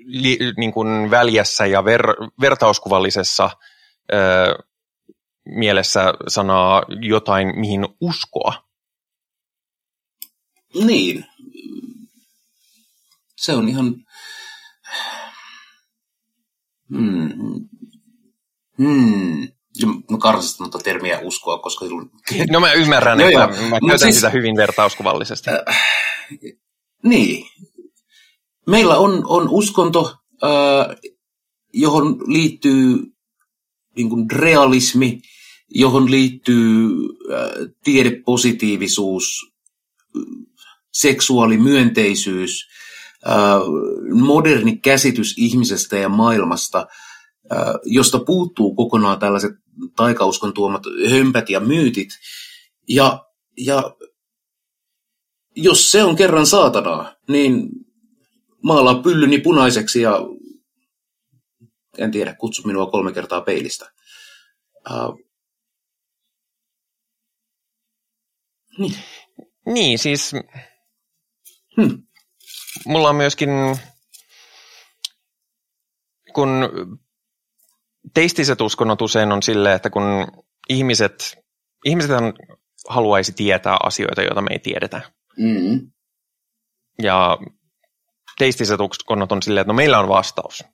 li, 0.04 0.38
niin 0.56 0.72
kuin 0.72 1.10
väljässä 1.10 1.66
ja 1.66 1.84
ver, 1.84 2.14
vertauskuvallisessa 2.40 3.50
ö, 4.12 4.64
mielessä 5.44 6.14
sanaa 6.28 6.82
jotain, 7.00 7.61
mihin 7.61 7.88
uskoa. 8.00 8.62
Niin. 10.84 11.26
Se 13.36 13.52
on 13.52 13.68
ihan... 13.68 13.94
Hmm. 16.88 17.68
Hmm. 18.78 19.48
Mä 20.11 20.18
karsastan 20.18 20.70
tuota 20.70 20.84
termiä 20.84 21.18
uskoa, 21.18 21.59
koska 21.59 21.84
silloin... 21.84 22.11
No 22.50 22.61
mä 22.61 22.72
ymmärrän, 22.72 23.20
että 23.20 23.32
joo, 23.32 23.48
mä, 23.48 23.57
mä 23.70 23.78
käytän 23.80 23.98
siis, 23.98 24.14
sitä 24.14 24.30
hyvin 24.30 24.57
vertauskuvallisesti. 24.57 25.50
Äh, 25.50 25.86
niin. 27.02 27.46
Meillä 28.66 28.96
on, 28.96 29.26
on 29.26 29.48
uskonto, 29.48 30.16
äh, 30.44 30.96
johon 31.72 32.18
liittyy 32.26 33.15
niin 33.97 34.09
kuin 34.09 34.30
realismi, 34.30 35.20
johon 35.70 36.11
liittyy 36.11 36.88
äh, 37.32 37.51
tiedepositiivisuus, 37.84 39.53
seksuaalimyönteisyys, 40.92 42.68
äh, 43.28 43.61
moderni 44.12 44.76
käsitys 44.76 45.34
ihmisestä 45.38 45.97
ja 45.97 46.09
maailmasta, 46.09 46.86
äh, 47.53 47.59
josta 47.84 48.18
puuttuu 48.18 48.74
kokonaan 48.74 49.18
tällaiset 49.18 49.53
taikauskon 49.97 50.53
tuomat 50.53 50.82
hömpät 51.11 51.51
ja 51.51 51.61
myytit. 51.61 52.09
Ja, 52.88 53.26
ja 53.57 53.97
jos 55.57 55.90
se 55.90 56.05
on 56.05 56.16
kerran 56.16 56.47
saatanaa, 56.47 57.14
niin 57.28 57.68
maalaa 58.62 59.03
pyllyni 59.03 59.38
punaiseksi 59.38 60.01
ja 60.01 60.20
en 61.99 62.11
tiedä, 62.11 62.34
kutsu 62.34 62.62
minua 62.66 62.90
kolme 62.90 63.12
kertaa 63.12 63.40
peilistä. 63.40 63.92
Uh, 64.90 65.18
niin. 68.78 68.94
niin, 69.66 69.99
siis 69.99 70.32
hmm. 71.76 72.03
mulla 72.86 73.09
on 73.09 73.16
myöskin, 73.16 73.49
kun 76.34 76.49
teistiset 78.14 78.61
uskonnot 78.61 79.03
usein 79.03 79.32
on 79.32 79.42
sille, 79.42 79.74
että 79.74 79.90
kun 79.90 80.03
ihmiset, 80.68 81.38
ihmiset 81.84 82.11
haluaisi 82.88 83.32
tietää 83.32 83.76
asioita, 83.82 84.22
joita 84.22 84.42
me 84.42 84.49
ei 84.51 84.59
tiedetä. 84.59 85.01
Mm. 85.38 85.90
Ja 87.03 87.38
teistiset 88.38 88.80
uskonnot 88.80 89.32
on 89.32 89.42
silleen, 89.42 89.62
että 89.62 89.72
no 89.72 89.76
meillä 89.76 89.99
on 89.99 90.09
vastaus. 90.09 90.64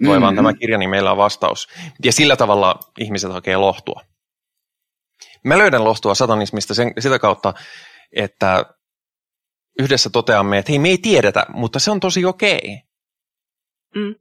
Lue 0.00 0.08
mm-hmm. 0.08 0.22
vaan 0.22 0.36
tämä 0.36 0.54
kirja, 0.54 0.78
niin 0.78 0.90
meillä 0.90 1.10
on 1.10 1.16
vastaus. 1.16 1.68
Ja 2.04 2.12
sillä 2.12 2.36
tavalla 2.36 2.80
ihmiset 2.98 3.32
hakee 3.32 3.56
lohtua. 3.56 4.00
Mä 5.44 5.58
löydän 5.58 5.84
lohtua 5.84 6.14
satanismista 6.14 6.74
sen, 6.74 6.92
sitä 6.98 7.18
kautta, 7.18 7.54
että 8.12 8.64
yhdessä 9.78 10.10
toteamme, 10.10 10.58
että 10.58 10.72
hei, 10.72 10.78
me 10.78 10.88
ei 10.88 10.98
tiedetä, 10.98 11.46
mutta 11.48 11.78
se 11.78 11.90
on 11.90 12.00
tosi 12.00 12.24
okei. 12.24 12.82
Mm. 13.94 14.14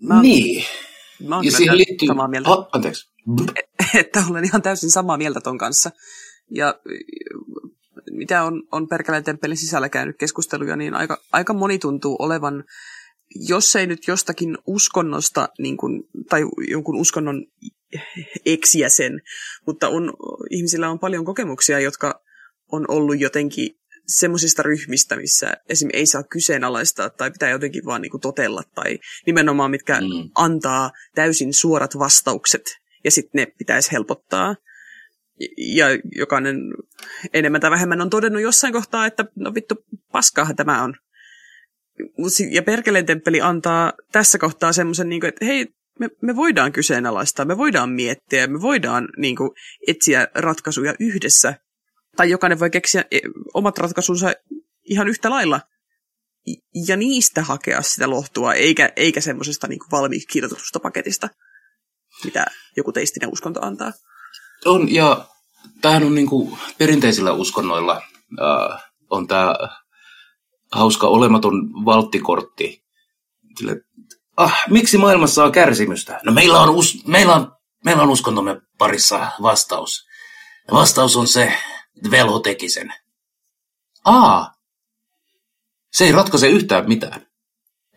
Mä, 0.00 0.22
niin. 0.22 0.64
Mä 1.28 1.36
oon 1.36 1.44
ja 1.44 1.52
siihen 1.52 1.76
liittyy... 1.76 2.08
samaa 2.08 2.28
mieltä. 2.28 2.50
Oh, 2.50 2.68
anteeksi. 2.72 3.10
Että 4.00 4.24
olen 4.30 4.44
ihan 4.44 4.62
täysin 4.62 4.90
samaa 4.90 5.16
mieltä 5.16 5.40
ton 5.40 5.58
kanssa. 5.58 5.90
Ja 6.50 6.74
mitä 8.10 8.44
on, 8.44 8.62
on 8.72 8.88
Perkeleen 8.88 9.24
temppelin 9.24 9.56
sisällä 9.56 9.88
käynyt 9.88 10.16
keskusteluja, 10.18 10.76
niin 10.76 10.94
aika, 10.94 11.18
aika 11.32 11.54
moni 11.54 11.78
tuntuu 11.78 12.16
olevan, 12.18 12.64
jos 13.34 13.76
ei 13.76 13.86
nyt 13.86 14.08
jostakin 14.08 14.58
uskonnosta 14.66 15.48
niin 15.58 15.76
kuin, 15.76 16.02
tai 16.28 16.42
jonkun 16.68 16.96
uskonnon 16.96 17.46
eksjäsen, 18.46 19.20
mutta 19.66 19.88
on, 19.88 20.12
ihmisillä 20.50 20.90
on 20.90 20.98
paljon 20.98 21.24
kokemuksia, 21.24 21.80
jotka 21.80 22.22
on 22.72 22.84
ollut 22.88 23.20
jotenkin 23.20 23.80
semmoisista 24.06 24.62
ryhmistä, 24.62 25.16
missä 25.16 25.56
esim. 25.68 25.88
ei 25.92 26.06
saa 26.06 26.22
kyseenalaistaa 26.22 27.10
tai 27.10 27.30
pitää 27.30 27.50
jotenkin 27.50 27.84
vaan 27.84 28.02
niin 28.02 28.10
kuin 28.10 28.20
totella 28.20 28.62
tai 28.74 28.98
nimenomaan 29.26 29.70
mitkä 29.70 30.00
mm. 30.00 30.30
antaa 30.34 30.90
täysin 31.14 31.54
suorat 31.54 31.98
vastaukset 31.98 32.62
ja 33.04 33.10
sitten 33.10 33.38
ne 33.38 33.46
pitäisi 33.58 33.92
helpottaa. 33.92 34.56
Ja 35.58 35.86
jokainen 36.16 36.56
enemmän 37.32 37.60
tai 37.60 37.70
vähemmän 37.70 38.00
on 38.00 38.10
todennut 38.10 38.42
jossain 38.42 38.72
kohtaa, 38.72 39.06
että 39.06 39.24
no 39.36 39.54
vittu, 39.54 39.74
paskahan 40.12 40.56
tämä 40.56 40.82
on. 40.82 40.94
Ja 42.50 42.62
Perkeleen 42.62 43.06
temppeli 43.06 43.40
antaa 43.40 43.92
tässä 44.12 44.38
kohtaa 44.38 44.72
semmoisen, 44.72 45.08
niin 45.08 45.26
että 45.26 45.44
hei, 45.44 45.66
me, 45.98 46.08
me 46.22 46.36
voidaan 46.36 46.72
kyseenalaistaa, 46.72 47.44
me 47.44 47.56
voidaan 47.56 47.90
miettiä, 47.90 48.46
me 48.46 48.60
voidaan 48.60 49.08
niin 49.16 49.36
kuin, 49.36 49.50
etsiä 49.86 50.28
ratkaisuja 50.34 50.94
yhdessä. 51.00 51.54
Tai 52.16 52.30
jokainen 52.30 52.60
voi 52.60 52.70
keksiä 52.70 53.04
e, 53.10 53.18
omat 53.54 53.78
ratkaisunsa 53.78 54.32
ihan 54.84 55.08
yhtä 55.08 55.30
lailla 55.30 55.60
ja 56.86 56.96
niistä 56.96 57.42
hakea 57.42 57.82
sitä 57.82 58.10
lohtua, 58.10 58.54
eikä, 58.54 58.92
eikä 58.96 59.20
semmoisesta 59.20 59.66
niin 59.66 59.80
valmiiksi 59.92 60.28
kirjoitetusta 60.28 60.80
paketista, 60.80 61.28
mitä 62.24 62.46
joku 62.76 62.92
teistinen 62.92 63.32
uskonto 63.32 63.60
antaa. 63.62 63.92
On, 64.64 64.94
ja 64.94 65.28
tämähän 65.80 66.04
on 66.04 66.14
niin 66.14 66.26
kuin 66.26 66.58
perinteisillä 66.78 67.32
uskonnoilla 67.32 68.02
äh, 68.40 68.84
on 69.10 69.26
tämä 69.26 69.54
hauska 70.72 71.06
olematon 71.06 71.84
valttikortti. 71.84 72.84
Sille, 73.58 73.76
ah, 74.36 74.64
miksi 74.68 74.98
maailmassa 74.98 75.44
on 75.44 75.52
kärsimystä? 75.52 76.20
No 76.24 76.32
meillä 76.32 76.60
on, 76.60 76.70
us, 76.70 77.06
meillä 77.06 77.34
on, 77.34 77.52
meillä 77.84 78.02
on 78.02 78.10
uskontomme 78.10 78.60
parissa 78.78 79.30
vastaus. 79.42 80.06
Ja 80.68 80.74
vastaus 80.74 81.16
on 81.16 81.26
se, 81.26 81.52
että 81.96 82.10
velho 82.10 82.38
teki 82.38 82.68
sen. 82.68 82.94
Aa, 84.04 84.54
se 85.92 86.04
ei 86.04 86.12
ratkaise 86.12 86.48
yhtään 86.48 86.88
mitään. 86.88 87.26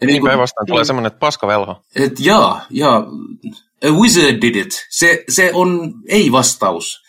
Ja 0.02 0.08
niin 0.08 0.24
päinvastoin 0.24 0.68
tulee 0.68 0.86
semmoinen, 0.86 1.08
että 1.08 1.20
paska 1.20 1.48
velho. 1.48 1.82
Et 1.96 2.20
jaa, 2.20 2.66
jaa, 2.70 3.06
a 3.84 3.88
wizard 3.88 4.42
did 4.42 4.56
it. 4.56 4.88
Se, 4.90 5.24
se 5.30 5.52
on 5.54 5.94
ei-vastaus, 6.08 7.04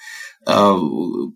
uh, 0.48 1.32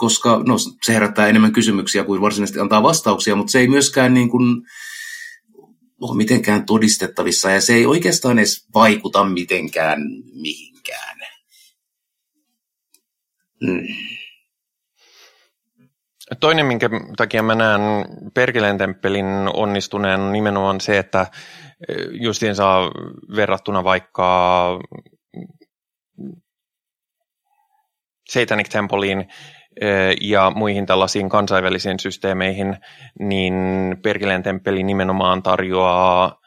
koska 0.00 0.42
no, 0.46 0.56
se 0.82 0.94
herättää 0.94 1.28
enemmän 1.28 1.52
kysymyksiä 1.52 2.04
kuin 2.04 2.20
varsinaisesti 2.20 2.60
antaa 2.60 2.82
vastauksia, 2.82 3.34
mutta 3.36 3.50
se 3.50 3.58
ei 3.58 3.68
myöskään 3.68 4.14
niin 4.14 4.30
kuin, 4.30 4.62
ole 6.00 6.16
mitenkään 6.16 6.66
todistettavissa 6.66 7.50
ja 7.50 7.60
se 7.60 7.74
ei 7.74 7.86
oikeastaan 7.86 8.38
edes 8.38 8.66
vaikuta 8.74 9.24
mitenkään 9.24 10.00
mihinkään. 10.42 11.18
Hmm. 13.66 13.86
Toinen, 16.40 16.66
minkä 16.66 16.90
takia 17.16 17.42
mä 17.42 17.54
näen 17.54 17.80
Perkeleen 18.34 18.78
temppelin 18.78 19.26
onnistuneen 19.54 20.32
nimenomaan 20.32 20.80
se, 20.80 20.98
että 20.98 21.26
e, 21.88 21.94
justiinsa 22.12 22.78
verrattuna 23.36 23.84
vaikka 23.84 24.66
Satanic 28.30 28.68
Templeiin 28.68 29.20
e, 29.20 29.26
ja 30.20 30.52
muihin 30.54 30.86
tällaisiin 30.86 31.28
kansainvälisiin 31.28 31.98
systeemeihin, 32.00 32.76
niin 33.18 33.54
Perkeleen 34.02 34.42
temppeli 34.42 34.82
nimenomaan 34.82 35.42
tarjoaa 35.42 36.40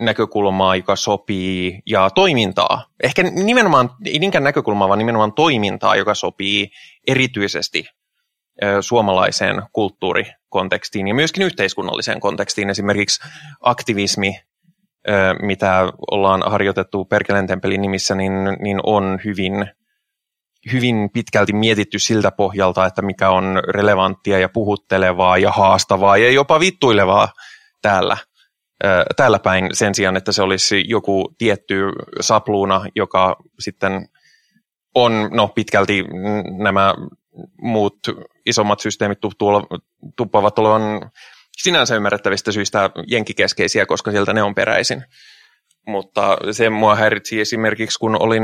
näkökulmaa, 0.00 0.76
joka 0.76 0.96
sopii, 0.96 1.82
ja 1.86 2.10
toimintaa. 2.10 2.84
Ehkä 3.02 3.22
nimenomaan, 3.22 3.90
ei 4.04 4.18
niinkään 4.18 4.44
näkökulmaa, 4.44 4.88
vaan 4.88 4.98
nimenomaan 4.98 5.32
toimintaa, 5.32 5.96
joka 5.96 6.14
sopii 6.14 6.70
erityisesti 7.06 7.84
suomalaiseen 8.80 9.62
kulttuurikontekstiin 9.72 11.08
ja 11.08 11.14
myöskin 11.14 11.42
yhteiskunnalliseen 11.42 12.20
kontekstiin. 12.20 12.70
Esimerkiksi 12.70 13.28
aktivismi, 13.60 14.40
mitä 15.42 15.92
ollaan 16.10 16.42
harjoitettu 16.46 17.04
Perkeleen 17.04 17.46
temppelin 17.46 17.82
nimissä, 17.82 18.14
niin, 18.14 18.32
niin 18.60 18.80
on 18.82 19.18
hyvin, 19.24 19.66
hyvin 20.72 21.10
pitkälti 21.12 21.52
mietitty 21.52 21.98
siltä 21.98 22.30
pohjalta, 22.30 22.86
että 22.86 23.02
mikä 23.02 23.30
on 23.30 23.62
relevanttia 23.68 24.38
ja 24.38 24.48
puhuttelevaa 24.48 25.38
ja 25.38 25.52
haastavaa 25.52 26.16
ja 26.16 26.30
jopa 26.30 26.60
vittuilevaa 26.60 27.28
täällä, 27.82 28.16
täällä 29.16 29.38
päin 29.38 29.68
sen 29.72 29.94
sijaan, 29.94 30.16
että 30.16 30.32
se 30.32 30.42
olisi 30.42 30.84
joku 30.88 31.34
tietty 31.38 31.92
sapluuna, 32.20 32.84
joka 32.94 33.36
sitten 33.58 34.08
on 34.94 35.30
no, 35.32 35.48
pitkälti 35.48 36.04
nämä 36.58 36.94
muut 37.62 37.98
isommat 38.46 38.80
systeemit 38.80 39.18
tuppavat 40.16 40.58
olevan 40.58 41.10
sinänsä 41.58 41.96
ymmärrettävistä 41.96 42.52
syistä 42.52 42.90
jenkikeskeisiä, 43.06 43.86
koska 43.86 44.10
sieltä 44.10 44.32
ne 44.32 44.42
on 44.42 44.54
peräisin. 44.54 45.04
Mutta 45.86 46.36
se 46.52 46.70
mua 46.70 46.94
häiritsi 46.94 47.40
esimerkiksi, 47.40 47.98
kun 47.98 48.22
olin 48.22 48.42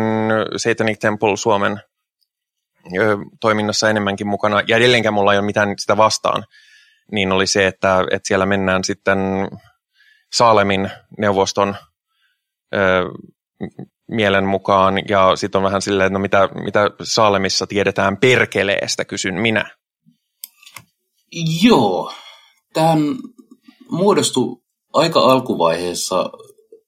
Satanic 0.57 0.99
Temple 1.01 1.37
Suomen 1.37 1.81
toiminnassa 3.41 3.91
enemmänkin 3.91 4.27
mukana, 4.27 4.63
ja 4.69 4.77
edelleenkään 4.77 5.15
mulla 5.15 5.33
ei 5.33 5.39
ole 5.39 5.47
mitään 5.47 5.75
sitä 5.79 5.97
vastaan, 5.97 6.45
niin 7.13 7.33
oli 7.33 7.47
se, 7.47 7.67
että, 7.67 8.05
että 8.11 8.29
siellä 8.29 8.47
mennään 8.47 8.85
sitten 8.85 9.19
Saalemin 10.33 10.91
neuvoston 11.19 11.77
mielen 14.11 14.45
mukaan, 14.45 14.95
ja 15.09 15.37
sitten 15.37 15.59
on 15.59 15.63
vähän 15.63 15.83
silleen, 15.83 16.07
että 16.07 16.19
no 16.19 16.23
mitä, 16.23 16.49
mitä 16.65 16.91
Saalemissa 17.03 17.67
tiedetään 17.67 18.17
perkeleestä, 18.17 19.05
kysyn 19.05 19.35
minä. 19.35 19.71
Joo, 21.63 22.13
tähän 22.73 22.99
muodostui 23.91 24.63
aika 24.93 25.21
alkuvaiheessa 25.21 26.31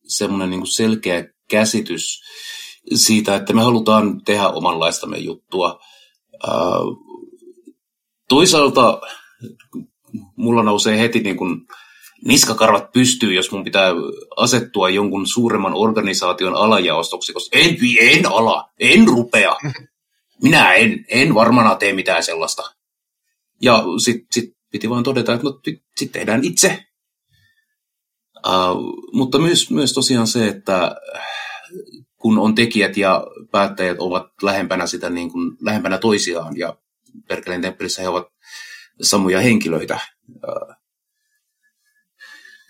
semmoinen 0.09 0.51
niin 0.51 0.75
selkeä 0.75 1.25
käsitys 1.51 2.23
siitä, 2.95 3.37
että 3.37 3.53
me 3.53 3.63
halutaan 3.63 4.25
tehdä 4.25 4.49
omanlaistamme 4.49 5.19
juttua. 5.19 5.81
Toisaalta 8.29 9.01
mulla 10.37 10.63
nousee 10.63 10.99
heti 10.99 11.21
niin 11.21 11.37
kuin 11.37 11.61
niskakarvat 12.25 12.93
pystyy, 12.93 13.35
jos 13.35 13.53
mun 13.53 13.65
pitää 13.65 13.91
asettua 14.37 14.91
jonkun 14.91 15.27
suuremman 15.27 15.75
organisaation 15.75 16.55
alajaostoksi, 16.55 17.33
koska 17.33 17.59
en, 17.59 17.77
en 18.01 18.27
ala, 18.27 18.71
en 18.81 19.09
rupea. 19.09 19.57
Minä 20.43 20.75
en, 20.75 21.05
en 21.09 21.35
varmana 21.35 21.75
tee 21.75 21.93
mitään 21.93 22.23
sellaista. 22.23 22.63
Ja 23.63 23.85
sitten 24.05 24.27
sit 24.33 24.57
piti 24.73 24.91
vaan 24.91 25.03
todeta, 25.03 25.35
että 25.35 25.45
no 25.47 25.61
sitten 25.97 26.21
tehdään 26.21 26.45
itse. 26.45 26.85
Uh, 28.47 29.13
mutta 29.13 29.39
myös, 29.39 29.71
myös 29.71 29.93
tosiaan 29.93 30.27
se, 30.27 30.49
että 30.49 30.97
kun 32.17 32.39
on 32.39 32.55
tekijät 32.55 32.97
ja 32.97 33.27
päättäjät 33.51 33.97
ovat 34.01 34.27
lähempänä 34.43 34.87
sitä 34.87 35.11
niin 35.11 35.33
kuin, 35.33 35.57
lähempänä 35.61 35.99
toisiaan 35.99 36.57
ja 36.57 36.77
Perkeleen 37.29 37.63
temppelissä 37.63 38.03
he 38.03 38.09
ovat 38.09 38.27
samoja 39.03 39.41
henkilöitä, 39.41 39.99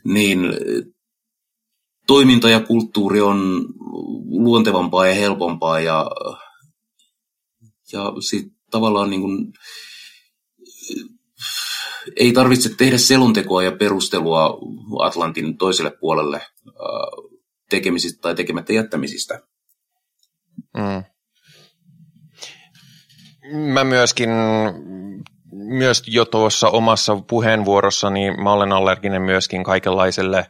niin 0.05 0.41
toiminta 2.07 2.51
ja 2.51 2.61
kulttuuri 2.61 3.21
on 3.21 3.67
luontevampaa 4.29 5.07
ja 5.07 5.15
helpompaa 5.15 5.81
ja, 5.81 6.11
ja 7.93 8.13
sit 8.21 8.53
tavallaan 8.71 9.11
niin 9.11 9.21
kuin, 9.21 9.53
ei 12.17 12.33
tarvitse 12.33 12.75
tehdä 12.77 12.99
selontekoa 12.99 13.63
ja 13.63 13.73
perustelua 13.73 14.59
Atlantin 14.99 15.59
toiselle 15.59 15.91
puolelle 15.91 16.47
tekemisistä 17.71 18.21
tai 18.21 18.35
tekemättä 18.35 18.73
jättämisistä. 18.73 19.41
Mm. 20.77 21.05
Mä 23.73 23.85
myöskin 23.85 24.31
myös 25.53 26.03
jo 26.07 26.25
tuossa 26.25 26.69
omassa 26.69 27.17
puheenvuorossani 27.17 28.31
mä 28.31 28.53
olen 28.53 28.73
allerginen 28.73 29.23
myöskin 29.23 29.65
kaikenlaiselle, 29.65 30.47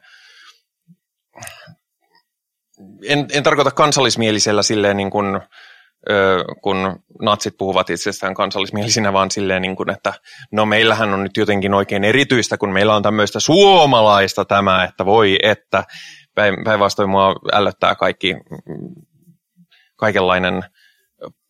en, 3.08 3.26
en 3.32 3.42
tarkoita 3.42 3.70
kansallismielisellä 3.70 4.62
silleen 4.62 4.96
niin 4.96 5.10
kuin, 5.10 5.40
kun 6.62 7.00
natsit 7.22 7.54
puhuvat 7.58 7.90
itsestään 7.90 8.34
kansallismielisinä, 8.34 9.12
vaan 9.12 9.30
silleen, 9.30 9.62
niin 9.62 9.76
kuin, 9.76 9.90
että 9.90 10.12
no 10.52 10.66
meillähän 10.66 11.14
on 11.14 11.22
nyt 11.22 11.36
jotenkin 11.36 11.74
oikein 11.74 12.04
erityistä, 12.04 12.58
kun 12.58 12.72
meillä 12.72 12.96
on 12.96 13.02
tämmöistä 13.02 13.40
suomalaista 13.40 14.44
tämä, 14.44 14.84
että 14.84 15.04
voi, 15.04 15.38
että 15.42 15.84
päinvastoin 16.64 17.10
mua 17.10 17.34
ällöttää 17.52 17.94
kaikki, 17.94 18.36
kaikenlainen 19.96 20.62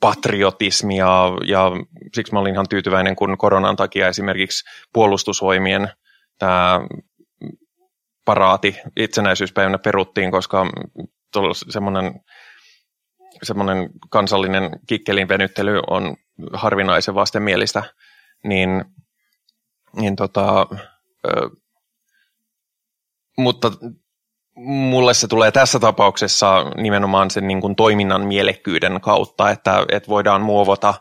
patriotismi 0.01 0.97
ja, 0.97 1.33
ja 1.47 1.71
siksi 2.15 2.33
mä 2.33 2.39
olin 2.39 2.55
ihan 2.55 2.69
tyytyväinen, 2.71 3.17
kun 3.17 3.39
koronan 3.39 3.77
takia 3.77 4.09
esimerkiksi 4.09 4.65
puolustusvoimien 4.93 5.89
tämä 6.39 6.81
paraati 8.25 8.77
itsenäisyyspäivänä 8.97 9.79
peruttiin, 9.79 10.31
koska 10.31 10.67
semmoinen 11.69 12.21
semmoinen 13.43 13.91
kansallinen 14.11 14.71
kikkelin 14.87 15.29
venyttely 15.29 15.81
on 15.91 16.17
harvinaisen 16.53 17.15
vastenmielistä, 17.15 17.83
niin, 18.45 18.85
niin 19.97 20.17
tota, 20.17 20.67
ö, 21.27 21.51
mutta 23.39 23.73
mulle 24.65 25.15
se 25.15 25.29
tulee 25.29 25.53
tässä 25.53 25.79
tapauksessa 25.79 26.65
nimenomaan 26.77 27.31
sen 27.31 27.49
niin 27.49 27.61
kuin 27.61 27.77
toiminnan 27.77 28.27
mielekkyyden 28.27 29.01
kautta, 29.01 29.51
että, 29.51 29.87
että 29.93 30.09
voidaan 30.09 30.41
muovata 30.41 30.95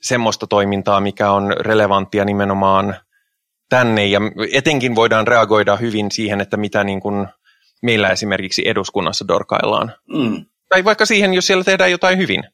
semmoista 0.00 0.46
toimintaa, 0.46 1.00
mikä 1.00 1.30
on 1.30 1.52
relevanttia 1.60 2.24
nimenomaan 2.24 2.96
tänne 3.68 4.06
ja 4.06 4.20
etenkin 4.52 4.94
voidaan 4.94 5.26
reagoida 5.26 5.76
hyvin 5.76 6.10
siihen, 6.10 6.40
että 6.40 6.56
mitä 6.56 6.84
niin 6.84 7.00
kuin 7.00 7.26
meillä 7.82 8.08
esimerkiksi 8.08 8.68
eduskunnassa 8.68 9.28
dorkaillaan. 9.28 9.94
Mm. 10.08 10.44
Tai 10.68 10.84
vaikka 10.84 11.06
siihen, 11.06 11.34
jos 11.34 11.46
siellä 11.46 11.64
tehdään 11.64 11.90
jotain 11.90 12.18
hyvin. 12.18 12.44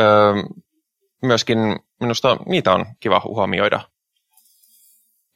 Öö, 0.00 0.34
myöskin 1.22 1.58
minusta 2.00 2.36
niitä 2.46 2.72
on 2.72 2.86
kiva 3.00 3.22
huomioida, 3.24 3.80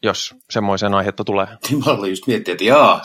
jos 0.03 0.35
semmoisen 0.51 0.95
aihetta 0.95 1.25
tulee. 1.25 1.47
Mä 1.87 1.93
olin 1.93 2.11
just 2.11 2.27
miettiä, 2.27 2.53
että 2.53 2.65
jaa, 2.65 3.03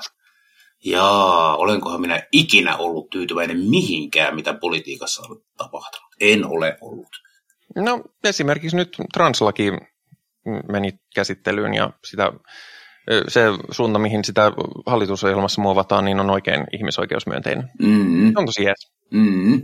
jaa, 0.85 1.55
olenkohan 1.57 2.01
minä 2.01 2.23
ikinä 2.31 2.77
ollut 2.77 3.09
tyytyväinen 3.09 3.59
mihinkään, 3.69 4.35
mitä 4.35 4.53
politiikassa 4.53 5.23
on 5.29 5.41
tapahtunut. 5.57 6.07
En 6.19 6.45
ole 6.45 6.77
ollut. 6.81 7.07
No 7.75 8.03
esimerkiksi 8.23 8.77
nyt 8.77 8.97
translaki 9.13 9.71
meni 10.71 10.91
käsittelyyn 11.15 11.73
ja 11.73 11.89
sitä, 12.05 12.31
se 13.27 13.41
suunta, 13.71 13.99
mihin 13.99 14.25
sitä 14.25 14.51
hallitusohjelmassa 14.85 15.61
muovataan, 15.61 16.05
niin 16.05 16.19
on 16.19 16.29
oikein 16.29 16.63
ihmisoikeusmyönteinen. 16.73 17.69
Mm. 17.79 18.33
On 18.37 18.45
tosi 18.45 18.63
jees. 18.63 18.91
Mm. 19.11 19.61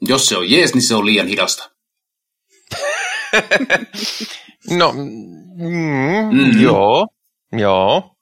Jos 0.00 0.28
se 0.28 0.36
on 0.36 0.50
jees, 0.50 0.74
niin 0.74 0.82
se 0.82 0.94
on 0.94 1.06
liian 1.06 1.26
hidasta. 1.26 1.70
no, 4.78 4.92
mm, 4.92 5.38
Mm. 6.30 6.60
joo, 6.60 7.06
joo. 7.52 8.14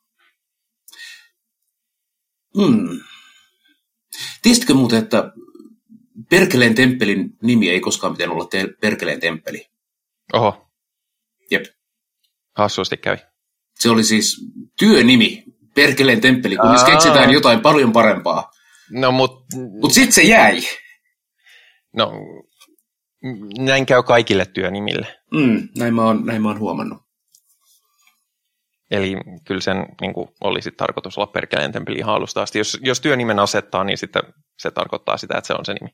Mm. 2.56 3.00
Tiesitkö 4.42 4.74
muuten, 4.74 4.98
että 4.98 5.32
Perkeleen 6.30 6.74
temppelin 6.74 7.30
nimi 7.42 7.70
ei 7.70 7.80
koskaan 7.80 8.12
pitänyt 8.12 8.34
olla 8.34 8.46
te- 8.46 8.68
Perkeleen 8.80 9.20
temppeli? 9.20 9.66
Oho, 10.32 10.70
Jep. 11.50 11.64
hassusti 12.56 12.96
kävi. 12.96 13.16
Se 13.78 13.90
oli 13.90 14.04
siis 14.04 14.44
työnimi, 14.78 15.44
Perkeleen 15.74 16.20
temppeli, 16.20 16.56
kunnes 16.56 16.82
Aa. 16.82 16.90
keksitään 16.90 17.32
jotain 17.32 17.60
paljon 17.60 17.92
parempaa. 17.92 18.50
No, 18.90 19.12
mut, 19.12 19.44
Mutta 19.80 19.94
sitten 19.94 20.12
se 20.12 20.22
jäi. 20.22 20.60
no, 21.96 22.12
näin 23.58 23.86
käy 23.86 24.02
kaikille 24.02 24.46
työnimille. 24.46 25.06
Mm, 25.32 25.68
näin, 25.78 25.94
mä 25.94 26.04
oon, 26.04 26.26
näin 26.26 26.42
mä 26.42 26.48
oon 26.48 26.58
huomannut. 26.58 26.98
Eli 28.90 29.16
kyllä 29.44 29.60
sen 29.60 29.86
niin 30.00 30.12
kuin, 30.12 30.28
olisi 30.40 30.70
tarkoitus 30.70 31.18
olla 31.18 31.26
perkeleen 31.26 31.72
temppeli 31.72 31.98
ihan 31.98 32.14
alusta 32.14 32.42
asti. 32.42 32.58
Jos, 32.58 32.78
jos 32.82 33.00
työnimen 33.00 33.38
asettaa, 33.38 33.84
niin 33.84 33.98
sitten 33.98 34.22
se 34.58 34.70
tarkoittaa 34.70 35.16
sitä, 35.16 35.38
että 35.38 35.48
se 35.48 35.54
on 35.54 35.64
se 35.64 35.74
nimi. 35.74 35.90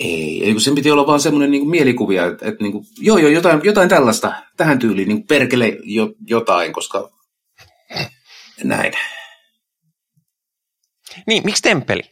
Ei, 0.00 0.44
ei 0.44 0.52
kun 0.52 0.60
sen 0.60 0.74
piti 0.74 0.90
olla 0.90 1.06
vaan 1.06 1.20
semmoinen 1.20 1.50
niin 1.50 1.68
mielikuvia, 1.68 2.26
että, 2.26 2.48
että 2.48 2.62
niin 2.62 2.72
kuin, 2.72 2.84
joo, 2.98 3.18
joo, 3.18 3.30
jotain, 3.30 3.60
jotain 3.64 3.88
tällaista, 3.88 4.32
tähän 4.56 4.78
tyyliin, 4.78 5.08
niin 5.08 5.26
perkele 5.26 5.78
jo, 5.82 6.12
jotain, 6.26 6.72
koska 6.72 7.10
näin. 8.64 8.92
Niin, 11.26 11.44
miksi 11.44 11.62
temppeli? 11.62 12.02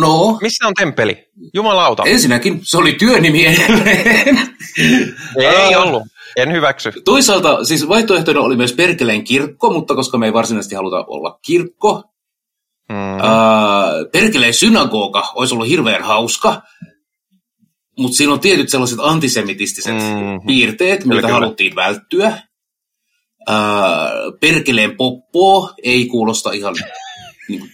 No, 0.00 0.38
Missä 0.42 0.66
on 0.66 0.74
temppeli? 0.74 1.26
Jumalauta. 1.54 2.02
ensinnäkin 2.06 2.60
se 2.62 2.76
oli 2.76 2.92
työnimi 2.92 3.46
edelleen. 3.46 4.38
Ei 5.38 5.76
ollut. 5.76 6.02
En 6.36 6.52
hyväksy. 6.52 6.92
Toisaalta 7.04 7.64
siis 7.64 7.88
vaihtoehtona 7.88 8.40
oli 8.40 8.56
myös 8.56 8.72
Perkeleen 8.72 9.24
kirkko, 9.24 9.72
mutta 9.72 9.94
koska 9.94 10.18
me 10.18 10.26
ei 10.26 10.32
varsinaisesti 10.32 10.74
haluta 10.74 11.04
olla 11.08 11.38
kirkko, 11.46 12.02
Mm. 12.88 12.96
ää, 13.22 13.90
Perkeleen 14.12 14.54
synagoga 14.54 15.22
olisi 15.34 15.54
ollut 15.54 15.68
hirveän 15.68 16.02
hauska, 16.02 16.62
mutta 17.98 18.16
siinä 18.16 18.32
on 18.32 18.40
tietyt 18.40 18.68
sellaiset 18.68 18.98
antisemitistiset 19.02 19.94
Mhm. 19.94 20.46
piirteet, 20.46 21.02
Kyllä, 21.02 21.14
mitä 21.14 21.28
haluttiin 21.32 21.76
välttyä. 21.76 22.38
Ää, 23.48 24.10
Perkeleen 24.40 24.96
poppo 24.96 25.70
ei 25.82 26.06
kuulosta 26.06 26.52
ihan... 26.52 26.74
Niin 27.48 27.60
kuin, 27.60 27.70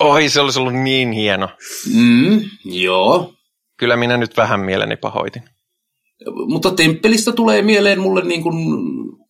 Oi, 0.00 0.28
se 0.28 0.40
olisi 0.40 0.58
ollut 0.58 0.74
niin 0.74 1.12
hieno. 1.12 1.48
mm, 1.94 2.40
joo, 2.64 3.34
Kyllä 3.76 3.96
minä 3.96 4.16
nyt 4.16 4.36
vähän 4.36 4.60
mieleni 4.60 4.96
pahoitin. 4.96 5.42
mutta 6.48 6.70
temppelistä 6.74 7.32
tulee 7.32 7.62
mieleen 7.62 8.00
mulle 8.00 8.24
niin 8.24 8.42
kuin 8.42 8.54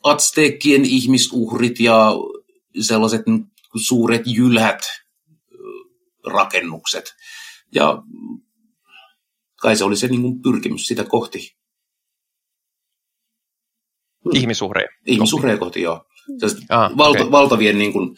atsteekkien 0.02 0.84
ihmisuhrit 0.84 1.80
ja 1.80 2.12
sellaiset 2.80 3.22
suuret 3.86 4.22
jylhät 4.26 4.78
rakennukset. 6.26 7.14
Ja 7.74 8.02
kai 9.60 9.76
se 9.76 9.84
oli 9.84 9.96
se 9.96 10.08
niin 10.08 10.22
kuin 10.22 10.42
pyrkimys 10.42 10.82
sitä 10.86 11.04
kohti. 11.04 11.56
Ihmisuhreja. 14.34 14.88
Ihmisuhreja 15.06 15.58
kohti, 15.58 15.82
joo. 15.82 16.04
Sellaiset 16.38 16.60
Ah, 16.68 16.96
valta. 16.96 17.30
Valtavien 17.30 17.78
niin 17.78 17.92
kuin, 17.92 18.16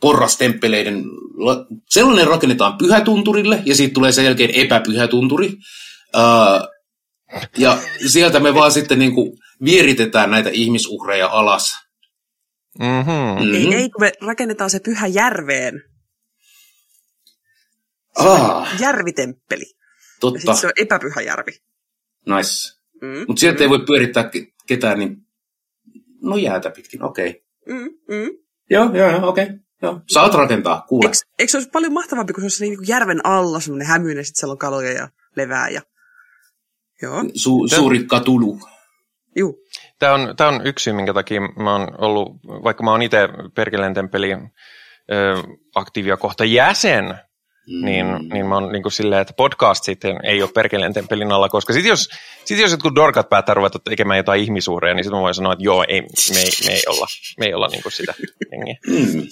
porrastemppeleiden, 0.00 1.04
la- 1.34 1.66
sellainen 1.90 2.26
rakennetaan 2.26 2.78
pyhätunturille 2.78 3.62
ja 3.64 3.74
siitä 3.74 3.94
tulee 3.94 4.12
sen 4.12 4.24
jälkeen 4.24 4.50
epäpyhätunturi. 4.54 5.52
Ja 7.58 7.78
sieltä 8.06 8.40
me 8.40 8.54
vaan 8.54 8.72
sitten 8.72 8.98
niin 8.98 9.14
kuin, 9.14 9.32
vieritetään 9.64 10.30
näitä 10.30 10.50
ihmisuhreja 10.52 11.26
alas. 11.26 11.72
Mm-hmm. 12.78 13.46
Mm. 13.46 13.54
Ei, 13.54 13.74
ei, 13.74 13.90
kun 13.90 14.00
me 14.00 14.12
rakennetaan 14.20 14.70
se 14.70 14.80
pyhä 14.84 15.06
järveen. 15.06 15.82
Ah, 18.18 18.80
Järvitemppeli. 18.80 19.64
Ja 19.64 20.20
totta, 20.20 20.38
sitten 20.38 20.56
se 20.56 20.66
on 20.66 20.72
epäpyhä 20.76 21.20
järvi. 21.20 21.52
nice. 22.26 22.76
Mm. 23.02 23.24
Mutta 23.28 23.40
sieltä 23.40 23.62
ei 23.64 23.70
voi 23.70 23.84
pyörittää 23.86 24.22
ke- 24.22 24.52
ketään, 24.66 24.98
niin 24.98 25.16
no 26.22 26.36
jäätä 26.36 26.70
pitkin, 26.70 27.02
okei. 27.02 27.28
Okay. 27.28 27.78
Mm, 27.78 27.84
mm. 27.84 28.30
Joo, 28.70 28.94
joo, 28.94 29.10
joo, 29.10 29.28
okei. 29.28 29.44
Okay. 29.44 29.58
Joo. 29.82 30.00
Saat 30.12 30.34
rakentaa, 30.34 30.84
kuule. 30.88 31.06
Eikö, 31.06 31.16
eikö 31.38 31.50
se 31.50 31.56
olisi 31.56 31.70
paljon 31.70 31.92
mahtavampi, 31.92 32.32
kun 32.32 32.40
se 32.40 32.44
olisi 32.44 32.64
niin 32.64 32.76
kuin 32.76 32.88
järven 32.88 33.26
alla 33.26 33.60
semmoinen 33.60 33.86
hämyinen, 33.88 34.24
sitten 34.24 34.40
siellä 34.40 34.52
on 34.52 34.58
kaloja 34.58 34.92
ja 34.92 35.08
levää 35.36 35.68
ja... 35.68 35.80
Joo, 37.02 37.22
Su- 37.22 37.74
suuri 37.76 38.04
katulu. 38.04 38.58
juu. 39.36 39.58
Tämä 39.98 40.14
on, 40.14 40.36
tämä 40.36 40.50
on 40.50 40.66
yksi 40.66 40.82
syy, 40.82 40.92
minkä 40.92 41.14
takia 41.14 41.40
mä 41.40 41.72
oon 41.72 41.88
ollut, 41.98 42.28
vaikka 42.64 42.82
mä 42.84 42.90
oon 42.90 43.02
itse 43.02 43.28
Perkeleen 43.54 43.94
temppeli 43.94 44.32
ö, 44.32 44.38
aktiivia 45.74 46.16
kohta 46.16 46.44
jäsen, 46.44 47.14
Mm. 47.68 47.84
niin, 47.84 48.06
niin 48.32 48.46
mä 48.46 48.54
oon 48.54 48.72
niin 48.72 48.82
kuin 48.82 48.92
silleen, 48.92 49.20
että 49.22 49.34
podcast 49.36 49.84
sitten 49.84 50.20
ei 50.24 50.42
ole 50.42 50.50
Perkeleen 50.54 50.92
temppelin 50.92 51.32
alla, 51.32 51.48
koska 51.48 51.72
sitten 51.72 51.88
jos, 51.88 52.08
sit 52.44 52.58
jos 52.58 52.70
jotkut 52.70 52.94
dorkat 52.94 53.28
päättää 53.28 53.54
ruveta 53.54 53.78
tekemään 53.78 54.16
jotain 54.16 54.42
ihmisuureja, 54.42 54.94
niin 54.94 55.04
sitten 55.04 55.18
mä 55.18 55.22
voin 55.22 55.34
sanoa, 55.34 55.52
että 55.52 55.64
joo, 55.64 55.84
ei, 55.88 56.00
me, 56.02 56.38
ei, 56.40 56.50
me 56.66 56.72
ei 56.72 56.82
olla, 56.86 57.06
me 57.38 57.46
ei 57.46 57.54
olla 57.54 57.68
niin 57.68 57.82
kuin 57.82 57.92
sitä 57.92 58.14
jengiä. 58.52 58.76
Mm. 58.86 59.22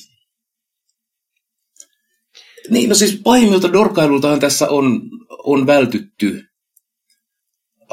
Niin, 2.70 2.88
no 2.88 2.94
siis 2.94 3.20
pahimmilta 3.24 3.72
dorkailultahan 3.72 4.40
tässä 4.40 4.68
on, 4.68 5.02
on 5.44 5.66
vältytty, 5.66 6.44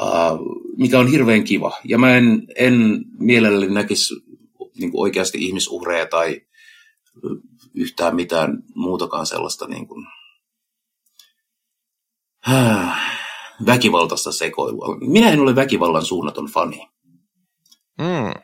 uh, 0.00 0.38
mikä 0.76 0.98
on 0.98 1.06
hirveän 1.06 1.44
kiva. 1.44 1.72
Ja 1.84 1.98
mä 1.98 2.16
en, 2.16 2.46
en 2.56 3.04
mielelläni 3.18 3.74
näkisi 3.74 4.14
niin 4.78 4.90
oikeasti 4.94 5.38
ihmisuhreja 5.38 6.06
tai 6.06 6.40
yhtään 7.74 8.16
mitään 8.16 8.62
muutakaan 8.74 9.26
sellaista 9.26 9.66
niin 9.66 9.86
kuin, 9.86 10.06
äh, 12.48 13.18
väkivaltaista 13.66 14.32
sekoilua. 14.32 14.96
Minä 15.00 15.30
en 15.30 15.40
ole 15.40 15.56
väkivallan 15.56 16.04
suunnaton 16.04 16.46
fani. 16.46 16.88
Mm. 17.98 18.42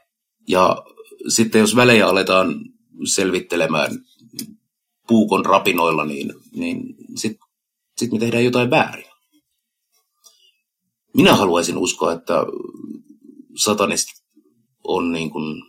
Ja 0.49 0.85
sitten 1.29 1.61
jos 1.61 1.77
välejä 1.77 2.09
aletaan 2.09 2.55
selvittelemään 3.05 3.91
puukon 5.09 5.47
rapinoilla, 5.47 6.05
niin, 6.05 6.35
niin 6.53 6.95
sitten 7.17 7.49
sit 7.99 8.13
me 8.13 8.19
tehdään 8.19 8.45
jotain 8.45 8.71
väärin. 8.71 9.11
Minä 11.15 11.37
haluaisin 11.37 11.79
uskoa, 11.79 12.13
että 12.13 12.35
satanistit 13.57 14.25
on 14.85 15.13
niin 15.13 15.31
kuin, 15.31 15.63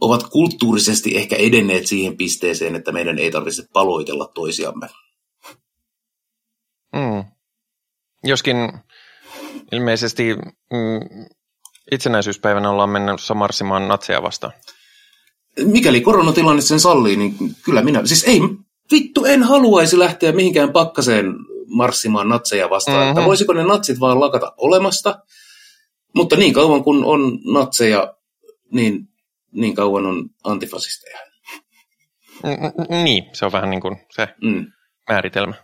ovat 0.00 0.22
kulttuurisesti 0.22 1.16
ehkä 1.16 1.36
edenneet 1.36 1.86
siihen 1.86 2.16
pisteeseen, 2.16 2.74
että 2.74 2.92
meidän 2.92 3.18
ei 3.18 3.30
tarvitse 3.30 3.66
paloitella 3.72 4.30
toisiamme. 4.34 4.88
Mm. 6.92 7.24
Joskin 8.24 8.56
ilmeisesti 9.72 10.34
mm, 10.72 11.26
itsenäisyyspäivänä 11.92 12.70
ollaan 12.70 12.90
mennessä 12.90 13.34
marssimaan 13.34 13.88
natseja 13.88 14.22
vastaan. 14.22 14.52
Mikäli 15.64 16.00
koronatilanne 16.00 16.62
sen 16.62 16.80
sallii, 16.80 17.16
niin 17.16 17.34
kyllä 17.64 17.82
minä, 17.82 18.06
siis 18.06 18.24
ei, 18.24 18.40
vittu 18.92 19.24
en 19.24 19.42
haluaisi 19.42 19.98
lähteä 19.98 20.32
mihinkään 20.32 20.72
pakkaseen 20.72 21.26
marssimaan 21.66 22.28
natseja 22.28 22.70
vastaan, 22.70 22.96
mm-hmm. 22.96 23.08
että 23.10 23.20
Mhm. 23.20 23.26
voisiko 23.28 23.52
ne 23.52 23.64
natsit 23.64 24.00
vaan 24.00 24.20
lakata 24.20 24.52
olemasta, 24.56 25.18
mutta 26.14 26.36
niin 26.36 26.54
kauan 26.54 26.84
kun 26.84 27.04
on 27.04 27.38
natseja, 27.52 28.14
niin, 28.72 29.08
niin 29.52 29.74
kauan 29.74 30.06
on 30.06 30.30
antifasisteja. 30.44 31.18
Mm, 32.42 33.04
Niin, 33.04 33.24
se 33.32 33.46
on 33.46 33.52
vähän 33.52 33.70
niin 33.70 33.80
kuin 33.80 33.96
se 34.10 34.28
Mm. 34.42 34.66
määritelmä. 35.10 35.54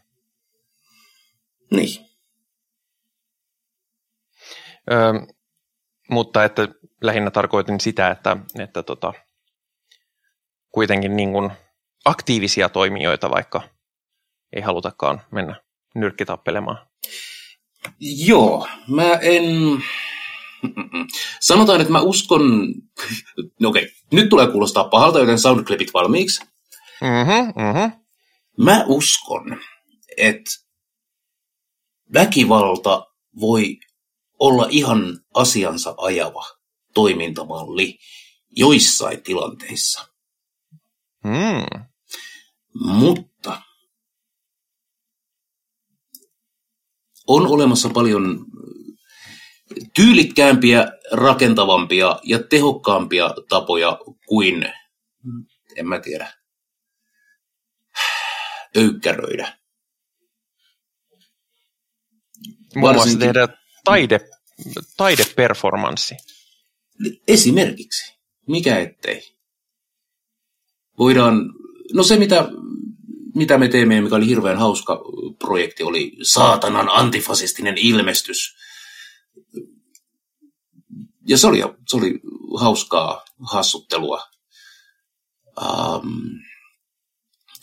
Niin. 1.71 2.07
Ö, 4.91 4.97
mutta 6.11 6.45
että 6.45 6.69
lähinnä 7.03 7.31
tarkoitin 7.31 7.81
sitä, 7.81 8.11
että, 8.11 8.37
että 8.59 8.83
tota, 8.83 9.13
kuitenkin 10.73 11.17
niin 11.17 11.33
kuin 11.33 11.51
aktiivisia 12.05 12.69
toimijoita, 12.69 13.31
vaikka 13.31 13.63
ei 14.53 14.63
halutakaan 14.63 15.23
mennä 15.31 15.63
nyrkkitappelemaan. 15.95 16.87
Joo, 18.01 18.69
mä 18.89 19.15
en... 19.15 19.45
Sanotaan, 21.41 21.81
että 21.81 21.93
mä 21.93 22.01
uskon... 22.01 22.75
No 23.61 23.69
okei, 23.69 23.83
okay. 23.83 23.95
nyt 24.13 24.29
tulee 24.29 24.47
kuulostaa 24.47 24.85
pahalta, 24.85 25.19
joten 25.19 25.39
soundclipit 25.39 25.95
valmiiksi. 25.95 26.45
Mm-hmm, 27.01 27.63
mm-hmm. 27.63 27.93
Mä 28.59 28.85
uskon, 28.87 29.61
että 30.17 30.51
väkivalta 32.15 33.07
voi 33.41 33.79
olla 34.39 34.67
ihan 34.71 35.21
asiansa 35.35 35.95
ajava 35.97 36.45
toimintamalli 36.95 37.99
joissain 38.51 39.23
tilanteissa. 39.23 40.10
Mm. 41.25 41.85
Mutta 42.75 43.63
on 47.27 47.47
olemassa 47.47 47.89
paljon 47.89 48.47
tyylikkäämpiä, 49.95 50.87
rakentavampia 51.13 52.21
ja 52.25 52.39
tehokkaampia 52.43 53.31
tapoja 53.49 53.99
kuin, 54.27 54.73
en 55.77 55.89
mä 55.89 56.01
tiedä, 56.01 56.33
öykkäröidä. 58.77 59.59
Muun 62.77 62.95
muassa 62.95 63.19
tehdä 63.19 63.49
taide, 63.85 64.21
taideperformanssi. 64.97 66.15
Esimerkiksi. 67.29 68.19
Mikä 68.49 68.79
ettei. 68.79 69.40
Voidaan, 71.01 71.53
no 71.93 72.03
se 72.03 72.17
mitä, 72.17 72.49
mitä 73.35 73.59
me 73.59 73.69
teemme, 73.69 74.01
mikä 74.01 74.17
oli 74.17 74.27
hirveän 74.27 74.59
hauska 74.59 75.01
projekti, 75.39 75.83
oli 75.83 76.17
saatanan 76.23 76.89
antifasistinen 76.91 77.79
ilmestys. 77.79 78.57
Ja 81.27 81.39
se 81.39 81.47
oli, 81.47 81.63
se 81.89 81.97
oli 81.97 82.21
hauskaa 82.61 83.25
hassuttelua. 83.53 84.23
Um, 85.63 86.23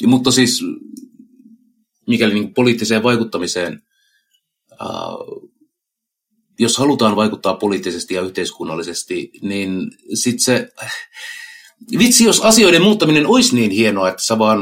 mutta 0.05 0.31
siis 0.31 0.63
mikäli 2.07 2.33
niin 2.33 2.53
poliittiseen 2.53 3.03
vaikuttamiseen, 3.03 3.83
uh, 4.71 5.51
jos 6.59 6.77
halutaan 6.77 7.15
vaikuttaa 7.15 7.53
poliittisesti 7.53 8.13
ja 8.13 8.21
yhteiskunnallisesti, 8.21 9.31
niin 9.41 9.91
sitten 10.13 10.39
se, 10.39 10.69
vitsi 11.99 12.23
jos 12.23 12.41
asioiden 12.41 12.81
muuttaminen 12.81 13.27
olisi 13.27 13.55
niin 13.55 13.71
hienoa, 13.71 14.09
että 14.09 14.23
sä 14.23 14.39
vaan 14.39 14.59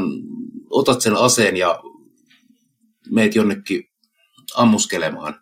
otat 0.70 1.00
sen 1.00 1.16
aseen 1.16 1.56
ja 1.56 1.80
meet 3.10 3.34
jonnekin 3.34 3.90
ammuskelemaan. 4.56 5.40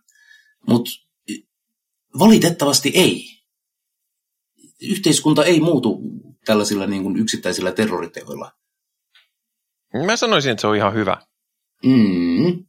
Mutta 0.69 0.91
valitettavasti 2.19 2.93
ei. 2.95 3.25
Yhteiskunta 4.83 5.45
ei 5.45 5.61
muutu 5.61 6.01
tällaisilla 6.45 6.87
niin 6.87 7.03
kuin 7.03 7.17
yksittäisillä 7.17 7.73
terroriteoilla. 7.73 8.53
Mä 10.07 10.17
sanoisin, 10.17 10.53
että 10.53 10.61
se 10.61 10.67
on 10.67 10.77
ihan 10.77 10.95
hyvä. 10.95 11.27
Mm. 11.85 12.67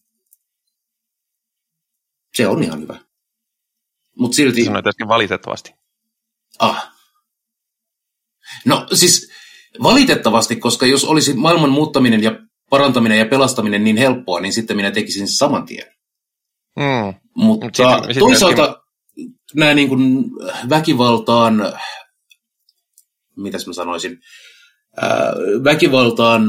Se 2.33 2.47
on 2.47 2.63
ihan 2.63 2.81
hyvä. 2.81 2.99
Mutta 4.17 4.35
silti... 4.35 4.65
Sanoit 4.65 4.87
äsken 4.87 5.07
valitettavasti. 5.07 5.73
Ah. 6.59 6.94
No 8.65 8.87
siis 8.93 9.31
valitettavasti, 9.83 10.55
koska 10.55 10.85
jos 10.85 11.05
olisi 11.05 11.33
maailman 11.33 11.69
muuttaminen 11.69 12.23
ja 12.23 12.31
parantaminen 12.69 13.19
ja 13.19 13.25
pelastaminen 13.25 13.83
niin 13.83 13.97
helppoa, 13.97 14.39
niin 14.39 14.53
sitten 14.53 14.75
minä 14.75 14.91
tekisin 14.91 15.27
saman 15.27 15.65
tien. 15.65 15.85
Mm. 16.75 17.13
Mutta 17.35 17.65
sitten, 17.65 18.19
toisaalta 18.19 18.65
sitten... 18.65 19.39
nämä 19.55 19.73
niin 19.73 19.89
kuin 19.89 20.23
väkivaltaan, 20.69 21.73
mitäs 23.37 23.67
mä 23.67 23.73
sanoisin, 23.73 24.19
ää, 24.97 25.33
väkivaltaan 25.63 26.43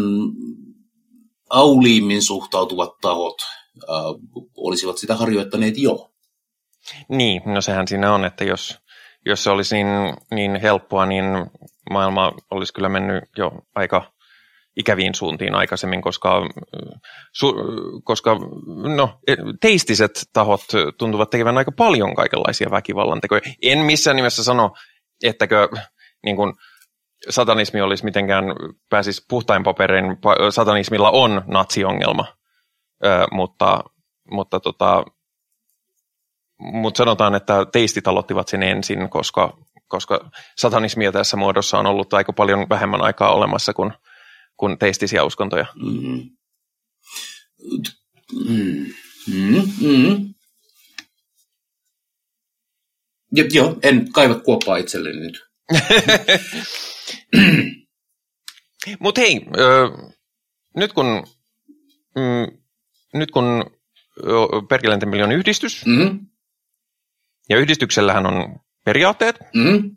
auliimmin 1.50 2.22
suhtautuvat 2.22 2.90
tahot 3.00 3.36
ää, 3.88 3.96
olisivat 4.56 4.98
sitä 4.98 5.16
harjoittaneet 5.16 5.78
jo. 5.78 6.10
Niin, 7.08 7.42
no 7.44 7.60
sehän 7.60 7.88
siinä 7.88 8.14
on, 8.14 8.24
että 8.24 8.44
jos, 8.44 8.78
jos 9.26 9.44
se 9.44 9.50
olisi 9.50 9.74
niin, 9.74 9.86
niin 10.30 10.60
helppoa, 10.60 11.06
niin 11.06 11.24
maailma 11.90 12.32
olisi 12.50 12.72
kyllä 12.72 12.88
mennyt 12.88 13.24
jo 13.36 13.52
aika 13.74 14.12
ikäviin 14.76 15.14
suuntiin 15.14 15.54
aikaisemmin, 15.54 16.02
koska, 16.02 16.42
su, 17.32 17.54
koska 18.04 18.36
no, 18.96 19.18
teistiset 19.60 20.10
tahot 20.32 20.60
tuntuvat 20.98 21.30
tekevän 21.30 21.58
aika 21.58 21.72
paljon 21.72 22.14
kaikenlaisia 22.14 22.70
väkivallan 22.70 23.20
tekoja. 23.20 23.40
En 23.62 23.78
missään 23.78 24.16
nimessä 24.16 24.44
sano, 24.44 24.74
ettäkö 25.24 25.68
niin 26.24 26.36
kuin, 26.36 26.54
satanismi 27.28 27.80
olisi 27.80 28.04
mitenkään, 28.04 28.44
pääsisi 28.90 29.22
puhtain 29.28 29.62
paperin, 29.62 30.04
satanismilla 30.50 31.10
on 31.10 31.42
natsiongelma, 31.46 32.26
ö, 33.04 33.26
mutta, 33.32 33.84
mutta 34.30 34.60
tota, 34.60 35.04
mutta 36.58 36.98
sanotaan, 36.98 37.34
että 37.34 37.66
teistit 37.72 38.08
aloittivat 38.08 38.48
sen 38.48 38.62
ensin, 38.62 39.10
koska, 39.10 39.58
koska 39.88 40.30
satanismia 40.56 41.12
tässä 41.12 41.36
muodossa 41.36 41.78
on 41.78 41.86
ollut 41.86 42.14
aika 42.14 42.32
paljon 42.32 42.68
vähemmän 42.68 43.02
aikaa 43.02 43.34
olemassa 43.34 43.72
kuin, 43.72 43.92
kuin 44.56 44.78
teistisiä 44.78 45.24
uskontoja. 45.24 45.66
Mm. 45.74 46.30
Mm. 48.48 48.86
Mm. 49.34 49.62
Mm. 49.80 50.34
Jo, 53.32 53.44
joo, 53.52 53.76
en 53.82 54.12
kaiva 54.12 54.34
kuoppaa 54.34 54.76
itselleni 54.76 55.20
nyt. 55.20 55.46
Mutta 59.00 59.20
hei, 59.20 59.46
ö, 59.58 59.88
nyt 60.76 60.92
kun, 60.92 61.06
mm, 62.16 62.58
nyt 63.14 63.30
kun 63.30 63.64
Perkelenten 64.68 65.24
on 65.24 65.32
yhdistys, 65.32 65.86
mm. 65.86 66.26
Ja 67.48 67.58
yhdistyksellähän 67.58 68.26
on 68.26 68.60
periaatteet 68.86 69.36
mm. 69.54 69.96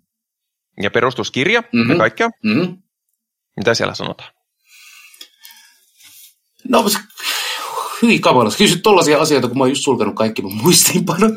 ja 0.82 0.92
perustuskirja 0.92 1.62
mm-hmm. 1.62 1.92
ja 1.92 1.98
kaikkea. 1.98 2.30
Mm. 2.44 2.78
Mitä 3.58 3.74
siellä 3.74 3.94
sanotaan? 3.94 4.34
No, 6.70 6.86
hyvin 8.02 8.22
kamalas. 8.22 8.58
Kysyt 8.58 8.84
tollaisia 8.84 9.22
asioita, 9.22 9.48
kun 9.48 9.58
mä 9.58 9.64
oon 9.64 9.72
just 9.72 9.84
sulkenut 9.84 10.16
kaikki 10.16 10.42
mun 10.42 10.56
muistiinpanot 10.56 11.34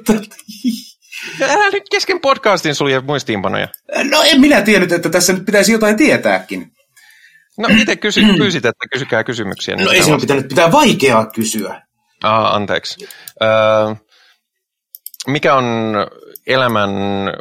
Älä 1.42 1.70
nyt 1.70 1.82
kesken 1.90 2.20
podcastin 2.20 2.74
sulje 2.74 3.00
muistiinpanoja. 3.00 3.68
No 4.10 4.22
en 4.22 4.40
minä 4.40 4.62
tiennyt, 4.62 4.92
että 4.92 5.10
tässä 5.10 5.32
nyt 5.32 5.44
pitäisi 5.44 5.72
jotain 5.72 5.96
tietääkin. 5.96 6.72
No 7.58 7.68
itse 7.80 7.96
kysy, 7.96 8.20
pyysit, 8.38 8.64
että 8.64 8.86
kysykää 8.92 9.24
kysymyksiä. 9.24 9.76
Niin 9.76 9.84
no 9.84 9.90
ei 9.90 10.02
sinun 10.02 10.20
pitänyt 10.20 10.48
pitää 10.48 10.72
vaikeaa 10.72 11.26
kysyä. 11.26 11.82
Ah, 12.22 12.54
anteeksi. 12.54 13.06
Öö, 13.42 13.48
mikä 15.26 15.54
on 15.54 15.94
elämän, 16.46 16.90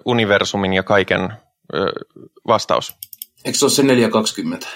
universumin 0.06 0.74
ja 0.74 0.84
kaiken 0.84 1.34
ö, 1.74 1.92
vastaus? 2.48 2.96
Eikö 3.46 3.58
se 3.58 3.66
ole 3.66 3.72
se 3.72 3.84
420? 3.84 4.68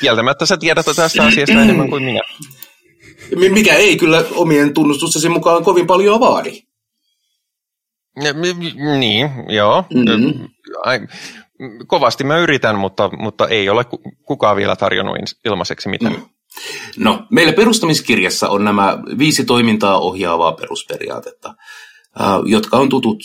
Kieltämättä 0.00 0.46
sä 0.46 0.56
tiedät 0.56 0.86
tästä 0.96 1.24
asiasta 1.24 1.62
enemmän 1.62 1.90
kuin 1.90 2.02
minä. 2.02 2.20
Mikä 3.52 3.74
ei 3.74 3.96
kyllä 3.96 4.24
omien 4.34 4.74
tunnustustesi 4.74 5.28
mukaan 5.28 5.64
kovin 5.64 5.86
paljon 5.86 6.20
vaadi. 6.20 6.62
Niin, 8.98 9.30
joo. 9.48 9.84
Mm-hmm. 9.94 10.48
Kovasti 11.86 12.24
mä 12.24 12.38
yritän, 12.38 12.78
mutta, 12.78 13.10
mutta 13.18 13.48
ei 13.48 13.68
ole 13.68 13.84
kukaan 14.22 14.56
vielä 14.56 14.76
tarjonnut 14.76 15.16
ilmaiseksi 15.44 15.88
mitään. 15.88 16.12
Mm. 16.12 16.37
No, 16.96 17.26
meillä 17.30 17.52
perustamiskirjassa 17.52 18.48
on 18.48 18.64
nämä 18.64 18.98
viisi 19.18 19.44
toimintaa 19.44 19.98
ohjaavaa 19.98 20.52
perusperiaatetta, 20.52 21.54
jotka 22.44 22.76
on 22.76 22.88
tutut. 22.88 23.22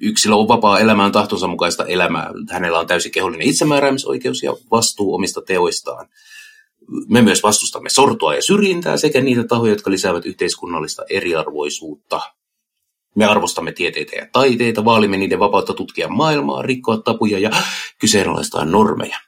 Yksilö 0.00 0.34
on 0.34 0.48
vapaa 0.48 0.80
elämään 0.80 1.12
tahtonsa 1.12 1.46
mukaista 1.46 1.86
elämää. 1.86 2.30
Hänellä 2.50 2.78
on 2.78 2.86
täysi 2.86 3.10
kehollinen 3.10 3.46
itsemääräämisoikeus 3.46 4.42
ja 4.42 4.52
vastuu 4.70 5.14
omista 5.14 5.42
teoistaan. 5.42 6.08
Me 7.08 7.22
myös 7.22 7.42
vastustamme 7.42 7.90
sortoa 7.90 8.34
ja 8.34 8.42
syrjintää 8.42 8.96
sekä 8.96 9.20
niitä 9.20 9.44
tahoja, 9.44 9.72
jotka 9.72 9.90
lisäävät 9.90 10.26
yhteiskunnallista 10.26 11.02
eriarvoisuutta. 11.10 12.20
Me 13.16 13.24
arvostamme 13.24 13.72
tieteitä 13.72 14.16
ja 14.16 14.26
taiteita, 14.32 14.84
vaalimme 14.84 15.16
niiden 15.16 15.38
vapautta 15.38 15.74
tutkia 15.74 16.08
maailmaa, 16.08 16.62
rikkoa 16.62 16.96
tapuja 16.98 17.38
ja 17.38 17.50
kyseenalaistaa 17.98 18.64
normeja. 18.64 19.18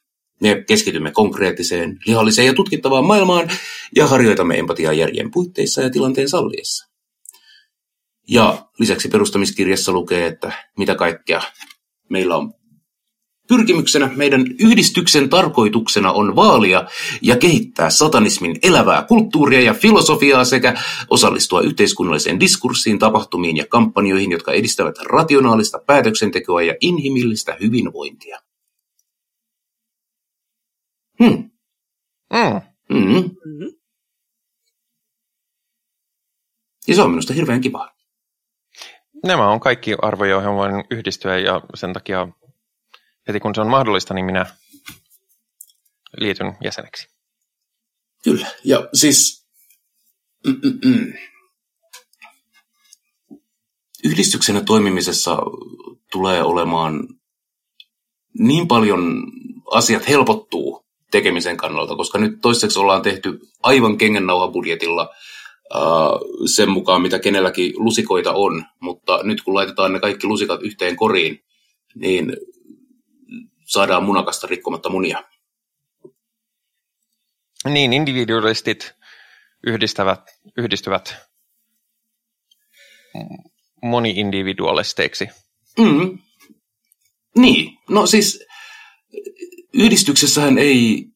Me 0.41 0.65
keskitymme 0.67 1.11
konkreettiseen, 1.11 1.99
lihalliseen 2.07 2.47
ja 2.47 2.55
tutkittavaan 2.55 3.05
maailmaan 3.05 3.51
ja 3.97 4.07
harjoitamme 4.07 4.59
empatiaa 4.59 4.93
järjen 4.93 5.31
puitteissa 5.31 5.83
ja 5.83 5.91
tilanteen 5.91 6.29
salliessa. 6.29 6.89
Ja 8.29 8.69
lisäksi 8.79 9.09
perustamiskirjassa 9.09 9.93
lukee, 9.93 10.27
että 10.27 10.53
mitä 10.79 10.95
kaikkea 10.95 11.43
meillä 12.09 12.37
on 12.37 12.55
Pyrkimyksenä 13.49 14.11
meidän 14.17 14.45
yhdistyksen 14.61 15.29
tarkoituksena 15.29 16.13
on 16.13 16.37
vaalia 16.37 16.87
ja 17.23 17.37
kehittää 17.37 17.91
satanismin 17.91 18.59
elävää 18.63 19.03
kulttuuria 19.03 19.61
ja 19.61 19.75
filosofiaa 19.75 20.45
sekä 20.45 20.75
osallistua 21.11 21.61
yhteiskunnalliseen 21.61 22.41
diskurssiin, 22.41 22.99
tapahtumiin 22.99 23.57
ja 23.57 23.67
kampanjoihin, 23.69 24.33
jotka 24.33 24.53
edistävät 24.53 24.95
rationaalista 24.99 25.79
päätöksentekoa 25.87 26.63
ja 26.63 26.75
inhimillistä 26.81 27.57
hyvinvointia. 27.61 28.41
Hmm. 31.19 31.51
Mm. 32.33 32.61
Mm. 32.89 32.99
Mm-hmm. 32.99 33.77
Ja 36.89 36.95
se 36.95 37.03
on 37.03 37.11
minusta 37.11 37.33
hirveän 37.33 37.61
kiva. 37.61 37.95
Nämä 39.25 39.51
on 39.51 39.61
kaikki 39.61 39.97
arvoja, 40.03 40.31
joihin 40.31 40.55
voin 40.55 40.85
yhdistyä 40.91 41.39
ja 41.39 41.61
sen 41.75 41.93
takia 41.93 42.29
heti 43.29 43.41
kun 43.41 43.55
se 43.55 43.61
on 43.61 43.71
mahdollista, 43.71 44.15
niin 44.15 44.27
minä 44.27 44.47
liityn 46.17 46.57
jäseneksi. 46.65 47.09
Kyllä, 48.25 48.47
ja 48.65 48.89
siis 48.93 49.45
Mm-mm. 50.47 51.13
yhdistyksenä 54.05 54.61
toimimisessa 54.61 55.39
tulee 56.13 56.43
olemaan 56.43 57.09
niin 58.39 58.69
paljon 58.69 59.23
asiat 59.71 60.09
helpottuu 60.09 60.84
tekemisen 61.15 61.57
kannalta, 61.57 61.97
koska 61.97 62.19
nyt 62.19 62.41
toistaiseksi 62.43 62.79
ollaan 62.79 63.03
tehty 63.03 63.41
aivan 63.63 63.99
kengennauhabudjetilla 63.99 65.15
uh, 65.75 66.49
sen 66.55 66.71
mukaan, 66.71 67.03
mitä 67.03 67.19
kenelläkin 67.19 67.73
lusikoita 67.77 68.33
on, 68.33 68.65
mutta 68.81 69.21
nyt 69.23 69.43
kun 69.43 69.55
laitetaan 69.55 69.93
ne 69.93 70.01
kaikki 70.01 70.27
lusikat 70.27 70.63
yhteen 70.63 70.97
koriin, 70.97 71.45
niin 71.95 72.37
saadaan 73.65 74.05
munakasta 74.05 74.47
rikkomatta 74.47 74.91
munia. 74.91 75.25
Niin, 77.65 77.93
individualistit 77.93 78.95
yhdistävät, 79.67 80.21
yhdistyvät 80.57 81.17
moni-individualisteiksi. 83.83 85.29
Mm. 85.79 86.19
Niin, 87.37 87.79
no 87.89 88.07
siis 88.07 88.47
yhdistyksessähän 89.75 90.59
ei, 90.59 91.07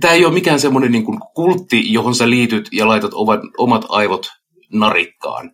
tämä 0.00 0.12
ei 0.14 0.24
ole 0.24 0.34
mikään 0.34 0.60
semmoinen 0.60 0.92
niin 0.92 1.04
kuin 1.04 1.20
kultti, 1.34 1.92
johon 1.92 2.14
sä 2.14 2.30
liityt 2.30 2.68
ja 2.72 2.88
laitat 2.88 3.10
omat, 3.14 3.40
omat 3.58 3.84
aivot 3.88 4.26
narikkaan. 4.72 5.52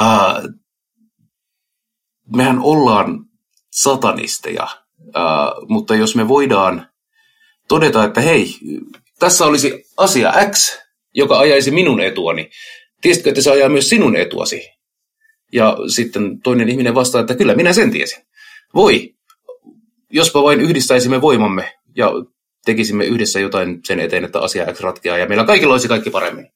Uh, 0.00 0.50
mehän 2.36 2.58
ollaan 2.58 3.24
satanisteja, 3.70 4.66
uh, 5.00 5.68
mutta 5.68 5.94
jos 5.94 6.16
me 6.16 6.28
voidaan 6.28 6.88
todeta, 7.68 8.04
että 8.04 8.20
hei, 8.20 8.54
tässä 9.18 9.44
olisi 9.44 9.84
asia 9.96 10.32
X, 10.50 10.78
joka 11.14 11.38
ajaisi 11.38 11.70
minun 11.70 12.00
etuani, 12.00 12.50
tiesitkö, 13.00 13.28
että 13.28 13.42
se 13.42 13.50
ajaa 13.50 13.68
myös 13.68 13.88
sinun 13.88 14.16
etuasi? 14.16 14.68
Ja 15.52 15.76
sitten 15.94 16.40
toinen 16.40 16.68
ihminen 16.68 16.94
vastaa, 16.94 17.20
että 17.20 17.34
kyllä 17.34 17.54
minä 17.54 17.72
sen 17.72 17.90
tiesin. 17.90 18.24
Voi, 18.74 19.14
jospa 20.12 20.42
vain 20.42 20.60
yhdistäisimme 20.60 21.20
voimamme 21.20 21.78
ja 21.96 22.10
tekisimme 22.64 23.04
yhdessä 23.04 23.40
jotain 23.40 23.80
sen 23.84 24.00
eteen, 24.00 24.24
että 24.24 24.40
asia 24.40 24.72
X 24.72 24.80
ratkeaa 24.80 25.18
ja 25.18 25.26
meillä 25.28 25.44
kaikilla 25.44 25.74
olisi 25.74 25.88
kaikki 25.88 26.10
paremmin. 26.10 26.52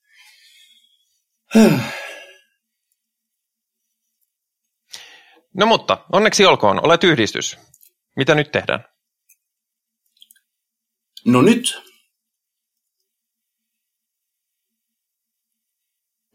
No 5.54 5.66
mutta, 5.66 6.06
onneksi 6.12 6.46
olkoon, 6.46 6.84
olet 6.86 7.04
yhdistys. 7.04 7.58
Mitä 8.16 8.34
nyt 8.34 8.52
tehdään? 8.52 8.84
No 11.24 11.42
nyt. 11.42 11.82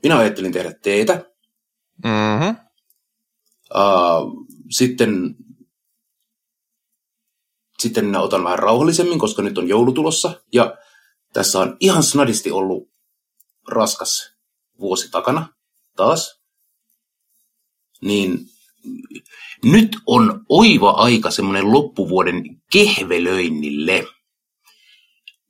Minä 0.03 0.17
ajattelin 0.17 0.51
tehdä 0.51 0.74
teetä. 0.74 1.26
Mm-hmm. 2.03 2.55
Uh, 3.76 4.47
sitten, 4.69 5.36
sitten 7.82 8.05
minä 8.05 8.21
otan 8.21 8.43
vähän 8.43 8.59
rauhallisemmin, 8.59 9.19
koska 9.19 9.41
nyt 9.41 9.57
on 9.57 9.67
joulu 9.67 9.91
tulossa. 9.91 10.41
Ja 10.53 10.77
tässä 11.34 11.59
on 11.59 11.77
ihan 11.79 12.03
snadisti 12.03 12.51
ollut 12.51 12.89
raskas 13.67 14.36
vuosi 14.79 15.11
takana 15.11 15.47
taas. 15.95 16.41
Niin 18.01 18.39
nyt 19.63 19.97
on 20.07 20.45
oiva 20.49 20.89
aika 20.89 21.32
semmoinen 21.32 21.71
loppuvuoden 21.71 22.43
kehvelöinnille 22.71 24.07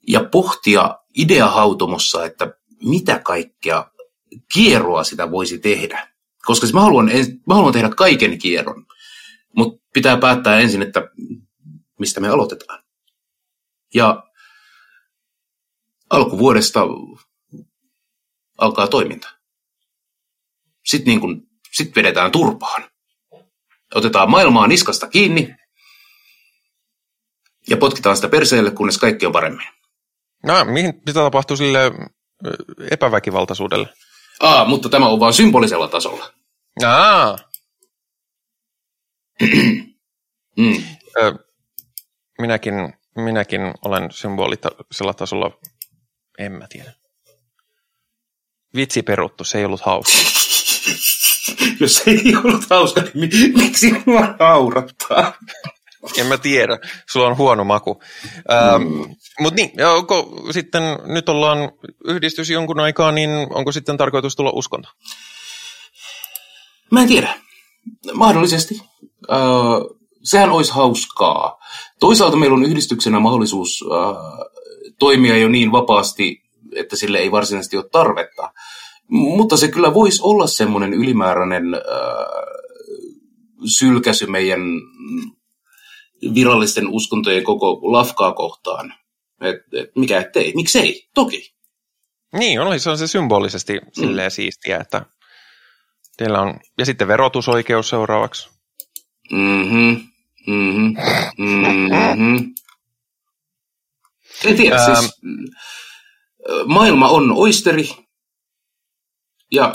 ja 0.08 0.24
pohtia 0.24 0.98
ideahautomossa, 1.18 2.24
että 2.24 2.54
mitä 2.84 3.18
kaikkea 3.18 3.90
kierroa 4.54 5.04
sitä 5.04 5.30
voisi 5.30 5.58
tehdä. 5.58 6.08
Koska 6.46 6.66
mä 6.74 6.80
haluan, 6.80 7.10
mä 7.46 7.54
haluan 7.54 7.72
tehdä 7.72 7.88
kaiken 7.88 8.38
kierron, 8.38 8.86
mutta 9.56 9.82
pitää 9.94 10.16
päättää 10.16 10.60
ensin, 10.60 10.82
että 10.82 11.10
mistä 12.02 12.20
me 12.20 12.28
aloitetaan. 12.28 12.82
Ja 13.94 14.22
alkuvuodesta 16.10 16.80
alkaa 18.58 18.86
toiminta. 18.86 19.28
Sitten 20.84 21.10
niin 21.10 21.20
kun, 21.20 21.46
sit 21.72 21.96
vedetään 21.96 22.32
turpaan 22.32 22.90
otetaan 23.94 24.30
maailmaa 24.30 24.66
niskasta 24.66 25.08
kiinni 25.08 25.54
ja 27.70 27.76
potkitaan 27.76 28.16
sitä 28.16 28.28
perseelle, 28.28 28.70
kunnes 28.70 28.98
kaikki 28.98 29.26
on 29.26 29.32
paremmin. 29.32 29.66
No, 30.46 30.64
mihin 30.64 30.94
mitä 31.06 31.20
tapahtuu 31.20 31.56
sille 31.56 31.78
epäväkivaltaisuudelle? 32.90 33.88
Aa, 34.40 34.64
mutta 34.64 34.88
tämä 34.88 35.08
on 35.08 35.20
vain 35.20 35.34
symbolisella 35.34 35.88
tasolla. 35.88 36.32
Aa. 36.86 37.38
mm. 40.58 40.82
Ö, 41.18 41.34
minäkin, 42.42 42.74
minäkin 43.16 43.60
olen 43.84 44.10
symbolisella 44.12 45.14
tasolla, 45.16 45.50
en 46.38 46.52
mä 46.52 46.66
tiedä. 46.68 46.92
Vitsi 48.76 49.02
peruttu, 49.02 49.44
se 49.44 49.58
ei 49.58 49.64
ollut 49.64 49.80
hauska. 49.80 50.12
Jos 51.80 52.02
ei 52.06 52.36
ollut 52.44 52.64
hauska, 52.70 53.02
niin 53.14 53.58
miksi 53.58 53.92
mua 54.06 54.34
naurattaa? 54.38 55.32
En 56.18 56.26
mä 56.26 56.38
tiedä, 56.38 56.78
sulla 57.10 57.26
on 57.26 57.36
huono 57.36 57.64
maku. 57.64 58.02
Ähm, 58.52 58.82
mm. 58.82 59.16
Mutta 59.40 59.56
niin, 59.56 59.86
onko 59.86 60.42
sitten, 60.50 60.82
nyt 61.04 61.28
ollaan 61.28 61.58
yhdistys 62.04 62.50
jonkun 62.50 62.80
aikaa, 62.80 63.12
niin 63.12 63.30
onko 63.30 63.72
sitten 63.72 63.96
tarkoitus 63.96 64.36
tulla 64.36 64.50
uskonto? 64.54 64.88
Mä 66.90 67.02
en 67.02 67.08
tiedä. 67.08 67.34
Mahdollisesti. 68.14 68.82
Öö, 69.30 69.38
sehän 70.22 70.50
olisi 70.50 70.72
hauskaa. 70.72 71.58
Toisaalta 72.00 72.36
meillä 72.36 72.54
on 72.54 72.64
yhdistyksenä 72.64 73.20
mahdollisuus 73.20 73.84
öö, 73.90 73.98
toimia 74.98 75.36
jo 75.36 75.48
niin 75.48 75.72
vapaasti, 75.72 76.42
että 76.76 76.96
sille 76.96 77.18
ei 77.18 77.30
varsinaisesti 77.30 77.76
ole 77.76 77.88
tarvetta. 77.92 78.52
Mutta 79.08 79.56
se 79.56 79.68
kyllä 79.68 79.94
voisi 79.94 80.20
olla 80.22 80.46
semmoinen 80.46 80.94
ylimääräinen 80.94 81.74
äh, 81.74 81.80
sylkäsy 83.78 84.26
meidän 84.26 84.60
virallisten 86.34 86.88
uskontojen 86.88 87.44
koko 87.44 87.80
lafkaa 87.92 88.32
kohtaan. 88.32 88.94
Et, 89.40 89.56
et, 89.72 89.90
mikä 89.96 90.20
ettei? 90.20 90.52
Miksei? 90.54 91.08
Toki. 91.14 91.52
Niin, 92.38 92.60
on, 92.60 92.80
se 92.80 92.90
on 92.90 92.98
se 92.98 93.06
symbolisesti 93.06 93.72
mm. 93.72 93.90
silleen 93.92 94.30
siistiä, 94.30 94.78
että 94.78 95.06
teillä 96.16 96.40
on, 96.40 96.54
ja 96.78 96.86
sitten 96.86 97.08
verotusoikeus 97.08 97.88
seuraavaksi. 97.88 98.48
Mhm, 99.32 99.94
mhm, 100.46 100.96
mhm. 101.38 102.36
En 104.44 104.56
tiedä, 104.56 104.76
ähm. 104.76 105.00
siis 105.00 105.20
maailma 106.66 107.08
on 107.08 107.32
oisteri, 107.32 107.88
ja 109.52 109.72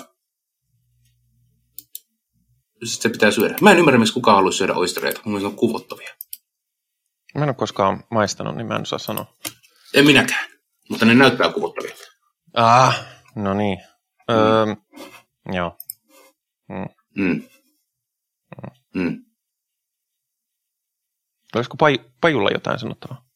sitten 2.83 3.01
se 3.01 3.09
pitää 3.09 3.31
syödä. 3.31 3.55
Mä 3.61 3.71
en 3.71 3.77
ymmärrä, 3.77 3.99
miksi 3.99 4.13
kukaan 4.13 4.35
haluaisi 4.35 4.57
syödä 4.57 4.73
oistereita. 4.73 5.21
Mun 5.25 5.45
on 5.45 5.55
kuvottavia. 5.55 6.15
Mä 7.35 7.43
en 7.43 7.49
ole 7.49 7.55
koskaan 7.55 8.03
maistanut, 8.11 8.55
niin 8.55 8.67
mä 8.67 8.75
en 8.75 8.81
osaa 8.81 8.99
sanoa. 8.99 9.25
En 9.93 10.05
minäkään, 10.05 10.49
mutta 10.89 11.05
ne 11.05 11.13
näyttää 11.13 11.53
kuvottavia. 11.53 11.95
Ah, 12.53 13.05
no 13.35 13.53
niin. 13.53 13.77
Mm. 14.29 14.35
Öö, 14.35 14.75
joo. 15.53 15.77
Mm. 16.69 16.87
Mm. 17.15 17.43
Mm. 18.93 19.26
Olisiko 21.57 21.77
paj- 21.77 22.11
Pajulla 22.21 22.49
jotain 22.53 22.79
sanottavaa? 22.79 23.27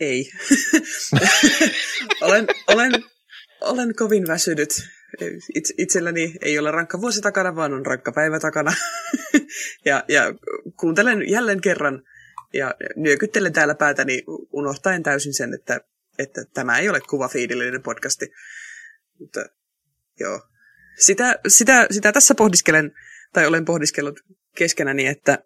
Ei. 0.00 0.30
olen, 2.26 2.46
olen, 2.68 2.92
Olen 3.60 3.94
kovin 3.94 4.26
väsynyt. 4.26 4.70
Itse, 5.54 5.74
itselläni 5.78 6.34
ei 6.42 6.58
ole 6.58 6.70
rankka 6.70 7.00
vuosi 7.00 7.20
takana, 7.20 7.56
vaan 7.56 7.72
on 7.72 7.86
rankka 7.86 8.12
päivä 8.12 8.40
takana. 8.40 8.72
ja, 9.84 10.04
ja 10.08 10.34
kuuntelen 10.80 11.30
jälleen 11.30 11.60
kerran 11.60 12.02
ja 12.52 12.74
nyökyttelen 12.96 13.52
täällä 13.52 13.74
päätäni 13.74 14.22
unohtaen 14.52 15.02
täysin 15.02 15.34
sen, 15.34 15.54
että, 15.54 15.80
että 16.18 16.44
tämä 16.54 16.78
ei 16.78 16.88
ole 16.88 17.00
kuvafiidillinen 17.00 17.82
podcasti. 17.82 18.32
Mutta 19.18 19.40
joo, 20.20 20.40
sitä, 20.98 21.38
sitä, 21.48 21.86
sitä 21.90 22.12
tässä 22.12 22.34
pohdiskelen, 22.34 22.92
tai 23.32 23.46
olen 23.46 23.64
pohdiskellut 23.64 24.20
keskenäni, 24.56 25.06
että, 25.06 25.38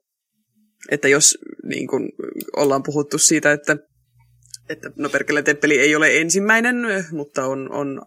että 0.90 1.08
jos 1.08 1.38
niin 1.64 1.88
kun 1.88 2.08
ollaan 2.56 2.82
puhuttu 2.82 3.18
siitä, 3.18 3.52
että, 3.52 3.76
että 4.68 4.90
no 4.96 5.08
Perkele 5.08 5.42
Temppeli 5.42 5.78
ei 5.78 5.96
ole 5.96 6.20
ensimmäinen, 6.20 6.76
mutta 7.10 7.46
on, 7.46 7.72
on 7.72 8.02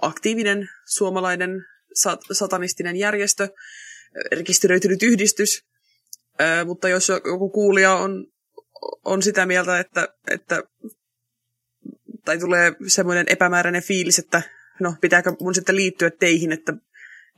aktiivinen 0.00 0.68
suomalainen 0.86 1.64
sat, 1.94 2.20
satanistinen 2.32 2.96
järjestö, 2.96 3.48
rekisteröitynyt 4.32 5.02
yhdistys, 5.02 5.62
ää, 6.38 6.64
mutta 6.64 6.88
jos 6.88 7.08
joku 7.08 7.50
kuulija 7.50 7.94
on, 7.94 8.26
on 9.04 9.22
sitä 9.22 9.46
mieltä, 9.46 9.80
että, 9.80 10.08
että 10.30 10.62
tai 12.24 12.38
tulee 12.38 12.72
semmoinen 12.86 13.26
epämääräinen 13.28 13.82
fiilis, 13.82 14.18
että 14.18 14.42
no 14.80 14.94
pitääkö 15.00 15.32
mun 15.40 15.54
sitten 15.54 15.76
liittyä 15.76 16.10
teihin, 16.10 16.52
että, 16.52 16.72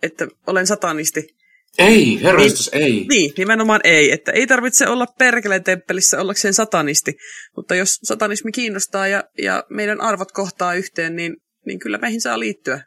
että 0.03 0.29
olen 0.47 0.66
satanisti. 0.66 1.39
Ei, 1.79 2.23
herrastus, 2.23 2.70
niin, 2.73 2.85
ei. 2.85 3.07
Niin, 3.09 3.33
nimenomaan 3.37 3.81
ei. 3.85 4.12
Että 4.12 4.33
ei 4.33 4.47
tarvitse 4.47 4.89
olla 4.89 5.07
perkeleen 5.07 5.65
temppelissä 5.65 6.20
ollakseen 6.20 6.55
satanisti. 6.55 7.16
Mutta 7.57 7.75
jos 7.75 7.99
satanismi 8.03 8.53
kiinnostaa 8.53 9.09
ja, 9.09 9.25
ja 9.43 9.65
meidän 9.70 10.01
arvot 10.01 10.33
kohtaa 10.33 10.75
yhteen, 10.75 11.16
niin, 11.16 11.37
niin 11.66 11.79
kyllä 11.79 11.99
meihin 11.99 12.20
saa 12.20 12.39
liittyä. 12.39 12.83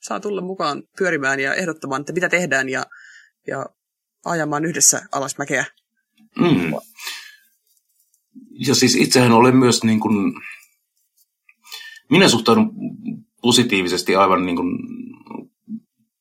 Saa 0.00 0.20
tulla 0.20 0.40
mukaan 0.40 0.82
pyörimään 0.98 1.40
ja 1.40 1.54
ehdottamaan, 1.54 2.00
että 2.00 2.12
mitä 2.12 2.28
tehdään 2.28 2.68
ja, 2.68 2.84
ja 3.46 3.66
ajamaan 4.24 4.64
yhdessä 4.64 5.02
alasmäkeä. 5.12 5.64
Mm. 6.38 6.72
Ja 8.66 8.74
siis 8.74 8.94
itsehän 8.94 9.32
olen 9.32 9.56
myös 9.56 9.84
niin 9.84 10.00
kuin, 10.00 10.32
minä 12.10 12.28
suhtaudun 12.28 12.72
positiivisesti 13.42 14.16
aivan 14.16 14.46
niin 14.46 14.56
kuin 14.56 14.78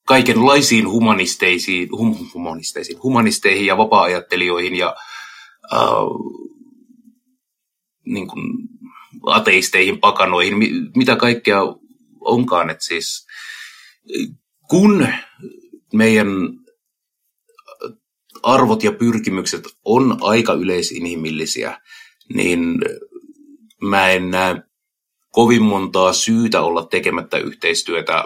kaikenlaisiin 0.09 0.89
humanisteisiin, 0.89 1.89
hum, 1.91 2.17
humanisteisiin, 2.33 3.03
humanisteihin 3.03 3.65
ja 3.65 3.77
vapaa-ajattelijoihin 3.77 4.75
ja 4.75 4.95
äh, 5.73 5.79
niin 8.05 8.27
kuin 8.27 8.43
ateisteihin, 9.23 9.99
pakanoihin, 9.99 10.53
mitä 10.95 11.15
kaikkea 11.15 11.61
onkaan. 12.19 12.69
Että 12.69 12.85
siis, 12.85 13.27
kun 14.69 15.07
meidän 15.93 16.27
arvot 18.43 18.83
ja 18.83 18.91
pyrkimykset 18.91 19.63
on 19.85 20.17
aika 20.21 20.53
yleisinhimillisiä, 20.53 21.81
niin 22.33 22.79
mä 23.81 24.09
en 24.09 24.31
näe 24.31 24.63
kovin 25.31 25.63
montaa 25.63 26.13
syytä 26.13 26.61
olla 26.61 26.85
tekemättä 26.85 27.37
yhteistyötä 27.37 28.23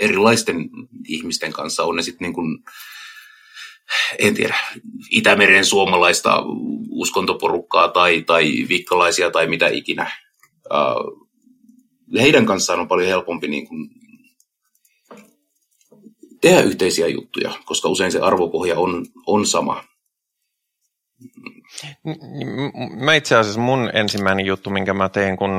erilaisten 0.00 0.70
ihmisten 1.08 1.52
kanssa. 1.52 1.84
On 1.84 1.96
ne 1.96 2.02
sitten 2.02 2.24
niin 2.26 2.34
kuin, 2.34 2.58
en 4.18 4.34
tiedä, 4.34 4.54
Itämeren 5.10 5.64
suomalaista 5.64 6.42
uskontoporukkaa 6.90 7.88
tai, 7.88 8.22
tai 8.22 8.66
vikkalaisia 8.68 9.30
tai 9.30 9.46
mitä 9.46 9.68
ikinä. 9.68 10.10
Heidän 12.20 12.46
kanssaan 12.46 12.80
on 12.80 12.88
paljon 12.88 13.08
helpompi 13.08 13.48
niin 13.48 13.68
kuin, 13.68 13.90
tehdä 16.40 16.60
yhteisiä 16.60 17.06
juttuja, 17.06 17.52
koska 17.64 17.88
usein 17.88 18.12
se 18.12 18.20
arvopohja 18.20 18.78
on, 18.78 19.06
on 19.26 19.46
sama. 19.46 19.84
Mä 23.00 23.14
itse 23.14 23.36
asiassa 23.36 23.60
mun 23.60 23.90
ensimmäinen 23.94 24.46
juttu, 24.46 24.70
minkä 24.70 24.94
mä 24.94 25.08
tein, 25.08 25.36
kun, 25.36 25.50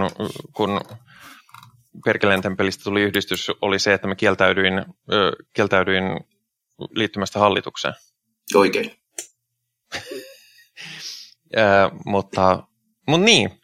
kun 0.53 0.81
Perkeleen 2.05 2.41
temppelistä 2.41 2.83
tuli 2.83 3.01
yhdistys, 3.01 3.51
oli 3.61 3.79
se, 3.79 3.93
että 3.93 4.07
mä 4.07 4.15
kieltäydyin, 4.15 4.85
ö, 5.13 5.31
kieltäydyin 5.53 6.03
liittymästä 6.95 7.39
hallitukseen. 7.39 7.93
Oikein. 8.55 8.91
äh, 11.57 11.91
mutta, 12.05 12.63
mutta 13.07 13.25
niin, 13.25 13.61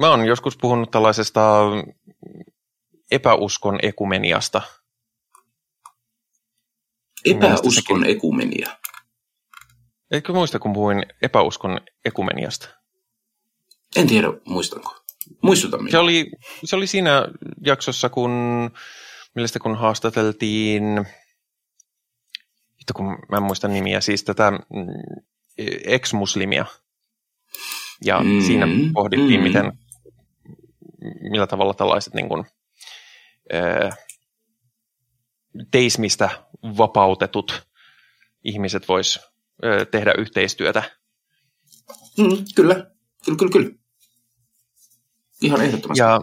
mä 0.00 0.10
oon 0.10 0.26
joskus 0.26 0.56
puhunut 0.56 0.90
tällaisesta 0.90 1.60
epäuskon 3.10 3.78
ekumeniasta. 3.82 4.62
Epäuskon 7.24 8.04
ekumenia? 8.04 8.76
Eikö 10.10 10.32
muista, 10.32 10.58
kun 10.58 10.72
puhuin 10.72 11.06
epäuskon 11.22 11.80
ekumeniasta? 12.04 12.68
En 13.96 14.06
tiedä, 14.06 14.28
muistanko. 14.44 15.03
Muistuta 15.42 15.78
Se 15.90 15.98
oli, 15.98 16.30
se 16.64 16.76
oli 16.76 16.86
siinä 16.86 17.28
jaksossa, 17.66 18.08
kun, 18.08 18.30
millä 19.34 19.48
kun 19.62 19.76
haastateltiin, 19.76 21.06
kun 22.94 23.06
mä 23.06 23.36
en 23.36 23.42
muista 23.42 23.68
nimiä, 23.68 24.00
siis 24.00 24.24
tätä 24.24 24.50
mm, 24.50 24.58
ex-muslimia. 25.84 26.66
Ja 28.04 28.20
mm, 28.20 28.40
siinä 28.40 28.66
pohdittiin, 28.92 29.40
mm. 29.40 29.44
miten, 29.44 29.72
millä 31.30 31.46
tavalla 31.46 31.74
tällaiset 31.74 32.14
niin 32.14 32.28
kuin, 32.28 32.44
teismistä 35.70 36.30
vapautetut 36.62 37.66
ihmiset 38.44 38.88
vois 38.88 39.20
tehdä 39.90 40.14
yhteistyötä. 40.18 40.82
Mm, 42.18 42.44
kyllä, 42.54 42.74
kyllä, 43.24 43.38
kyllä, 43.38 43.52
kyllä. 43.52 43.83
Ihan 45.42 45.62
ehdottomasti. 45.62 46.00
Ja 46.00 46.20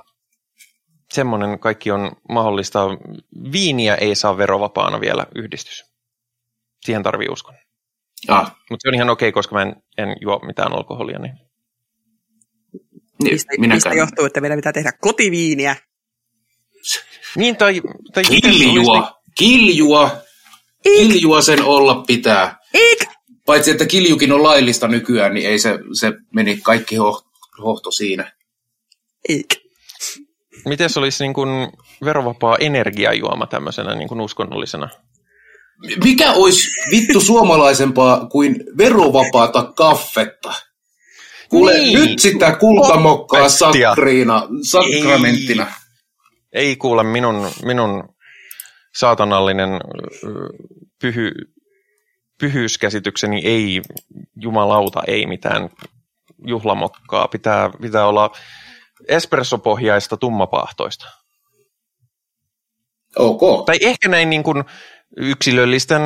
semmoinen 1.14 1.60
kaikki 1.60 1.92
on 1.92 2.12
mahdollista. 2.30 2.88
Viiniä 3.52 3.96
ei 3.96 4.16
saa 4.16 4.38
verovapaana 4.38 5.02
vielä 5.02 5.26
yhdistys. 5.36 5.86
Siihen 6.82 7.04
tarvii 7.04 7.28
uskon. 7.30 7.56
Ah. 8.28 8.56
Mutta 8.70 8.84
se 8.84 8.90
on 8.90 8.96
ihan 8.96 9.10
okei, 9.10 9.30
okay, 9.30 9.34
koska 9.34 9.56
mä 9.56 9.62
en, 9.62 9.76
en 9.98 10.16
juo 10.22 10.40
mitään 10.46 10.74
alkoholia. 10.74 11.20
Niin... 11.20 11.34
Niin, 13.24 13.34
mistä, 13.34 13.54
mistä 13.58 13.94
johtuu, 13.94 14.26
että 14.26 14.42
meidän 14.42 14.58
pitää 14.58 14.74
tehdä 14.74 14.92
kotiviiniä? 15.02 15.76
Niin, 17.36 17.58
tai... 17.58 17.82
tai 18.14 18.24
kiljua! 18.24 18.98
Olisi... 18.98 19.14
Kiljua! 19.38 20.22
Ik. 20.86 20.98
Kiljua 20.98 21.42
sen 21.42 21.64
olla 21.64 22.04
pitää. 22.08 22.58
Ik. 22.74 23.10
Paitsi, 23.46 23.72
että 23.72 23.86
kiljukin 23.86 24.32
on 24.32 24.44
laillista 24.44 24.88
nykyään, 24.88 25.34
niin 25.34 25.50
ei 25.50 25.60
se, 25.60 25.80
se 26.00 26.14
meni 26.34 26.60
kaikki 26.64 26.96
hohto 27.64 27.92
siinä. 27.92 28.32
Eikä. 29.30 29.56
Miten 30.66 30.90
se 30.90 31.00
olisi 31.00 31.24
niin 31.24 31.34
kuin 31.34 31.50
verovapaa 32.06 32.58
energiajuoma 32.60 33.48
tämmöisenä 33.48 33.96
niin 33.96 34.08
kuin 34.08 34.22
uskonnollisena? 34.22 34.90
Mikä 36.04 36.34
olisi 36.34 36.70
vittu 36.92 37.22
suomalaisempaa 37.22 38.26
kuin 38.26 38.64
verovapaata 38.78 39.64
kaffetta? 39.76 40.54
Kuule, 41.50 41.74
niin. 41.74 42.00
nyt 42.00 42.20
sitä 42.20 42.56
kultamokkaa 42.56 43.50
sakriina, 43.50 44.48
sakramenttina. 44.62 45.68
Ei, 46.54 46.68
ei 46.68 46.76
kuule, 46.76 47.04
minun, 47.04 47.52
minun 47.66 48.04
saatanallinen 48.96 49.70
pyhy, 51.02 51.32
pyhyyskäsitykseni 52.40 53.42
ei, 53.46 53.82
jumalauta, 54.36 55.02
ei 55.08 55.26
mitään 55.26 55.70
juhlamokkaa. 56.48 57.28
Pitää, 57.28 57.70
pitää 57.82 58.08
olla 58.08 58.32
espressopohjaista 59.08 60.18
tummapahtoista. 60.18 61.06
Ok. 63.16 63.66
Tai 63.66 63.78
ehkä 63.82 64.10
näin 64.10 64.30
niin 64.30 64.44
kuin 64.44 64.64
yksilöllisten, 65.18 66.02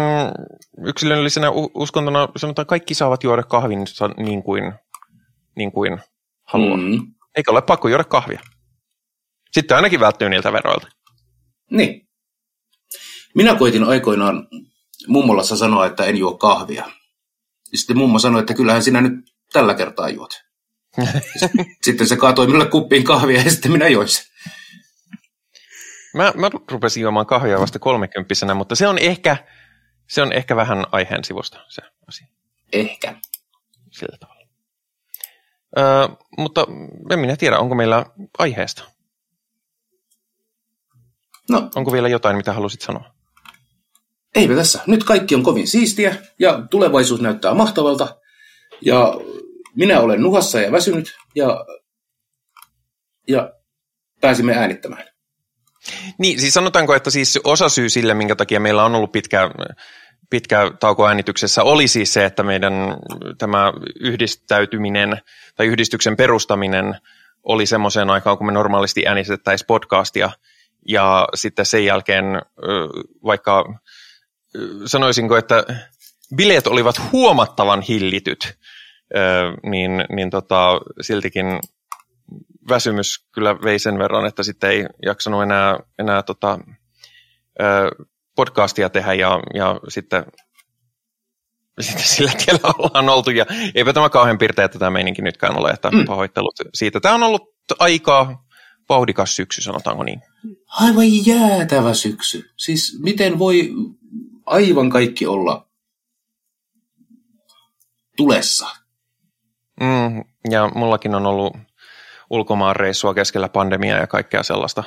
yksilöllisenä 0.86 1.48
uskontona 1.74 2.28
sanotaan, 2.38 2.66
kaikki 2.66 2.94
saavat 2.94 3.24
juoda 3.24 3.44
kahvinsa 3.44 4.08
niin 4.08 4.44
kuin, 4.44 4.74
niin 5.56 5.72
kuin 5.72 6.00
haluaa. 6.44 6.78
Mm. 6.78 7.14
Eikä 7.36 7.52
ole 7.52 7.62
pakko 7.62 7.88
juoda 7.88 8.04
kahvia. 8.04 8.40
Sitten 9.52 9.78
ainakin 9.78 10.00
välttyy 10.00 10.30
niiltä 10.30 10.54
veroilta. 10.54 10.88
Niin. 11.72 12.08
Minä 13.36 13.56
koitin 13.56 13.84
aikoinaan 13.84 14.48
mummolassa 15.08 15.56
sanoa, 15.56 15.86
että 15.86 16.06
en 16.06 16.18
juo 16.18 16.38
kahvia. 16.38 16.86
Sitten 17.74 17.98
mummo 17.98 18.20
sanoi, 18.20 18.40
että 18.40 18.54
kyllähän 18.54 18.84
sinä 18.84 19.02
nyt 19.02 19.14
tällä 19.54 19.74
kertaa 19.74 20.10
juot. 20.10 20.45
Sitten 21.86 22.08
se 22.08 22.18
kaatoi 22.18 22.48
minulle 22.48 22.66
kuppiin 22.66 23.04
kahvia 23.04 23.42
ja 23.42 23.52
sitten 23.52 23.72
minä 23.72 23.88
join 23.88 24.08
sen. 24.08 24.26
Mä, 26.14 26.34
mä 26.36 26.50
rupesin 26.72 27.02
juomaan 27.02 27.26
kahvia 27.26 27.60
vasta 27.60 27.80
kolmekymppisenä, 27.80 28.54
mutta 28.54 28.76
se 28.76 28.88
on 28.88 28.98
ehkä, 28.98 29.38
se 30.08 30.22
on 30.22 30.34
ehkä 30.34 30.56
vähän 30.56 30.86
aiheen 30.92 31.24
sivusta 31.24 31.60
se 31.68 31.82
asia. 32.08 32.28
Ehkä. 32.74 33.16
Sillä 33.92 34.18
tavalla. 34.18 34.48
Ö, 35.78 35.82
mutta 36.38 36.68
en 37.12 37.20
minä 37.20 37.36
tiedä, 37.36 37.60
onko 37.60 37.76
meillä 37.76 38.06
aiheesta. 38.38 38.84
No, 41.50 41.70
Onko 41.76 41.92
vielä 41.92 42.08
jotain, 42.08 42.38
mitä 42.38 42.54
halusit 42.54 42.82
sanoa? 42.82 43.16
Eipä 44.36 44.56
tässä. 44.56 44.80
Nyt 44.88 45.04
kaikki 45.04 45.36
on 45.36 45.44
kovin 45.44 45.68
siistiä 45.68 46.16
ja 46.40 46.62
tulevaisuus 46.70 47.22
näyttää 47.22 47.54
mahtavalta. 47.54 48.18
Ja 48.82 49.14
minä 49.76 50.00
olen 50.00 50.22
nuhassa 50.22 50.62
ja 50.62 50.72
väsynyt 50.72 51.18
ja, 51.36 51.66
ja 53.28 53.54
pääsimme 54.22 54.58
äänittämään. 54.58 55.04
Niin, 56.18 56.40
siis 56.40 56.54
sanotaanko, 56.54 56.96
että 56.96 57.10
siis 57.10 57.40
osa 57.44 57.70
syy 57.70 57.90
sille, 57.90 58.14
minkä 58.14 58.36
takia 58.36 58.60
meillä 58.60 58.86
on 58.86 58.96
ollut 58.96 59.12
pitkä, 59.12 59.52
pitkä 60.30 60.72
tauko 60.80 61.08
äänityksessä, 61.08 61.64
oli 61.64 61.88
siis 61.88 62.14
se, 62.14 62.26
että 62.26 62.44
meidän 62.44 62.74
tämä 63.38 63.74
yhdistäytyminen 64.00 65.22
tai 65.56 65.66
yhdistyksen 65.66 66.18
perustaminen 66.18 66.96
oli 67.44 67.66
semmoiseen 67.66 68.10
aikaan, 68.10 68.38
kun 68.38 68.46
me 68.46 68.52
normaalisti 68.52 69.08
äänitettäisiin 69.08 69.68
podcastia, 69.68 70.30
ja 70.88 71.28
sitten 71.36 71.66
sen 71.66 71.86
jälkeen 71.86 72.26
vaikka 73.24 73.80
sanoisinko, 74.86 75.38
että 75.38 75.64
bileet 76.36 76.68
olivat 76.68 77.02
huomattavan 77.12 77.82
hillityt, 77.82 78.58
niin, 79.64 79.92
niin 80.16 80.30
tota, 80.30 80.82
siltikin 81.02 81.46
väsymys 82.70 83.26
kyllä 83.32 83.62
vei 83.64 83.80
sen 83.80 84.00
verran, 84.00 84.26
että 84.26 84.44
sitten 84.44 84.70
ei 84.70 84.86
jaksanut 85.06 85.44
enää, 85.44 85.80
enää 86.00 86.24
tota, 86.24 86.60
podcastia 88.36 88.90
tehdä 88.90 89.14
ja, 89.14 89.40
ja 89.54 89.80
sitten, 89.90 90.26
sitten 91.82 92.08
sillä 92.16 92.32
tiellä 92.46 92.74
ollaan 92.78 93.10
oltu. 93.10 93.30
Ja 93.30 93.46
eipä 93.76 93.94
tämä 93.94 94.10
kauhean 94.10 94.38
pirteä 94.38 94.68
tätä 94.68 94.90
meininki 94.90 95.22
nytkään 95.22 95.58
ole, 95.58 95.70
että 95.70 95.92
mm. 95.92 96.06
pahoittelut 96.06 96.56
siitä. 96.74 97.00
Tämä 97.00 97.16
on 97.16 97.24
ollut 97.24 97.56
aika 97.80 98.44
vauhdikas 98.90 99.36
syksy, 99.36 99.62
sanotaanko 99.62 100.04
niin. 100.04 100.22
Aivan 100.68 101.26
jäätävä 101.26 101.94
syksy. 101.94 102.50
Siis 102.58 103.00
miten 103.02 103.40
voi 103.40 103.74
aivan 104.46 104.90
kaikki 104.90 105.26
olla 105.28 105.68
tulessa? 108.18 108.85
Mm, 109.82 110.24
ja 110.50 110.70
mullakin 110.76 111.16
on 111.16 111.26
ollut 111.26 111.58
ulkomaanreissua 112.30 113.14
keskellä 113.14 113.50
pandemiaa 113.50 114.00
ja 114.00 114.08
kaikkea 114.08 114.44
sellaista. 114.44 114.84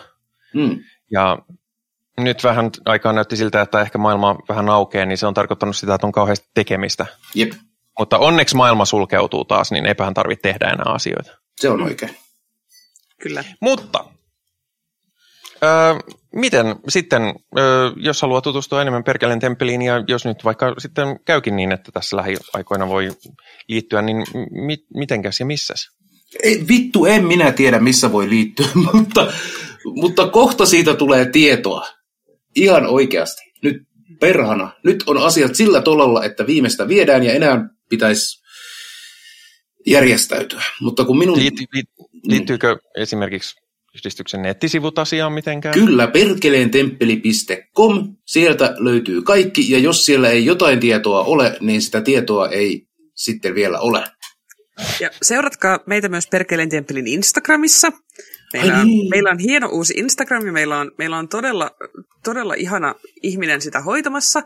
Mm. 0.55 0.79
Ja 1.11 1.39
nyt 2.21 2.45
vähän 2.45 2.71
aikaa 2.85 3.13
näytti 3.13 3.37
siltä, 3.37 3.61
että 3.61 3.81
ehkä 3.81 3.99
maailma 3.99 4.37
vähän 4.49 4.69
aukeaa, 4.69 5.07
niin 5.07 5.19
se 5.19 5.27
on 5.27 5.35
tarkoittanut 5.35 5.77
sitä, 5.77 5.95
että 5.95 6.07
on 6.07 6.13
kauheasti 6.13 6.49
tekemistä. 6.55 7.07
Jep. 7.35 7.53
Mutta 7.99 8.19
onneksi 8.19 8.57
maailma 8.57 8.85
sulkeutuu 8.85 9.45
taas, 9.45 9.73
niin 9.73 9.87
eipähän 9.87 10.15
tarvitse 10.15 10.43
tehdä 10.43 10.67
enää 10.67 10.95
asioita. 10.95 11.39
Se 11.61 11.69
on 11.69 11.83
oikein. 11.83 12.17
Kyllä. 13.23 13.45
Mutta 13.61 14.05
Öö, 15.63 15.95
miten 16.35 16.77
sitten, 16.89 17.23
jos 17.97 18.23
haluaa 18.23 18.41
tutustua 18.41 18.83
enemmän 18.83 19.05
Perkeleen 19.05 19.41
temppeliin 19.41 19.83
ja 19.83 20.05
jos 20.09 20.25
nyt 20.25 20.45
vaikka 20.45 20.75
sitten 20.79 21.21
käykin 21.25 21.57
niin, 21.57 21.73
että 21.73 21.93
tässä 21.93 22.17
lähiaikoina 22.17 22.89
voi 22.89 23.11
liittyä, 23.69 24.03
niin 24.03 24.25
mi- 24.51 24.87
mitenkäs 24.95 25.41
ja 25.41 25.47
missäs? 25.47 25.89
Ei, 26.43 26.65
vittu, 26.69 27.07
en 27.07 27.27
minä 27.27 27.53
tiedä, 27.53 27.81
missä 27.81 28.13
voi 28.13 28.31
liittyä, 28.31 28.67
mutta, 28.93 29.33
mutta 29.85 30.29
kohta 30.29 30.67
siitä 30.67 30.95
tulee 30.95 31.27
tietoa. 31.27 31.87
Ihan 32.55 32.87
oikeasti. 32.87 33.43
Nyt 33.63 33.77
perhana. 34.21 34.73
Nyt 34.85 35.05
on 35.07 35.19
asiat 35.19 35.55
sillä 35.55 35.83
tolalla, 35.83 36.25
että 36.25 36.47
viimeistä 36.47 36.89
viedään 36.89 37.23
ja 37.23 37.33
enää 37.33 37.69
pitäisi 37.89 38.43
järjestäytyä. 39.87 40.63
Mutta 40.81 41.05
kun 41.05 41.19
minun... 41.19 41.39
Liitty, 41.39 41.65
liittyykö 42.23 42.75
mm. 42.75 43.03
esimerkiksi 43.03 43.68
yhdistyksen 43.95 44.43
nettisivut 44.43 44.99
asiaan 44.99 45.33
mitenkään? 45.33 45.75
Kyllä, 45.75 46.07
perkeleentemppeli.com. 46.07 48.17
Sieltä 48.27 48.75
löytyy 48.79 49.23
kaikki, 49.23 49.71
ja 49.71 49.79
jos 49.79 50.07
siellä 50.07 50.31
ei 50.31 50.45
jotain 50.45 50.81
tietoa 50.81 51.25
ole, 51.25 51.57
niin 51.61 51.83
sitä 51.83 52.01
tietoa 52.01 52.49
ei 52.49 52.87
sitten 53.15 53.55
vielä 53.55 53.79
ole. 53.79 54.05
Ja 55.01 55.11
seuratkaa 55.23 55.79
meitä 55.87 56.09
myös 56.09 56.27
Perkeleen 56.27 56.69
temppelin 56.69 57.07
Instagramissa. 57.07 57.93
Meillä 58.53 58.79
on, 58.79 58.87
niin. 58.87 59.11
meillä 59.11 59.31
on 59.31 59.39
hieno 59.39 59.69
uusi 59.69 59.95
Instagram 59.97 60.47
ja 60.47 60.53
meillä 60.53 60.79
on, 60.79 60.93
meillä 60.99 61.19
on 61.19 61.29
todella, 61.29 61.71
todella 62.25 62.55
ihana 62.55 62.95
ihminen 63.23 63.61
sitä 63.61 63.81
hoitamassa. 63.81 64.43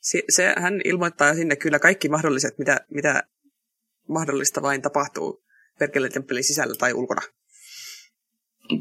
Se, 0.00 0.22
se, 0.28 0.54
hän 0.58 0.80
ilmoittaa 0.84 1.34
sinne 1.34 1.56
kyllä 1.56 1.78
kaikki 1.78 2.08
mahdolliset, 2.08 2.58
mitä, 2.58 2.80
mitä 2.94 3.22
mahdollista 4.08 4.62
vain 4.62 4.82
tapahtuu 4.82 5.42
Perkeleen 5.78 6.12
temppelin 6.12 6.44
sisällä 6.44 6.74
tai 6.74 6.92
ulkona. 6.92 7.22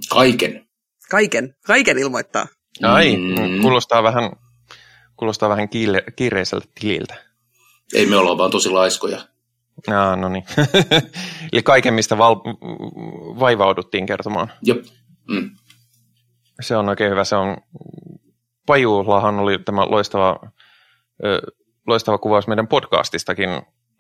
Kaiken. 0.10 0.68
Kaiken. 1.10 1.56
Kaiken 1.66 1.98
ilmoittaa. 1.98 2.48
Ai, 2.84 3.18
mm. 3.18 3.62
kuulostaa 3.62 4.04
vähän, 4.04 4.32
kuulostaa 5.18 5.50
vähän 5.50 5.70
kiire, 5.70 6.04
kiireiseltä 6.16 6.68
tililtä. 6.80 7.16
Ei 7.94 8.06
me 8.06 8.16
olla 8.16 8.38
vaan 8.38 8.52
tosi 8.52 8.70
laiskoja. 8.70 9.22
Ah, 9.88 10.18
no 10.18 10.30
niin. 10.30 10.44
Eli 11.54 11.64
kaiken, 11.64 11.94
mistä 11.94 12.18
val- 12.18 12.36
vaivauduttiin 13.40 14.06
kertomaan. 14.06 14.52
Jop. 14.64 14.78
Mm. 15.28 15.50
Se 16.62 16.76
on 16.76 16.90
oikein 16.90 17.12
hyvä. 17.12 17.24
Se 17.24 17.36
on... 17.36 17.58
Pajullahan 18.66 19.40
oli 19.40 19.60
tämä 19.60 19.82
loistava, 19.82 20.40
ö, 21.26 21.42
loistava 21.88 22.18
kuvaus 22.18 22.48
meidän 22.48 22.68
podcastistakin, 22.68 23.50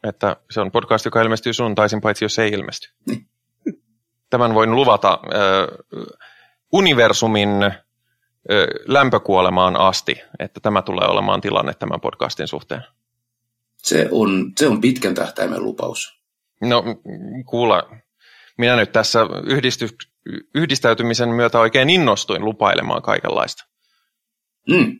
että 0.03 0.35
se 0.51 0.61
on 0.61 0.71
podcast, 0.71 1.05
joka 1.05 1.21
ilmestyy 1.21 1.53
sunnuntaisin, 1.53 2.01
paitsi 2.01 2.25
jos 2.25 2.39
ei 2.39 2.51
ilmesty. 2.51 2.89
Mm 3.07 3.25
tämän 4.31 4.53
voin 4.53 4.75
luvata 4.75 5.11
äh, 5.11 5.99
universumin 6.71 7.49
lämpökuolemaan 8.87 9.75
asti, 9.75 10.21
että 10.39 10.59
tämä 10.59 10.81
tulee 10.81 11.07
olemaan 11.07 11.41
tilanne 11.41 11.73
tämän 11.73 12.01
podcastin 12.01 12.47
suhteen. 12.47 12.83
Se 13.77 14.07
on, 14.11 14.51
se 14.57 14.67
on 14.67 14.81
pitkän 14.81 15.15
tähtäimen 15.15 15.63
lupaus. 15.63 16.21
No 16.61 16.83
kuulla, 17.45 17.89
minä 18.57 18.75
nyt 18.75 18.91
tässä 18.91 19.19
yhdisty, 19.43 19.87
yhdistäytymisen 20.55 21.29
myötä 21.29 21.59
oikein 21.59 21.89
innostuin 21.89 22.45
lupailemaan 22.45 23.01
kaikenlaista. 23.01 23.65
Mm. 24.69 24.99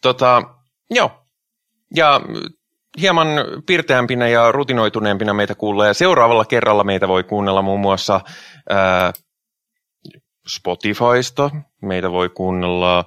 Tota, 0.00 0.42
joo. 0.90 1.10
Ja 1.96 2.20
hieman 3.00 3.28
pirteämpinä 3.66 4.28
ja 4.28 4.52
rutinoituneempina 4.52 5.34
meitä 5.34 5.54
kuulee. 5.54 5.94
Seuraavalla 5.94 6.44
kerralla 6.44 6.84
meitä 6.84 7.08
voi 7.08 7.24
kuunnella 7.24 7.62
muun 7.62 7.80
muassa 7.80 8.20
ää, 8.70 9.12
Spotifysta, 10.48 11.50
meitä 11.82 12.12
voi 12.12 12.28
kuunnella 12.28 13.04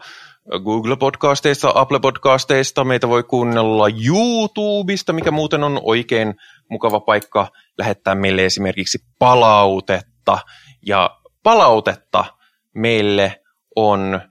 Google-podcasteista, 0.52 1.72
Apple-podcasteista, 1.76 2.84
meitä 2.84 3.10
voi 3.10 3.24
kuunnella 3.24 3.86
YouTubesta, 4.08 5.14
mikä 5.14 5.32
muuten 5.32 5.64
on 5.64 5.80
oikein 5.84 6.36
mukava 6.70 7.00
paikka 7.00 7.48
lähettää 7.78 8.16
meille 8.16 8.46
esimerkiksi 8.46 8.98
palautetta. 9.20 10.38
Ja 10.86 11.20
palautetta 11.44 12.26
meille 12.74 13.42
on 13.76 14.22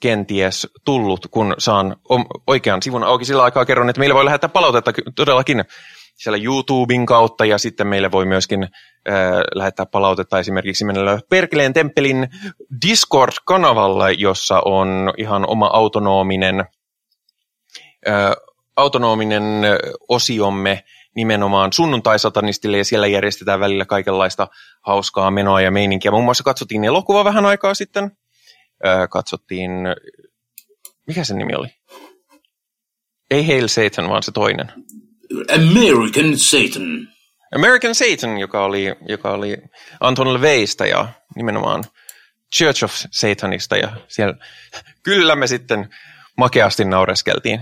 kenties 0.00 0.66
tullut, 0.84 1.26
kun 1.30 1.54
saan 1.58 1.96
oikean 2.46 2.82
sivun 2.82 3.04
auki. 3.04 3.24
Sillä 3.24 3.42
aikaa 3.42 3.64
kerron, 3.64 3.88
että 3.88 3.98
meille 3.98 4.14
voi 4.14 4.24
lähettää 4.24 4.48
palautetta 4.48 4.92
todellakin 5.14 5.64
siellä 6.18 6.38
YouTuben 6.42 7.06
kautta 7.06 7.44
ja 7.44 7.58
sitten 7.58 7.86
meille 7.86 8.12
voi 8.12 8.26
myöskin 8.26 8.62
äh, 8.62 8.70
lähettää 9.54 9.86
palautetta 9.86 10.38
esimerkiksi 10.38 10.84
mennä 10.84 11.18
Perkeleen 11.28 11.72
temppelin 11.72 12.28
Discord-kanavalle, 12.86 14.12
jossa 14.12 14.60
on 14.64 15.12
ihan 15.16 15.48
oma 15.48 15.66
autonominen, 15.66 16.60
äh, 18.08 18.32
autonominen 18.76 19.44
osiomme 20.08 20.84
nimenomaan 21.16 21.72
sunnuntai-satanistille 21.72 22.78
ja 22.78 22.84
siellä 22.84 23.06
järjestetään 23.06 23.60
välillä 23.60 23.84
kaikenlaista 23.84 24.48
hauskaa 24.82 25.30
menoa 25.30 25.60
ja 25.60 25.70
meininkiä. 25.70 26.10
Muun 26.10 26.24
muassa 26.24 26.44
katsottiin 26.44 26.84
elokuva 26.84 27.24
vähän 27.24 27.46
aikaa 27.46 27.74
sitten, 27.74 28.10
katsottiin, 29.10 29.70
mikä 31.06 31.24
se 31.24 31.34
nimi 31.34 31.54
oli? 31.54 31.68
Ei 33.30 33.46
Hail 33.46 33.68
Satan, 33.68 34.08
vaan 34.08 34.22
se 34.22 34.32
toinen. 34.32 34.72
American 35.54 36.38
Satan. 36.38 37.08
American 37.56 37.94
Satan, 37.94 38.38
joka 38.38 38.64
oli, 38.64 38.84
joka 39.08 39.30
oli 39.30 39.56
Anton 40.00 40.34
Leveistä 40.34 40.86
ja 40.86 41.08
nimenomaan 41.36 41.84
Church 42.56 42.84
of 42.84 42.92
Satanista. 43.10 43.76
Ja 43.76 43.96
siellä 44.08 44.34
kyllä 45.02 45.36
me 45.36 45.46
sitten 45.46 45.88
makeasti 46.36 46.84
naureskeltiin. 46.84 47.60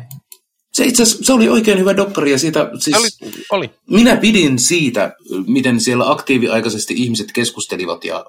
Se 0.72 0.84
itse 0.84 1.02
asiassa, 1.02 1.24
se 1.24 1.32
oli 1.32 1.48
oikein 1.48 1.78
hyvä 1.78 1.96
dokkari 1.96 2.30
ja 2.30 2.38
siitä, 2.38 2.70
siis 2.78 2.96
oli, 2.96 3.34
oli. 3.50 3.70
minä 3.90 4.16
pidin 4.16 4.58
siitä, 4.58 5.12
miten 5.46 5.80
siellä 5.80 6.10
aktiiviaikaisesti 6.10 6.94
ihmiset 6.96 7.32
keskustelivat 7.32 8.04
ja 8.04 8.26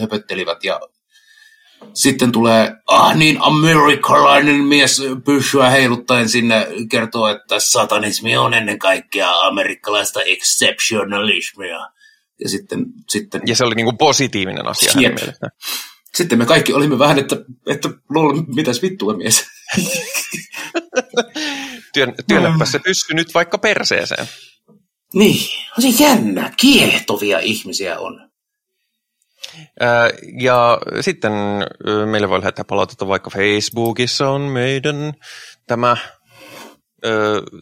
höpöttelivät 0.00 0.64
ja 0.64 0.80
sitten 1.94 2.32
tulee, 2.32 2.72
ah 2.86 3.16
niin, 3.16 3.38
amerikkalainen 3.40 4.60
mies 4.60 5.02
pyssyä 5.24 5.70
heiluttaen 5.70 6.28
sinne 6.28 6.68
kertoo, 6.90 7.28
että 7.28 7.60
satanismi 7.60 8.36
on 8.36 8.54
ennen 8.54 8.78
kaikkea 8.78 9.40
amerikkalaista 9.40 10.22
exceptionalismia. 10.22 11.78
Ja 12.40 12.48
sitten, 12.48 12.86
sitten... 13.10 13.42
Ja 13.46 13.56
se 13.56 13.64
oli 13.64 13.74
niin 13.74 13.86
kuin 13.86 13.98
positiivinen 13.98 14.66
asia 14.66 14.92
Jep. 15.00 15.18
Sitten 16.14 16.38
me 16.38 16.46
kaikki 16.46 16.72
olimme 16.72 16.98
vähän, 16.98 17.18
että, 17.18 17.36
että 17.66 17.88
lol, 18.10 18.42
mitäs 18.54 18.82
vittua 18.82 19.16
mies. 19.16 19.46
Työn, 21.92 22.14
työnnäpä 22.28 22.64
se 22.64 22.78
pyssy 22.78 23.14
nyt 23.14 23.34
vaikka 23.34 23.58
perseeseen. 23.58 24.28
Niin, 25.14 25.48
on 25.78 25.82
se 25.82 26.04
jännä. 26.04 26.52
Kiehtovia 26.56 27.38
ihmisiä 27.38 27.98
on. 27.98 28.30
Ja 30.40 30.78
sitten 31.00 31.32
meille 32.10 32.28
voi 32.28 32.38
lähettää 32.38 32.64
palautetta 32.64 33.08
vaikka 33.08 33.30
Facebookissa 33.30 34.28
on 34.28 34.40
meidän 34.40 35.12
tämä, 35.66 35.96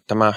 tämä 0.06 0.32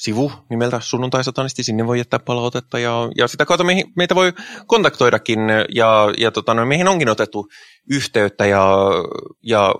sivu 0.00 0.32
nimeltä 0.50 0.80
sunnuntaisatanisti, 0.80 1.62
sinne 1.62 1.86
voi 1.86 1.98
jättää 1.98 2.18
palautetta 2.18 2.78
ja, 2.78 3.08
ja 3.16 3.28
sitä 3.28 3.46
kautta 3.46 3.64
meihin, 3.64 3.92
meitä 3.96 4.14
voi 4.14 4.32
kontaktoidakin. 4.66 5.38
Ja, 5.74 6.12
ja 6.18 6.30
tota, 6.30 6.54
no, 6.54 6.66
meihin 6.66 6.88
onkin 6.88 7.08
otettu 7.08 7.46
yhteyttä 7.90 8.46
ja, 8.46 8.66
ja 9.42 9.74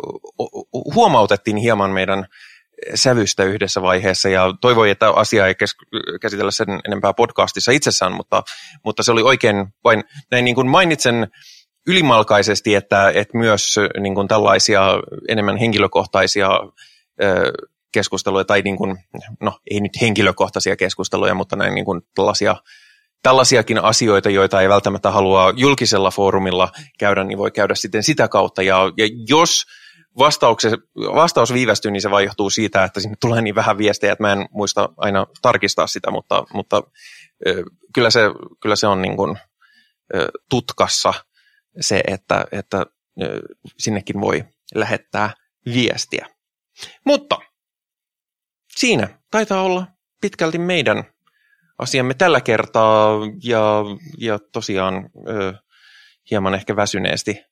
huomautettiin 0.95 1.57
hieman 1.57 1.91
meidän 1.91 2.27
sävystä 2.95 3.45
yhdessä 3.45 3.83
vaiheessa 3.83 4.29
ja 4.29 4.55
toivoi, 4.61 4.91
että 4.91 5.11
asiaa 5.11 5.47
ei 5.47 5.55
käsitellä 6.21 6.51
sen 6.51 6.81
enempää 6.85 7.13
podcastissa 7.13 7.73
itsessään, 7.73 8.13
mutta, 8.13 8.43
mutta 8.85 9.03
se 9.03 9.13
oli 9.13 9.23
oikein 9.23 9.67
vain 9.85 10.05
näin 10.31 10.45
niin 10.45 10.55
kuin 10.55 10.69
mainitsen 10.69 11.29
ylimalkaisesti, 11.87 12.75
että, 12.75 13.11
että 13.15 13.39
myös 13.39 13.77
niin 14.01 14.15
kuin 14.15 14.29
tällaisia 14.29 14.83
enemmän 15.29 15.57
henkilökohtaisia 15.57 16.51
keskusteluja, 17.93 18.45
tai 18.45 18.63
niin 18.63 18.77
kuin, 18.77 18.97
no 19.41 19.59
ei 19.71 19.81
nyt 19.81 19.93
henkilökohtaisia 20.01 20.77
keskusteluja, 20.77 21.35
mutta 21.35 21.57
näin 21.57 21.75
niin 21.75 21.85
kuin 21.85 22.01
tällaisia, 22.15 22.57
tällaisiakin 23.23 23.79
asioita, 23.79 24.31
joita 24.31 24.61
ei 24.61 24.69
välttämättä 24.69 25.11
halua 25.11 25.53
julkisella 25.57 26.11
foorumilla 26.11 26.69
käydä, 26.99 27.25
niin 27.25 27.39
voi 27.39 27.51
käydä 27.51 27.75
sitten 27.75 28.03
sitä 28.03 28.29
kautta. 28.29 28.63
Ja, 28.63 28.93
ja 28.97 29.09
jos 29.29 29.65
vastaus 31.15 31.53
viivästyy, 31.53 31.91
niin 31.91 32.03
se 32.03 32.11
vain 32.11 32.25
johtuu 32.25 32.51
siitä, 32.51 32.85
että 32.85 33.01
sinne 33.01 33.17
tulee 33.21 33.43
niin 33.43 33.55
vähän 33.55 33.79
viestejä, 33.79 34.13
että 34.13 34.23
mä 34.23 34.33
en 34.33 34.49
muista 34.51 34.89
aina 34.97 35.27
tarkistaa 35.43 35.87
sitä, 35.87 36.11
mutta, 36.11 36.45
mutta 36.55 36.83
kyllä, 37.95 38.11
se, 38.11 38.21
kyllä 38.63 38.77
se 38.77 38.87
on 38.87 39.03
niin 39.03 39.17
kuin, 39.17 39.39
tutkassa 40.51 41.15
se, 41.81 42.03
että, 42.07 42.45
että 42.53 42.87
sinnekin 43.79 44.21
voi 44.21 44.45
lähettää 44.75 45.31
viestiä. 45.75 46.27
Mutta 47.07 47.39
siinä 48.77 49.09
taitaa 49.31 49.63
olla 49.63 49.87
pitkälti 50.21 50.59
meidän 50.59 51.05
asiamme 51.79 52.15
tällä 52.15 52.41
kertaa 52.41 53.19
ja, 53.43 53.83
ja 54.19 54.39
tosiaan 54.53 55.11
hieman 56.31 56.55
ehkä 56.55 56.77
väsyneesti 56.77 57.50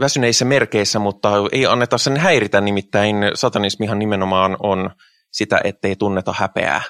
väsyneissä 0.00 0.44
merkeissä, 0.44 0.98
mutta 0.98 1.30
ei 1.52 1.66
anneta 1.66 1.98
sen 1.98 2.16
häiritä, 2.16 2.60
nimittäin 2.60 3.16
satanismihan 3.34 3.98
nimenomaan 3.98 4.56
on 4.60 4.90
sitä, 5.32 5.60
ettei 5.64 5.96
tunneta 5.96 6.34
häpeää, 6.38 6.82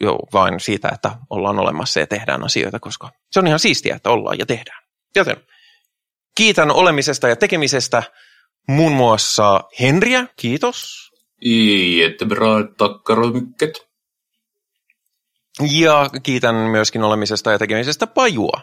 jo 0.00 0.18
vain 0.32 0.60
siitä, 0.60 0.88
että 0.94 1.10
ollaan 1.30 1.58
olemassa 1.58 2.00
ja 2.00 2.06
tehdään 2.06 2.44
asioita, 2.44 2.80
koska 2.80 3.10
se 3.30 3.40
on 3.40 3.46
ihan 3.46 3.58
siistiä, 3.58 3.96
että 3.96 4.10
ollaan 4.10 4.38
ja 4.38 4.46
tehdään. 4.46 4.82
Joten 5.16 5.36
kiitän 6.34 6.70
olemisesta 6.70 7.28
ja 7.28 7.36
tekemisestä 7.36 8.02
muun 8.68 8.92
muassa 8.92 9.60
Henriä, 9.80 10.26
kiitos. 10.36 11.10
Jättebra. 12.00 12.46
Ja 15.78 16.10
kiitän 16.22 16.54
myöskin 16.54 17.02
olemisesta 17.02 17.52
ja 17.52 17.58
tekemisestä 17.58 18.06
Pajua. 18.06 18.60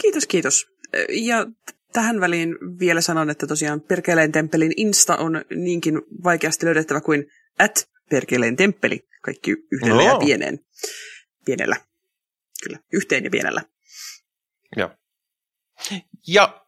Kiitos, 0.00 0.26
kiitos. 0.26 0.66
Ja 1.08 1.46
tähän 1.96 2.20
väliin 2.20 2.58
vielä 2.80 3.00
sanon, 3.00 3.30
että 3.30 3.46
tosiaan 3.46 3.80
Perkeleen 3.80 4.32
temppelin 4.32 4.72
Insta 4.76 5.16
on 5.16 5.44
niinkin 5.54 6.02
vaikeasti 6.24 6.66
löydettävä 6.66 7.00
kuin 7.00 7.26
at 7.58 7.88
Perkeleen 8.10 8.56
temppeli. 8.56 9.08
Kaikki 9.22 9.50
yhdellä 9.72 10.02
no. 10.02 10.08
ja 10.08 10.18
pieneen. 10.18 10.58
Pienellä. 11.44 11.76
Kyllä, 12.62 12.78
yhteen 12.92 13.24
ja 13.24 13.30
pienellä. 13.30 13.62
Joo. 14.76 14.90
Ja 16.26 16.66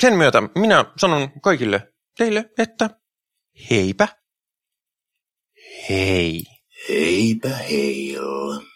sen 0.00 0.14
myötä 0.14 0.42
minä 0.54 0.84
sanon 0.96 1.40
kaikille 1.40 1.92
teille, 2.16 2.50
että 2.58 2.90
heipä. 3.70 4.08
Hei. 5.88 6.42
Heipä 6.88 7.48
heillä. 7.48 8.69